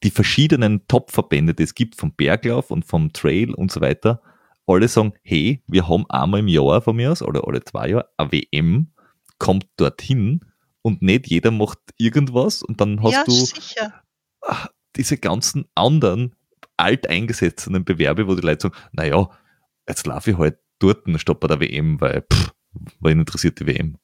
die 0.04 0.12
verschiedenen 0.12 0.88
Top-Verbände, 0.88 1.54
die 1.54 1.64
es 1.64 1.76
gibt 1.76 1.96
vom 1.96 2.14
Berglauf 2.14 2.72
und 2.72 2.86
vom 2.86 3.12
Trail 3.14 3.54
und 3.54 3.72
so 3.72 3.82
weiter, 3.82 4.22
alle 4.66 4.88
sagen, 4.88 5.14
hey, 5.24 5.64
wir 5.68 5.88
haben 5.88 6.06
einmal 6.10 6.42
im 6.42 6.48
Jahr 6.48 6.82
von 6.82 6.96
mir 6.96 7.12
aus 7.12 7.22
oder 7.22 7.48
alle 7.48 7.64
zwei 7.64 7.90
Jahre 7.90 8.10
eine 8.18 8.32
WM, 8.32 8.92
kommt 9.40 9.68
dorthin 9.78 10.42
und 10.82 11.02
nicht 11.02 11.28
jeder 11.28 11.52
macht 11.52 11.80
irgendwas 11.98 12.62
und 12.62 12.80
dann 12.80 13.02
hast 13.02 13.14
ja, 13.14 13.24
du 13.24 13.32
sicher. 13.32 13.94
diese 14.96 15.18
ganzen 15.18 15.66
anderen 15.76 16.36
alteingesessenen 16.80 17.84
Bewerbe, 17.84 18.28
wo 18.28 18.36
die 18.36 18.46
Leute 18.46 18.64
sagen, 18.64 18.76
naja, 18.92 19.30
jetzt 19.88 20.06
laufe 20.08 20.32
ich 20.32 20.38
halt 20.38 20.58
dort 20.80 21.04
statt 21.20 21.40
bei 21.40 21.48
der 21.48 21.60
WM, 21.60 22.00
weil 22.02 22.26
pff, 22.32 22.54
wen 23.02 23.20
interessiert 23.20 23.60
die 23.60 23.68
WM? 23.68 23.98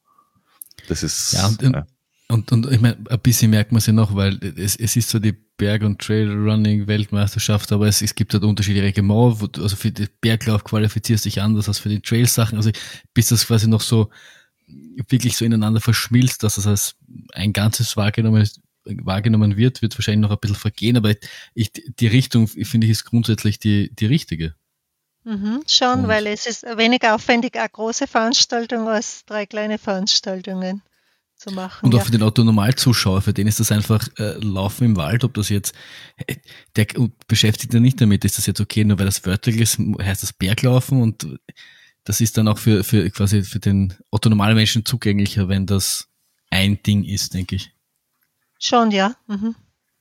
Das 0.87 1.03
ist. 1.03 1.33
Ja, 1.33 1.47
und, 1.47 1.61
ja. 1.61 1.87
und, 2.27 2.51
und, 2.51 2.71
ich 2.71 2.81
meine, 2.81 2.97
ein 3.09 3.19
bisschen 3.19 3.51
merkt 3.51 3.71
man 3.71 3.79
es 3.79 3.85
ja 3.85 3.93
noch, 3.93 4.15
weil 4.15 4.39
es, 4.57 4.75
es 4.75 4.95
ist 4.95 5.09
so 5.09 5.19
die 5.19 5.31
Berg- 5.57 5.83
und 5.83 5.99
Trailrunning-Weltmeisterschaft, 5.99 7.71
aber 7.71 7.87
es, 7.87 8.01
es 8.01 8.13
gibt 8.13 8.33
halt 8.33 8.43
unterschiedliche 8.43 8.85
Reglement, 8.85 9.39
wo, 9.39 9.61
also 9.61 9.75
für 9.75 9.91
den 9.91 10.09
Berglauf 10.19 10.63
qualifizierst 10.63 11.25
du 11.25 11.29
dich 11.29 11.41
anders 11.41 11.67
als 11.67 11.79
für 11.79 11.89
die 11.89 12.01
Trail-Sachen. 12.01 12.57
Also 12.57 12.71
bis 13.13 13.29
das 13.29 13.47
quasi 13.47 13.67
noch 13.67 13.81
so 13.81 14.09
wirklich 15.09 15.37
so 15.37 15.45
ineinander 15.45 15.79
verschmilzt, 15.79 16.43
dass 16.43 16.55
das 16.55 16.67
als 16.67 16.95
ein 17.33 17.53
ganzes 17.53 17.95
wahrgenommen 17.95 18.41
ist, 18.41 18.61
wahrgenommen 18.85 19.57
wird, 19.57 19.81
wird 19.81 19.97
wahrscheinlich 19.97 20.21
noch 20.21 20.35
ein 20.35 20.39
bisschen 20.39 20.55
vergehen, 20.55 20.97
aber 20.97 21.13
ich, 21.53 21.71
die 21.71 22.07
Richtung, 22.07 22.47
finde 22.47 22.85
ich, 22.85 22.91
ist 22.91 23.05
grundsätzlich 23.05 23.59
die, 23.59 23.93
die 23.93 24.05
richtige. 24.05 24.55
Mhm, 25.23 25.63
schon, 25.67 26.01
Und 26.01 26.07
weil 26.07 26.27
es 26.27 26.45
ist 26.45 26.63
weniger 26.63 27.15
aufwendig, 27.15 27.57
eine 27.57 27.69
große 27.69 28.05
Veranstaltung 28.05 28.87
als 28.87 29.25
drei 29.25 29.47
kleine 29.47 29.79
Veranstaltungen 29.79 30.83
zu 31.35 31.51
machen. 31.51 31.85
Und 31.85 31.95
auch 31.95 31.99
ja. 31.99 32.05
für 32.05 32.11
den 32.11 32.23
Autonormalzuschauer, 32.23 33.21
für 33.21 33.33
den 33.33 33.47
ist 33.47 33.59
das 33.59 33.71
einfach 33.71 34.07
äh, 34.17 34.37
Laufen 34.39 34.85
im 34.85 34.95
Wald, 34.97 35.23
ob 35.23 35.33
das 35.33 35.49
jetzt, 35.49 35.73
äh, 36.27 36.35
der 36.75 36.85
beschäftigt 37.27 37.73
ja 37.73 37.79
nicht 37.79 37.99
damit, 37.99 38.23
ist 38.23 38.37
das 38.37 38.45
jetzt 38.45 38.61
okay, 38.61 38.85
nur 38.85 38.99
weil 38.99 39.07
das 39.07 39.25
wörtlich 39.25 39.57
ist, 39.57 39.79
heißt 39.79 40.23
das 40.23 40.33
Berglaufen 40.33 41.01
und 41.01 41.27
das 42.03 42.21
ist 42.21 42.37
dann 42.37 42.47
auch 42.47 42.59
für, 42.59 42.83
für 42.83 43.09
quasi 43.09 43.43
für 43.43 43.59
den 43.59 43.93
Autonormalmenschen 44.11 44.85
zugänglicher, 44.85 45.49
wenn 45.49 45.65
das 45.65 46.07
ein 46.51 46.81
Ding 46.83 47.03
ist, 47.03 47.33
denke 47.33 47.55
ich. 47.55 47.74
Schon, 48.59 48.91
ja. 48.91 49.15
Mhm. 49.27 49.55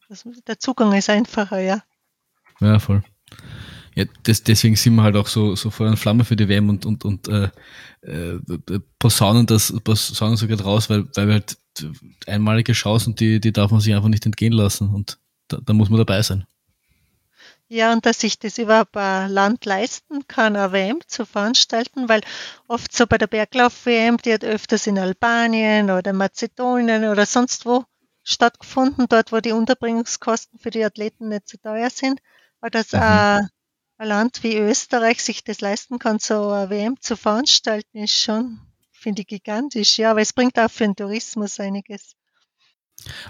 Das, 0.08 0.24
der 0.46 0.58
Zugang 0.58 0.92
ist 0.92 1.10
einfacher, 1.10 1.60
ja. 1.60 1.82
Ja, 2.60 2.78
voll. 2.78 3.02
Ja, 3.94 4.04
das, 4.24 4.42
deswegen 4.42 4.76
sind 4.76 4.96
wir 4.96 5.02
halt 5.02 5.16
auch 5.16 5.28
so, 5.28 5.54
so 5.54 5.70
vor 5.70 5.86
einer 5.86 5.96
Flamme 5.96 6.24
für 6.24 6.34
die 6.34 6.48
WM 6.48 6.68
und, 6.68 6.84
und, 6.84 7.04
und 7.04 7.28
äh, 7.28 7.50
äh, 8.02 8.40
posaunen 8.98 9.46
das, 9.46 9.72
posaunen 9.84 10.36
sogar 10.36 10.60
raus, 10.60 10.90
weil, 10.90 11.06
weil 11.14 11.26
wir 11.26 11.34
halt 11.34 11.56
einmalige 12.26 12.72
Chancen, 12.72 13.14
die, 13.14 13.40
die 13.40 13.52
darf 13.52 13.70
man 13.70 13.80
sich 13.80 13.94
einfach 13.94 14.08
nicht 14.08 14.26
entgehen 14.26 14.52
lassen 14.52 14.88
und 14.88 15.18
da, 15.48 15.58
da 15.64 15.72
muss 15.72 15.90
man 15.90 15.98
dabei 15.98 16.22
sein. 16.22 16.44
Ja, 17.68 17.92
und 17.92 18.04
dass 18.04 18.20
sich 18.20 18.38
das 18.38 18.58
überhaupt 18.58 18.96
ein 18.96 19.30
Land 19.30 19.64
leisten 19.64 20.26
kann, 20.28 20.54
eine 20.54 20.72
WM 20.72 21.00
zu 21.06 21.24
veranstalten, 21.24 22.08
weil 22.08 22.20
oft 22.68 22.94
so 22.94 23.06
bei 23.06 23.16
der 23.16 23.26
Berglauf-WM, 23.26 24.18
die 24.18 24.34
hat 24.34 24.44
öfters 24.44 24.86
in 24.86 24.98
Albanien 24.98 25.90
oder 25.90 26.12
Mazedonien 26.12 27.04
oder 27.06 27.26
sonst 27.26 27.64
wo 27.64 27.84
stattgefunden, 28.24 29.06
dort 29.08 29.30
wo 29.30 29.40
die 29.40 29.52
Unterbringungskosten 29.52 30.58
für 30.58 30.70
die 30.70 30.84
Athleten 30.84 31.28
nicht 31.28 31.48
so 31.48 31.58
teuer 31.58 31.90
sind. 31.90 32.20
Aber 32.60 32.70
dass 32.70 32.92
mhm. 32.92 33.00
ein, 33.00 33.48
ein 33.98 34.08
Land 34.08 34.42
wie 34.42 34.56
Österreich 34.56 35.22
sich 35.22 35.44
das 35.44 35.60
leisten 35.60 35.98
kann, 35.98 36.18
so 36.18 36.50
eine 36.50 36.70
WM 36.70 37.00
zu 37.00 37.16
veranstalten, 37.16 37.98
ist 37.98 38.18
schon, 38.18 38.60
finde 38.90 39.22
ich, 39.22 39.28
gigantisch. 39.28 39.98
Ja, 39.98 40.10
aber 40.10 40.22
es 40.22 40.32
bringt 40.32 40.58
auch 40.58 40.70
für 40.70 40.84
den 40.84 40.96
Tourismus 40.96 41.60
einiges. 41.60 42.16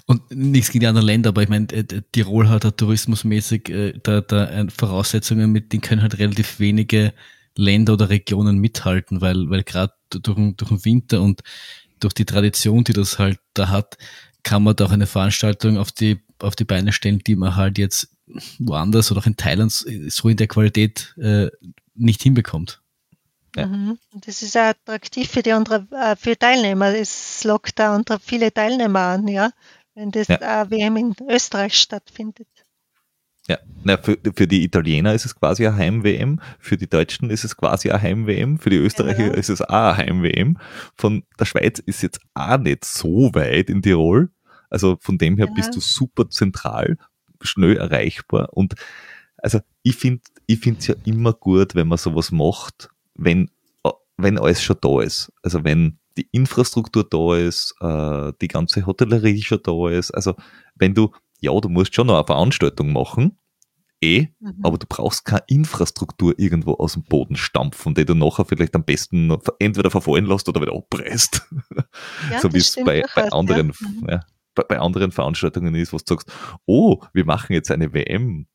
Und 0.06 0.30
nichts 0.30 0.70
gegen 0.70 0.80
die 0.80 0.86
anderen 0.86 1.06
Länder, 1.06 1.30
aber 1.30 1.42
ich 1.42 1.48
meine, 1.48 1.66
äh, 1.72 2.02
Tirol 2.12 2.48
hat 2.48 2.64
halt 2.64 2.76
tourismusmäßig 2.76 3.68
äh, 3.70 3.92
da, 4.02 4.20
da 4.20 4.46
äh, 4.46 4.70
Voraussetzungen, 4.70 5.50
mit 5.50 5.72
denen 5.72 5.80
können 5.80 6.02
halt 6.02 6.18
relativ 6.18 6.60
wenige 6.60 7.12
Länder 7.56 7.94
oder 7.94 8.10
Regionen 8.10 8.58
mithalten, 8.58 9.20
weil, 9.20 9.48
weil 9.50 9.64
gerade 9.64 9.94
durch, 10.10 10.56
durch 10.56 10.68
den 10.68 10.84
Winter 10.84 11.22
und 11.22 11.42
durch 11.98 12.14
die 12.14 12.24
Tradition, 12.24 12.84
die 12.84 12.92
das 12.92 13.18
halt 13.18 13.40
da 13.54 13.68
hat, 13.68 13.96
kann 14.44 14.62
man 14.62 14.76
da 14.76 14.84
auch 14.84 14.92
eine 14.92 15.06
Veranstaltung 15.06 15.78
auf 15.78 15.90
die, 15.90 16.20
auf 16.38 16.54
die 16.54 16.64
Beine 16.64 16.92
stellen, 16.92 17.18
die 17.18 17.36
man 17.36 17.56
halt 17.56 17.78
jetzt 17.78 18.08
woanders 18.58 19.10
oder 19.10 19.20
auch 19.20 19.26
in 19.26 19.36
Thailand 19.36 19.72
so 19.72 20.28
in 20.28 20.36
der 20.36 20.46
Qualität 20.46 21.14
äh, 21.18 21.48
nicht 21.94 22.22
hinbekommt. 22.22 22.80
Ja. 23.56 23.66
Mhm. 23.66 23.98
Das 24.12 24.42
ist 24.42 24.56
auch 24.56 24.62
attraktiv 24.62 25.30
für 25.30 25.42
die 25.42 25.52
andere, 25.52 25.86
äh, 25.92 26.16
für 26.16 26.38
Teilnehmer. 26.38 26.94
Es 26.94 27.44
lockt 27.44 27.78
da 27.78 27.94
unter 27.94 28.18
viele 28.18 28.52
Teilnehmer 28.52 29.00
an, 29.00 29.28
ja, 29.28 29.50
wenn 29.94 30.10
das 30.10 30.28
ja. 30.28 30.70
WM 30.70 30.96
in 30.96 31.14
Österreich 31.28 31.74
stattfindet. 31.74 32.48
Ja, 33.46 33.58
na, 33.82 33.98
für, 33.98 34.18
für 34.34 34.48
die 34.48 34.64
Italiener 34.64 35.12
ist 35.12 35.26
es 35.26 35.38
quasi 35.38 35.66
eine 35.66 35.76
Heim-WM, 35.76 36.40
für 36.58 36.78
die 36.78 36.88
Deutschen 36.88 37.28
ist 37.28 37.44
es 37.44 37.56
quasi 37.56 37.90
eine 37.90 38.00
Heim-WM, 38.00 38.58
für 38.58 38.70
die 38.70 38.78
Österreicher 38.78 39.24
genau. 39.24 39.34
ist 39.34 39.50
es 39.50 39.60
auch 39.60 39.68
eine 39.68 39.96
Heim-WM. 39.98 40.58
Von 40.96 41.24
der 41.38 41.44
Schweiz 41.44 41.78
ist 41.78 42.02
jetzt 42.02 42.20
auch 42.32 42.56
nicht 42.56 42.86
so 42.86 43.34
weit 43.34 43.68
in 43.68 43.82
Tirol. 43.82 44.30
Also 44.74 44.98
von 45.00 45.16
dem 45.16 45.36
her 45.36 45.46
genau. 45.46 45.56
bist 45.56 45.74
du 45.74 45.80
super 45.80 46.28
zentral, 46.28 46.98
schnell 47.40 47.76
erreichbar. 47.76 48.48
Und 48.52 48.74
also 49.38 49.60
ich 49.82 49.96
finde 49.96 50.20
ich 50.46 50.58
finde 50.58 50.80
es 50.80 50.86
ja 50.88 50.94
immer 51.04 51.32
gut, 51.32 51.74
wenn 51.74 51.88
man 51.88 51.98
sowas 51.98 52.30
macht, 52.32 52.90
wenn, 53.14 53.50
wenn 54.16 54.38
alles 54.38 54.62
schon 54.62 54.76
da 54.80 55.00
ist. 55.00 55.32
Also 55.42 55.64
wenn 55.64 55.98
die 56.16 56.28
Infrastruktur 56.32 57.04
da 57.08 57.36
ist, 57.36 57.74
äh, 57.80 58.32
die 58.40 58.48
ganze 58.48 58.86
Hotellerie 58.86 59.42
schon 59.42 59.60
da 59.62 59.88
ist. 59.88 60.10
Also 60.10 60.34
wenn 60.74 60.94
du, 60.94 61.12
ja, 61.40 61.58
du 61.58 61.68
musst 61.68 61.94
schon 61.94 62.06
noch 62.06 62.16
eine 62.16 62.26
Veranstaltung 62.26 62.92
machen, 62.92 63.38
eh, 64.00 64.28
mhm. 64.40 64.54
aber 64.62 64.78
du 64.78 64.86
brauchst 64.88 65.24
keine 65.24 65.44
Infrastruktur 65.48 66.34
irgendwo 66.36 66.74
aus 66.74 66.92
dem 66.92 67.04
Boden 67.04 67.36
stampfen, 67.36 67.94
die 67.94 68.04
du 68.04 68.14
nachher 68.14 68.44
vielleicht 68.44 68.74
am 68.74 68.84
besten 68.84 69.36
entweder 69.58 69.90
verfallen 69.90 70.26
lässt 70.26 70.48
oder 70.48 70.60
wieder 70.60 70.74
abreißt. 70.74 71.42
Ja, 72.30 72.38
so 72.40 72.52
wie 72.52 72.58
es 72.58 72.76
bei, 72.84 73.02
bei 73.14 73.30
anderen, 73.32 73.72
ja. 73.80 73.88
Mhm. 73.88 74.06
Ja, 74.08 74.20
bei, 74.54 74.78
anderen 74.78 75.12
Veranstaltungen 75.12 75.74
ist, 75.74 75.92
wo 75.92 75.98
du 75.98 76.04
sagst, 76.06 76.32
oh, 76.66 77.00
wir 77.12 77.24
machen 77.24 77.52
jetzt 77.52 77.70
eine 77.70 77.92
WM 77.92 78.46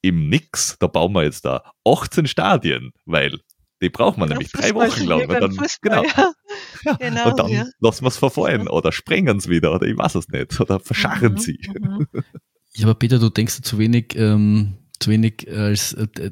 im 0.00 0.28
Nix, 0.28 0.76
da 0.78 0.86
bauen 0.86 1.12
wir 1.12 1.24
jetzt 1.24 1.44
da 1.44 1.72
18 1.84 2.26
Stadien, 2.26 2.92
weil 3.04 3.40
die 3.80 3.90
braucht 3.90 4.18
man 4.18 4.28
ja, 4.28 4.34
nämlich 4.34 4.52
drei 4.52 4.74
Wochen 4.74 5.04
lang. 5.04 5.28
Und 5.28 5.40
dann, 5.40 5.52
Fußball, 5.52 5.78
genau. 5.82 6.04
Ja. 6.04 6.32
Ja, 6.84 6.92
genau. 6.94 7.30
Und 7.30 7.38
dann 7.38 7.48
ja. 7.48 7.66
lassen 7.80 8.04
wir 8.04 8.08
es 8.08 8.16
verfallen 8.16 8.68
oder 8.68 8.92
sprengen 8.92 9.38
es 9.38 9.48
wieder 9.48 9.74
oder 9.74 9.86
ich 9.86 9.98
weiß 9.98 10.14
es 10.14 10.28
nicht 10.28 10.60
oder 10.60 10.78
verscharren 10.78 11.32
mhm, 11.32 11.38
sie. 11.38 11.58
Mhm. 11.80 12.06
Ja, 12.74 12.84
aber 12.84 12.94
Peter, 12.94 13.18
du 13.18 13.28
denkst 13.28 13.62
zu 13.62 13.78
wenig, 13.78 14.14
ähm, 14.14 14.74
zu 15.00 15.10
wenig 15.10 15.48
als, 15.50 15.94
äh, 15.94 16.30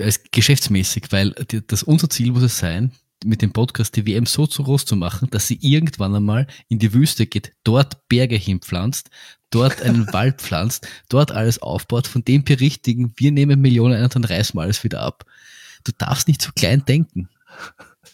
als 0.00 0.24
geschäftsmäßig, 0.32 1.04
weil 1.10 1.30
das 1.66 1.84
unser 1.84 2.10
Ziel 2.10 2.32
muss 2.32 2.42
es 2.42 2.58
sein, 2.58 2.92
mit 3.24 3.42
dem 3.42 3.52
Podcast 3.52 3.96
die 3.96 4.06
WM 4.06 4.26
so 4.26 4.46
zu 4.46 4.62
groß 4.62 4.84
zu 4.84 4.96
machen, 4.96 5.28
dass 5.30 5.46
sie 5.46 5.58
irgendwann 5.60 6.14
einmal 6.14 6.46
in 6.68 6.78
die 6.78 6.94
Wüste 6.94 7.26
geht, 7.26 7.52
dort 7.64 8.08
Berge 8.08 8.36
hinpflanzt, 8.36 9.10
dort 9.50 9.82
einen 9.82 10.06
Wald 10.12 10.40
pflanzt, 10.40 10.86
dort 11.08 11.32
alles 11.32 11.60
aufbaut, 11.60 12.06
von 12.06 12.24
dem 12.24 12.44
berichtigen, 12.44 13.12
wir 13.16 13.32
nehmen 13.32 13.60
Millionen 13.60 13.94
ein 13.94 14.04
und 14.04 14.14
dann 14.14 14.24
reißen 14.24 14.58
wir 14.58 14.62
alles 14.62 14.84
wieder 14.84 15.02
ab 15.02 15.24
du 15.84 15.92
darfst 15.96 16.28
nicht 16.28 16.42
zu 16.42 16.52
klein 16.52 16.84
denken. 16.84 17.28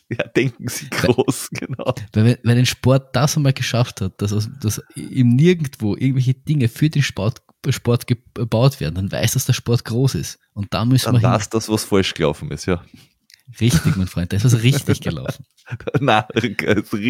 Ja, 0.09 0.25
denken 0.25 0.69
sie 0.69 0.89
groß, 0.89 1.49
weil, 1.51 1.67
genau. 1.67 1.95
Weil, 2.13 2.39
wenn 2.45 2.59
ein 2.59 2.67
Sport 2.67 3.17
das 3.17 3.37
einmal 3.37 3.53
geschafft 3.53 4.01
hat, 4.01 4.23
dass, 4.23 4.49
dass 4.61 4.81
ihm 4.95 5.35
nirgendwo 5.35 5.97
irgendwelche 5.97 6.35
Dinge 6.35 6.69
für 6.69 6.89
den 6.89 7.03
Sport, 7.03 7.43
Sport 7.71 8.07
gebaut 8.07 8.79
werden, 8.79 8.95
dann 8.95 9.11
weiß, 9.11 9.33
dass 9.33 9.47
der 9.47 9.53
Sport 9.53 9.85
groß 9.85 10.15
ist. 10.15 10.39
Und 10.53 10.73
da 10.73 10.85
müssen 10.85 11.07
dann 11.07 11.15
wir. 11.17 11.23
Dann 11.23 11.33
weiß 11.33 11.51
das, 11.51 11.69
was 11.69 11.83
falsch 11.83 12.15
gelaufen 12.15 12.53
ist, 12.53 12.67
ja. 12.67 12.85
Richtig, 13.61 13.97
mein 13.97 14.09
Freund, 14.09 14.33
da 14.33 14.37
ist 14.37 14.45
was 14.45 14.63
richtig 14.63 15.01
gelaufen. 15.01 15.47
Nein, 16.01 16.25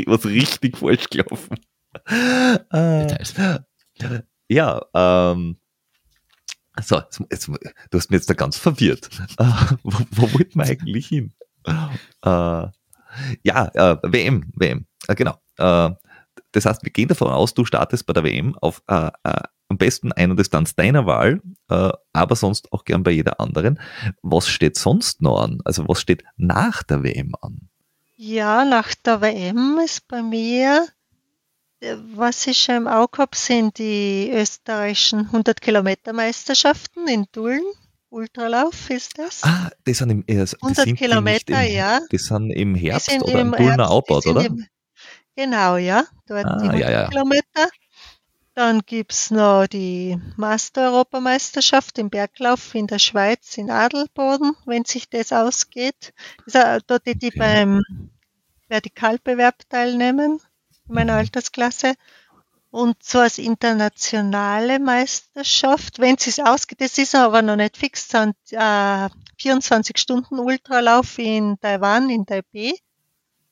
was 0.07 0.25
richtig 0.27 0.77
falsch 0.77 1.09
gelaufen. 1.09 1.59
Details. 2.07 3.35
Ja, 4.49 4.83
ähm, 4.95 5.57
so, 6.83 6.97
jetzt, 6.97 7.23
jetzt, 7.31 7.49
du 7.49 7.99
hast 7.99 8.11
mich 8.11 8.19
jetzt 8.19 8.29
da 8.29 8.35
ganz 8.35 8.59
verwirrt. 8.59 9.09
Uh, 9.41 9.45
wo, 9.83 9.99
wo 10.11 10.33
wollten 10.35 10.59
wir 10.59 10.65
eigentlich 10.65 11.07
hin? 11.09 11.33
Uh, 11.67 12.69
ja, 13.43 13.71
uh, 13.75 13.97
WM, 14.03 14.53
WM, 14.55 14.87
genau. 15.09 15.41
das 15.57 16.67
heißt, 16.67 16.85
wir 16.85 16.93
gehen 16.93 17.09
davon 17.09 17.29
aus, 17.29 17.55
du 17.55 17.65
startest 17.65 18.07
bei 18.07 18.13
der 18.13 18.25
WM 18.25 18.55
auf 18.59 18.83
am 19.69 19.79
besten 19.79 20.13
einer 20.13 20.37
Distanz 20.37 20.75
deiner 20.75 21.07
Wahl, 21.07 21.41
aber 21.69 22.37
sonst 22.37 22.73
auch 22.73 22.85
gern 22.85 23.03
bei 23.03 23.11
jeder 23.11 23.41
anderen. 23.41 23.81
Was 24.23 24.49
steht 24.49 24.77
sonst 24.77 25.23
noch 25.23 25.41
an? 25.41 25.61
Also 25.65 25.89
was 25.89 26.01
steht 26.01 26.25
nach 26.37 26.83
der 26.83 27.03
WM 27.03 27.35
an? 27.41 27.69
Ja, 28.17 28.65
nach 28.65 28.95
der 28.95 29.21
WM 29.21 29.79
ist 29.85 30.09
bei 30.09 30.23
mir 30.23 30.87
was 32.15 32.47
ich 32.47 32.59
schon 32.59 32.77
im 32.77 32.89
Auge 32.89 33.19
habe, 33.19 33.37
sind 33.37 33.79
die 33.79 34.31
österreichischen 34.33 35.27
100 35.27 35.61
Kilometer 35.61 36.13
Meisterschaften 36.13 37.07
in 37.07 37.27
Dullen. 37.33 37.65
Ultralauf 38.09 38.89
ist 38.89 39.19
das. 39.19 39.43
Ah, 39.43 39.71
die 39.87 39.93
sind 39.93 40.11
im, 40.11 40.25
äh, 40.27 40.47
100 40.63 40.97
Kilometer, 40.97 41.63
im, 41.67 41.75
ja. 41.75 42.01
Die 42.11 42.19
sind 42.19 42.51
im 42.51 42.75
Herbst 42.75 43.11
sind 43.11 43.23
oder 43.23 43.41
im, 43.41 43.53
im 43.53 43.65
Dullner 43.65 43.91
Outboard, 43.91 44.27
oder? 44.27 44.47
Im, 44.47 44.65
genau, 45.35 45.77
ja. 45.77 46.05
Dort 46.27 46.47
ah, 46.47 46.57
die 46.57 46.69
100 46.69 46.81
ja, 46.81 46.91
ja. 46.91 47.09
Kilometer. 47.09 47.69
Dann 48.57 48.81
gibt 48.87 49.13
es 49.13 49.31
noch 49.31 49.67
die 49.67 50.19
Master-Europameisterschaft 50.39 51.99
im 51.99 52.09
Berglauf 52.09 52.75
in 52.75 52.87
der 52.87 52.99
Schweiz, 52.99 53.59
in 53.59 53.71
Adelboden, 53.71 54.57
wenn 54.65 54.87
sich 54.87 55.11
das 55.11 55.31
ausgeht. 55.31 56.15
Das 56.47 56.83
dort 56.87 57.07
die, 57.07 57.19
die 57.19 57.33
beim 57.33 57.83
Vertikalbewerb 58.69 59.69
teilnehmen 59.69 60.41
meiner 60.87 61.17
Altersklasse. 61.17 61.97
Und 62.71 63.03
so 63.03 63.19
als 63.19 63.37
internationale 63.37 64.79
Meisterschaft, 64.79 65.99
wenn 65.99 66.17
es 66.19 66.41
ausgeht, 66.41 66.81
das 66.81 66.97
ist 66.97 67.15
aber 67.15 67.43
noch 67.43 67.57
nicht 67.57 67.77
fix, 67.77 68.09
sind 68.09 68.37
äh, 68.53 69.11
24 69.39 69.99
Stunden 69.99 70.39
Ultralauf 70.39 71.19
in 71.19 71.61
Taiwan, 71.61 72.09
in 72.09 72.25
Taipei, 72.25 72.73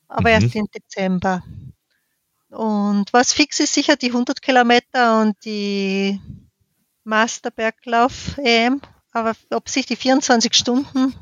aber 0.08 0.30
mhm. 0.30 0.34
erst 0.34 0.54
im 0.54 0.66
Dezember. 0.74 1.42
Und 2.54 3.12
was 3.12 3.32
fix 3.32 3.60
ist 3.60 3.74
sicher 3.74 3.96
die 3.96 4.08
100 4.08 4.40
Kilometer 4.40 5.20
und 5.20 5.36
die 5.44 6.20
Masterberglauf 7.04 8.38
EM, 8.38 8.80
aber 9.12 9.34
ob 9.50 9.68
sich 9.68 9.86
die 9.86 9.96
24 9.96 10.54
Stunden, 10.54 11.14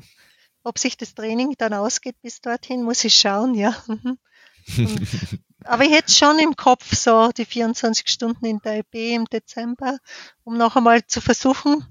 ob 0.62 0.78
sich 0.78 0.96
das 0.96 1.14
Training 1.14 1.54
dann 1.58 1.74
ausgeht 1.74 2.16
bis 2.22 2.40
dorthin, 2.40 2.82
muss 2.82 3.04
ich 3.04 3.14
schauen, 3.14 3.54
ja. 3.54 3.74
Mhm. 3.86 4.18
Aber 5.64 5.84
ich 5.84 5.92
hätte 5.92 6.12
schon 6.12 6.38
im 6.38 6.56
Kopf 6.56 6.94
so 6.94 7.30
die 7.30 7.44
24 7.44 8.08
Stunden 8.08 8.44
in 8.46 8.58
der 8.60 8.78
EP 8.78 8.94
im 8.94 9.26
Dezember, 9.26 9.98
um 10.44 10.56
noch 10.56 10.76
einmal 10.76 11.06
zu 11.06 11.20
versuchen, 11.20 11.84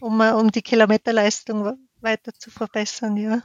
um, 0.00 0.20
um 0.20 0.50
die 0.52 0.62
Kilometerleistung 0.62 1.76
weiter 2.00 2.32
zu 2.38 2.50
verbessern, 2.50 3.16
ja. 3.16 3.42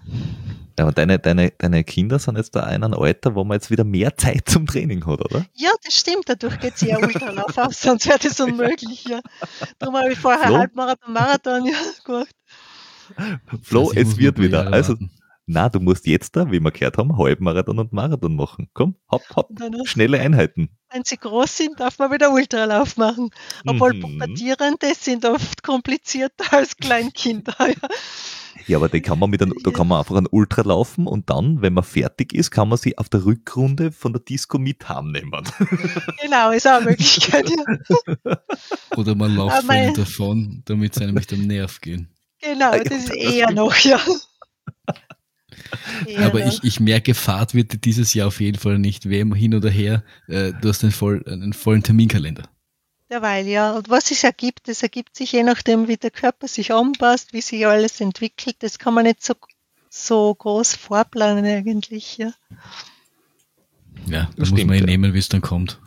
Ja, 0.78 0.84
aber 0.86 0.92
deine, 0.92 1.20
deine, 1.20 1.52
deine 1.52 1.84
Kinder 1.86 2.20
sind 2.20 2.38
jetzt 2.38 2.56
da 2.56 2.70
in 2.70 2.84
einem 2.84 2.94
Alter, 2.94 3.34
wo 3.36 3.46
man 3.46 3.56
jetzt 3.56 3.72
wieder 3.72 3.86
mehr 3.86 4.18
Zeit 4.18 4.50
zum 4.50 4.66
Training 4.66 5.06
hat, 5.06 5.22
oder? 5.22 5.46
Ja, 5.54 5.72
das 5.84 5.98
stimmt. 5.98 6.28
Dadurch 6.28 6.60
geht 6.60 6.76
es 6.76 6.82
ja 6.82 6.98
Ultralauf 6.98 7.58
aus, 7.58 7.82
sonst 7.82 8.08
wäre 8.08 8.20
das 8.20 8.40
unmöglich, 8.40 9.06
ja. 9.06 9.22
Darum 9.80 9.96
habe 9.96 10.12
ich 10.12 10.20
vorher 10.20 10.48
Flo? 10.48 10.58
Halbmarathon, 10.58 11.14
Marathon, 11.14 11.66
ja, 11.66 11.78
gemacht. 12.04 12.36
Flo, 13.62 13.92
es 13.96 14.18
wird 14.18 14.40
wieder. 14.40 14.74
Also, 14.74 14.96
na, 15.46 15.70
du 15.70 15.80
musst 15.80 16.08
jetzt 16.08 16.36
da, 16.36 16.52
wie 16.52 16.60
wir 16.60 16.72
gehört 16.72 16.98
haben, 16.98 17.18
Halbmarathon 17.18 17.80
und 17.80 17.94
Marathon 17.94 18.36
machen. 18.36 18.68
Komm, 18.74 18.96
hopp, 19.12 19.24
hopp, 19.36 19.52
schnelle 19.84 20.20
Einheiten. 20.20 20.70
Wenn 20.92 21.04
sie 21.06 21.18
groß 21.18 21.56
sind, 21.58 21.80
darf 21.80 22.00
man 22.00 22.12
wieder 22.12 22.32
Ultralauf 22.32 22.98
machen. 22.98 23.30
Obwohl 23.66 23.94
mhm. 23.94 24.02
Pubertierende 24.02 24.94
sind 24.96 25.24
oft 25.26 25.62
komplizierter 25.64 26.52
als 26.52 26.76
Kleinkinder. 26.78 27.56
Ja. 27.60 27.90
Ja, 28.68 28.78
aber 28.78 28.90
die 28.90 29.02
kann 29.02 29.20
man 29.20 29.30
mit 29.30 29.42
einem, 29.42 29.54
da 29.64 29.72
kann 29.72 29.88
man 29.88 30.00
einfach 30.00 30.16
einen 30.16 30.28
Ultra 30.30 30.62
laufen 30.62 31.08
und 31.08 31.30
dann, 31.30 31.62
wenn 31.62 31.74
man 31.74 31.84
fertig 31.84 32.34
ist, 32.34 32.52
kann 32.52 32.70
man 32.70 32.78
sie 32.78 32.98
auf 32.98 33.10
der 33.10 33.26
Rückrunde 33.26 33.92
von 33.92 34.14
der 34.14 34.22
Disco 34.22 34.58
mit 34.58 34.88
heimnehmen. 34.88 35.44
Genau, 36.22 36.52
ist 36.52 36.68
auch 36.68 36.78
eine 36.78 36.86
Möglichkeit. 36.86 37.50
Ja. 37.50 38.38
Oder 38.96 39.16
man 39.16 39.36
läuft 39.36 39.98
davon, 39.98 40.64
damit 40.66 40.96
sie 40.96 41.04
einem 41.04 41.16
nicht 41.16 41.32
am 41.34 41.42
Nerv 41.42 41.82
gehen. 41.82 42.10
Genau, 42.42 42.72
das 42.72 42.92
ist 42.92 43.14
eher 43.14 43.52
noch, 43.52 43.76
ja. 43.76 44.00
Aber 46.18 46.46
ich, 46.46 46.64
ich 46.64 46.80
merke, 46.80 47.14
Fahrt 47.14 47.54
wird 47.54 47.86
dieses 47.86 48.14
Jahr 48.14 48.28
auf 48.28 48.42
jeden 48.42 48.58
Fall 48.58 48.80
nicht. 48.80 49.10
WM 49.10 49.34
hin 49.34 49.54
oder 49.54 49.70
her, 49.70 50.04
äh, 50.28 50.52
du 50.60 50.70
hast 50.70 50.84
einen, 50.84 50.92
voll, 50.92 51.24
einen 51.28 51.54
vollen 51.54 51.84
Terminkalender. 51.84 52.44
Derweil, 53.10 53.48
ja. 53.48 53.74
Und 53.74 53.90
was 53.90 54.12
es 54.12 54.24
ergibt, 54.24 54.68
das 54.68 54.84
ergibt 54.84 55.16
sich 55.16 55.32
je 55.32 55.44
nachdem, 55.44 55.88
wie 55.88 55.98
der 55.98 56.12
Körper 56.12 56.48
sich 56.48 56.74
anpasst, 56.74 57.34
wie 57.34 57.42
sich 57.42 57.66
alles 57.66 58.02
entwickelt. 58.02 58.58
Das 58.60 58.80
kann 58.80 58.94
man 58.94 59.06
nicht 59.06 59.24
so, 59.24 59.34
so 59.90 60.34
groß 60.34 60.76
vorplanen 60.76 61.46
eigentlich, 61.46 62.18
ja. 62.18 62.32
Ja, 64.08 64.30
da 64.36 64.40
muss 64.40 64.52
man 64.52 64.74
ja 64.74 64.86
nehmen, 64.86 65.14
wie 65.14 65.20
es 65.20 65.30
dann 65.30 65.42
kommt. 65.42 65.80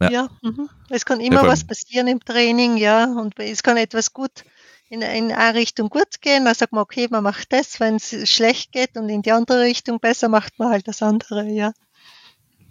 Ja, 0.00 0.10
ja 0.10 0.28
mhm. 0.42 0.68
es 0.88 1.04
kann 1.04 1.20
immer 1.20 1.42
ja, 1.42 1.48
was 1.48 1.66
passieren 1.66 2.06
im 2.06 2.20
Training, 2.20 2.76
ja, 2.76 3.04
und 3.04 3.38
es 3.38 3.62
kann 3.62 3.76
etwas 3.76 4.12
gut 4.12 4.44
in, 4.88 5.02
in 5.02 5.30
eine 5.30 5.58
Richtung 5.58 5.88
gut 5.88 6.20
gehen, 6.20 6.44
dann 6.44 6.54
sagt 6.54 6.72
man, 6.72 6.82
okay, 6.82 7.06
man 7.10 7.22
macht 7.22 7.52
das, 7.52 7.80
wenn 7.80 7.96
es 7.96 8.28
schlecht 8.28 8.72
geht 8.72 8.96
und 8.96 9.08
in 9.08 9.22
die 9.22 9.32
andere 9.32 9.62
Richtung 9.62 10.00
besser, 10.00 10.28
macht 10.28 10.58
man 10.58 10.68
halt 10.68 10.88
das 10.88 11.02
andere, 11.02 11.48
ja. 11.48 11.72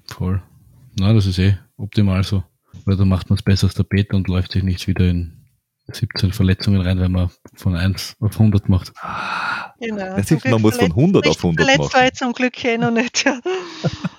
Voll. 0.06 0.42
Na, 1.00 1.14
das 1.14 1.26
ist 1.26 1.40
eh 1.40 1.58
optimal 1.78 2.24
so. 2.24 2.44
Weil 2.90 2.98
da 2.98 3.06
macht 3.06 3.30
man 3.30 3.38
es 3.38 3.44
besser 3.44 3.68
als 3.68 3.76
der 3.76 3.84
Peter 3.84 4.18
und 4.18 4.28
läuft 4.28 4.52
sich 4.52 4.64
nicht 4.64 4.88
wieder 4.88 5.08
in 5.08 5.46
17 5.92 6.34
Verletzungen 6.34 6.82
rein, 6.82 7.00
wenn 7.00 7.12
man 7.12 7.30
von 7.54 7.76
1 7.76 8.16
auf 8.20 8.32
100 8.32 8.68
macht. 8.68 8.94
Genau. 9.80 10.16
Das 10.16 10.32
heißt, 10.32 10.46
man 10.46 10.60
muss 10.60 10.78
von 10.78 10.88
100 10.90 11.28
auf 11.28 11.38
100 11.38 11.68
machen. 11.68 11.90
Verletzt 11.92 11.94
war 11.94 12.14
zum 12.14 12.34
Glück 12.34 12.66
eh 12.66 12.80
noch 12.80 12.90
nicht, 12.90 13.26
ja. 13.26 13.40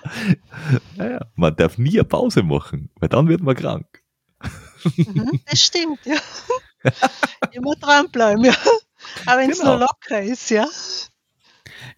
naja, 0.95 1.19
man 1.35 1.53
darf 1.57 1.77
nie 1.77 1.99
eine 1.99 2.05
Pause 2.05 2.43
machen, 2.43 2.89
weil 2.95 3.09
dann 3.09 3.27
wird 3.27 3.41
man 3.41 3.57
krank. 3.57 3.87
Mhm, 4.95 5.41
das 5.47 5.61
stimmt, 5.65 5.99
ja. 6.05 6.15
Immer 7.51 7.75
dranbleiben, 7.75 8.45
ja. 8.45 8.55
Aber 9.25 9.41
wenn 9.41 9.49
es 9.49 9.59
genau. 9.59 9.71
nur 9.71 9.79
locker 9.81 10.21
ist, 10.21 10.49
ja. 10.49 10.65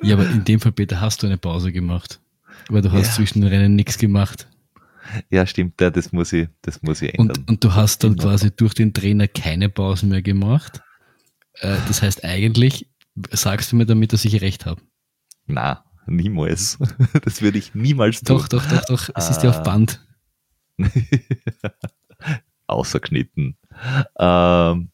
Ja, 0.01 0.15
aber 0.15 0.27
in 0.27 0.43
dem 0.43 0.59
Fall, 0.59 0.71
Peter, 0.71 0.99
hast 0.99 1.21
du 1.21 1.27
eine 1.27 1.37
Pause 1.37 1.71
gemacht. 1.71 2.19
Weil 2.67 2.81
du 2.81 2.91
hast 2.91 3.09
ja. 3.09 3.13
zwischen 3.13 3.41
den 3.41 3.51
Rennen 3.51 3.75
nichts 3.75 3.99
gemacht. 3.99 4.47
Ja, 5.29 5.45
stimmt, 5.45 5.79
ja, 5.81 5.89
das 5.89 6.11
muss 6.11 6.33
ich, 6.33 6.47
das 6.61 6.81
muss 6.81 7.01
ich 7.01 7.13
ändern. 7.17 7.37
Und, 7.37 7.49
und 7.49 7.63
du 7.63 7.73
hast 7.73 8.03
dann 8.03 8.15
quasi 8.15 8.51
durch 8.55 8.73
den 8.73 8.93
Trainer 8.93 9.27
keine 9.27 9.69
Pausen 9.69 10.09
mehr 10.09 10.21
gemacht. 10.21 10.81
Äh, 11.55 11.77
das 11.87 12.01
heißt, 12.01 12.23
eigentlich 12.23 12.89
sagst 13.31 13.71
du 13.71 13.75
mir 13.75 13.85
damit, 13.85 14.13
dass 14.13 14.25
ich 14.25 14.41
recht 14.41 14.65
habe. 14.65 14.81
Na, 15.45 15.83
niemals. 16.07 16.79
Das 17.23 17.41
würde 17.41 17.57
ich 17.57 17.75
niemals 17.75 18.21
tun. 18.21 18.37
Doch, 18.37 18.47
doch, 18.47 18.65
doch, 18.67 18.85
doch. 18.85 19.09
Es 19.15 19.29
ist 19.29 19.43
ja 19.43 19.49
auf 19.49 19.59
ah. 19.59 19.61
Band. 19.61 20.05
Außergeschnitten. 22.67 23.57
Ähm, 24.17 24.89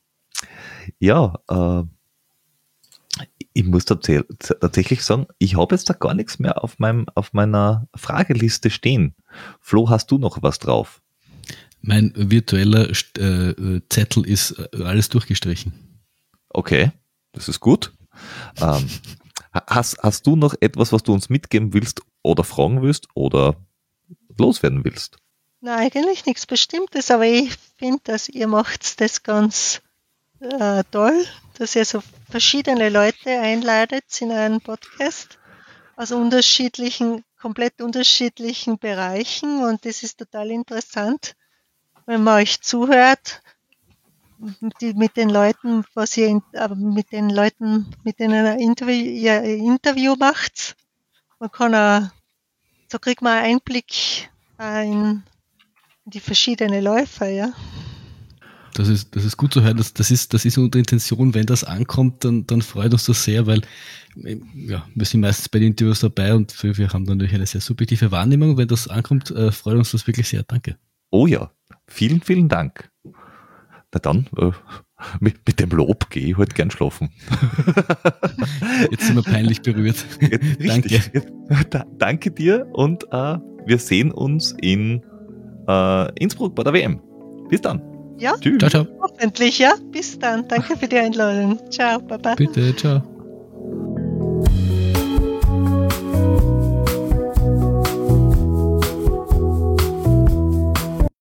ja, 0.99 1.33
äh, 1.49 1.83
ich 3.53 3.65
muss 3.65 3.85
tatsächlich 3.85 5.03
sagen, 5.03 5.27
ich 5.37 5.57
habe 5.57 5.75
jetzt 5.75 5.89
da 5.89 5.93
gar 5.93 6.13
nichts 6.13 6.39
mehr 6.39 6.63
auf, 6.63 6.79
meinem, 6.79 7.07
auf 7.15 7.33
meiner 7.33 7.87
Frageliste 7.95 8.69
stehen. 8.69 9.15
Flo, 9.59 9.89
hast 9.89 10.11
du 10.11 10.17
noch 10.17 10.41
was 10.41 10.59
drauf? 10.59 11.01
Mein 11.81 12.11
virtueller 12.15 12.89
äh, 12.89 13.81
Zettel 13.89 14.25
ist 14.25 14.51
äh, 14.51 14.83
alles 14.83 15.09
durchgestrichen. 15.09 15.73
Okay, 16.49 16.91
das 17.31 17.47
ist 17.47 17.59
gut. 17.59 17.93
Ähm, 18.59 18.89
hast, 19.53 19.97
hast 19.99 20.27
du 20.27 20.35
noch 20.35 20.55
etwas, 20.59 20.91
was 20.91 21.03
du 21.03 21.13
uns 21.13 21.29
mitgeben 21.29 21.73
willst 21.73 22.01
oder 22.21 22.43
fragen 22.43 22.81
willst 22.81 23.07
oder 23.13 23.55
loswerden 24.37 24.83
willst? 24.83 25.17
Nein, 25.61 25.79
eigentlich 25.79 26.25
nichts 26.25 26.45
Bestimmtes, 26.45 27.11
aber 27.11 27.25
ich 27.25 27.53
finde, 27.77 28.01
dass 28.05 28.29
ihr 28.29 28.47
macht 28.47 29.01
das 29.01 29.23
ganz 29.23 29.81
äh, 30.39 30.83
toll, 30.91 31.25
dass 31.55 31.75
ihr 31.75 31.85
so 31.85 32.01
verschiedene 32.29 32.89
Leute 32.89 33.39
einladet 33.39 34.21
in 34.21 34.31
einen 34.31 34.61
Podcast 34.61 35.39
aus 35.95 36.11
unterschiedlichen, 36.11 37.23
komplett 37.39 37.81
unterschiedlichen 37.81 38.77
Bereichen 38.77 39.63
und 39.63 39.85
das 39.85 40.03
ist 40.03 40.19
total 40.19 40.51
interessant, 40.51 41.35
wenn 42.05 42.23
man 42.23 42.41
euch 42.41 42.61
zuhört, 42.61 43.41
die, 44.79 44.93
mit 44.93 45.17
den 45.17 45.29
Leuten, 45.29 45.83
was 45.93 46.15
ihr 46.15 46.41
äh, 46.53 46.67
mit 46.75 47.11
den 47.11 47.29
Leuten, 47.29 47.93
mit 48.03 48.19
denen 48.19 48.45
ihr 48.45 48.57
Interview, 48.59 48.93
ihr 48.93 49.43
Interview 49.43 50.15
macht. 50.17 50.77
Man 51.39 51.51
kann 51.51 51.75
auch, 51.75 52.09
so 52.89 52.99
kriegt 52.99 53.21
man 53.21 53.37
einen 53.37 53.55
Einblick 53.55 54.29
in 54.59 55.23
die 56.05 56.19
verschiedenen 56.19 56.83
Läufer, 56.83 57.27
ja. 57.27 57.53
Das 58.73 58.87
ist, 58.87 59.15
das 59.15 59.25
ist 59.25 59.37
gut 59.37 59.53
zu 59.53 59.63
hören. 59.63 59.77
Das, 59.77 59.93
das, 59.93 60.11
ist, 60.11 60.33
das 60.33 60.45
ist 60.45 60.57
unsere 60.57 60.79
Intention. 60.79 61.33
Wenn 61.33 61.45
das 61.45 61.63
ankommt, 61.63 62.23
dann, 62.23 62.45
dann 62.47 62.61
freut 62.61 62.93
uns 62.93 63.05
das 63.05 63.23
sehr, 63.23 63.47
weil 63.47 63.61
ja, 64.15 64.85
wir 64.95 65.05
sind 65.05 65.21
meistens 65.21 65.49
bei 65.49 65.59
den 65.59 65.69
Interviews 65.69 65.99
dabei 66.01 66.33
und 66.33 66.61
wir, 66.63 66.77
wir 66.77 66.89
haben 66.89 67.05
dann 67.05 67.17
natürlich 67.17 67.35
eine 67.35 67.45
sehr 67.45 67.61
subjektive 67.61 68.11
Wahrnehmung. 68.11 68.57
Wenn 68.57 68.67
das 68.67 68.87
ankommt, 68.87 69.31
äh, 69.31 69.51
freut 69.51 69.77
uns 69.77 69.91
das 69.91 70.07
wirklich 70.07 70.27
sehr. 70.27 70.43
Danke. 70.43 70.77
Oh 71.11 71.27
ja, 71.27 71.51
vielen, 71.87 72.21
vielen 72.21 72.49
Dank. 72.49 72.89
Na 73.91 73.99
dann, 74.01 74.27
äh, 74.37 74.51
mit, 75.19 75.47
mit 75.47 75.59
dem 75.59 75.69
Lob 75.69 76.09
gehe 76.09 76.27
ich 76.27 76.37
heute 76.37 76.53
gern 76.53 76.71
schlafen. 76.71 77.09
Jetzt 78.91 79.07
sind 79.07 79.15
wir 79.15 79.23
peinlich 79.23 79.61
berührt. 79.61 80.05
danke. 80.59 81.01
Da, 81.69 81.85
danke 81.97 82.31
dir 82.31 82.67
und 82.73 83.05
äh, 83.11 83.37
wir 83.65 83.79
sehen 83.79 84.11
uns 84.11 84.55
in 84.61 85.03
äh, 85.67 86.21
Innsbruck 86.21 86.55
bei 86.55 86.63
der 86.63 86.73
WM. 86.73 87.01
Bis 87.49 87.61
dann. 87.61 87.98
Ja, 88.19 88.35
Tschüss. 88.37 88.59
Ciao, 88.59 88.69
ciao. 88.69 88.87
hoffentlich, 89.01 89.59
ja. 89.59 89.73
Bis 89.91 90.19
dann. 90.19 90.47
Danke 90.47 90.77
für 90.77 90.87
die 90.87 90.97
Einladung. 90.97 91.59
Ciao, 91.71 91.99
Baba. 91.99 92.35
Bitte, 92.35 92.75
ciao. 92.75 93.01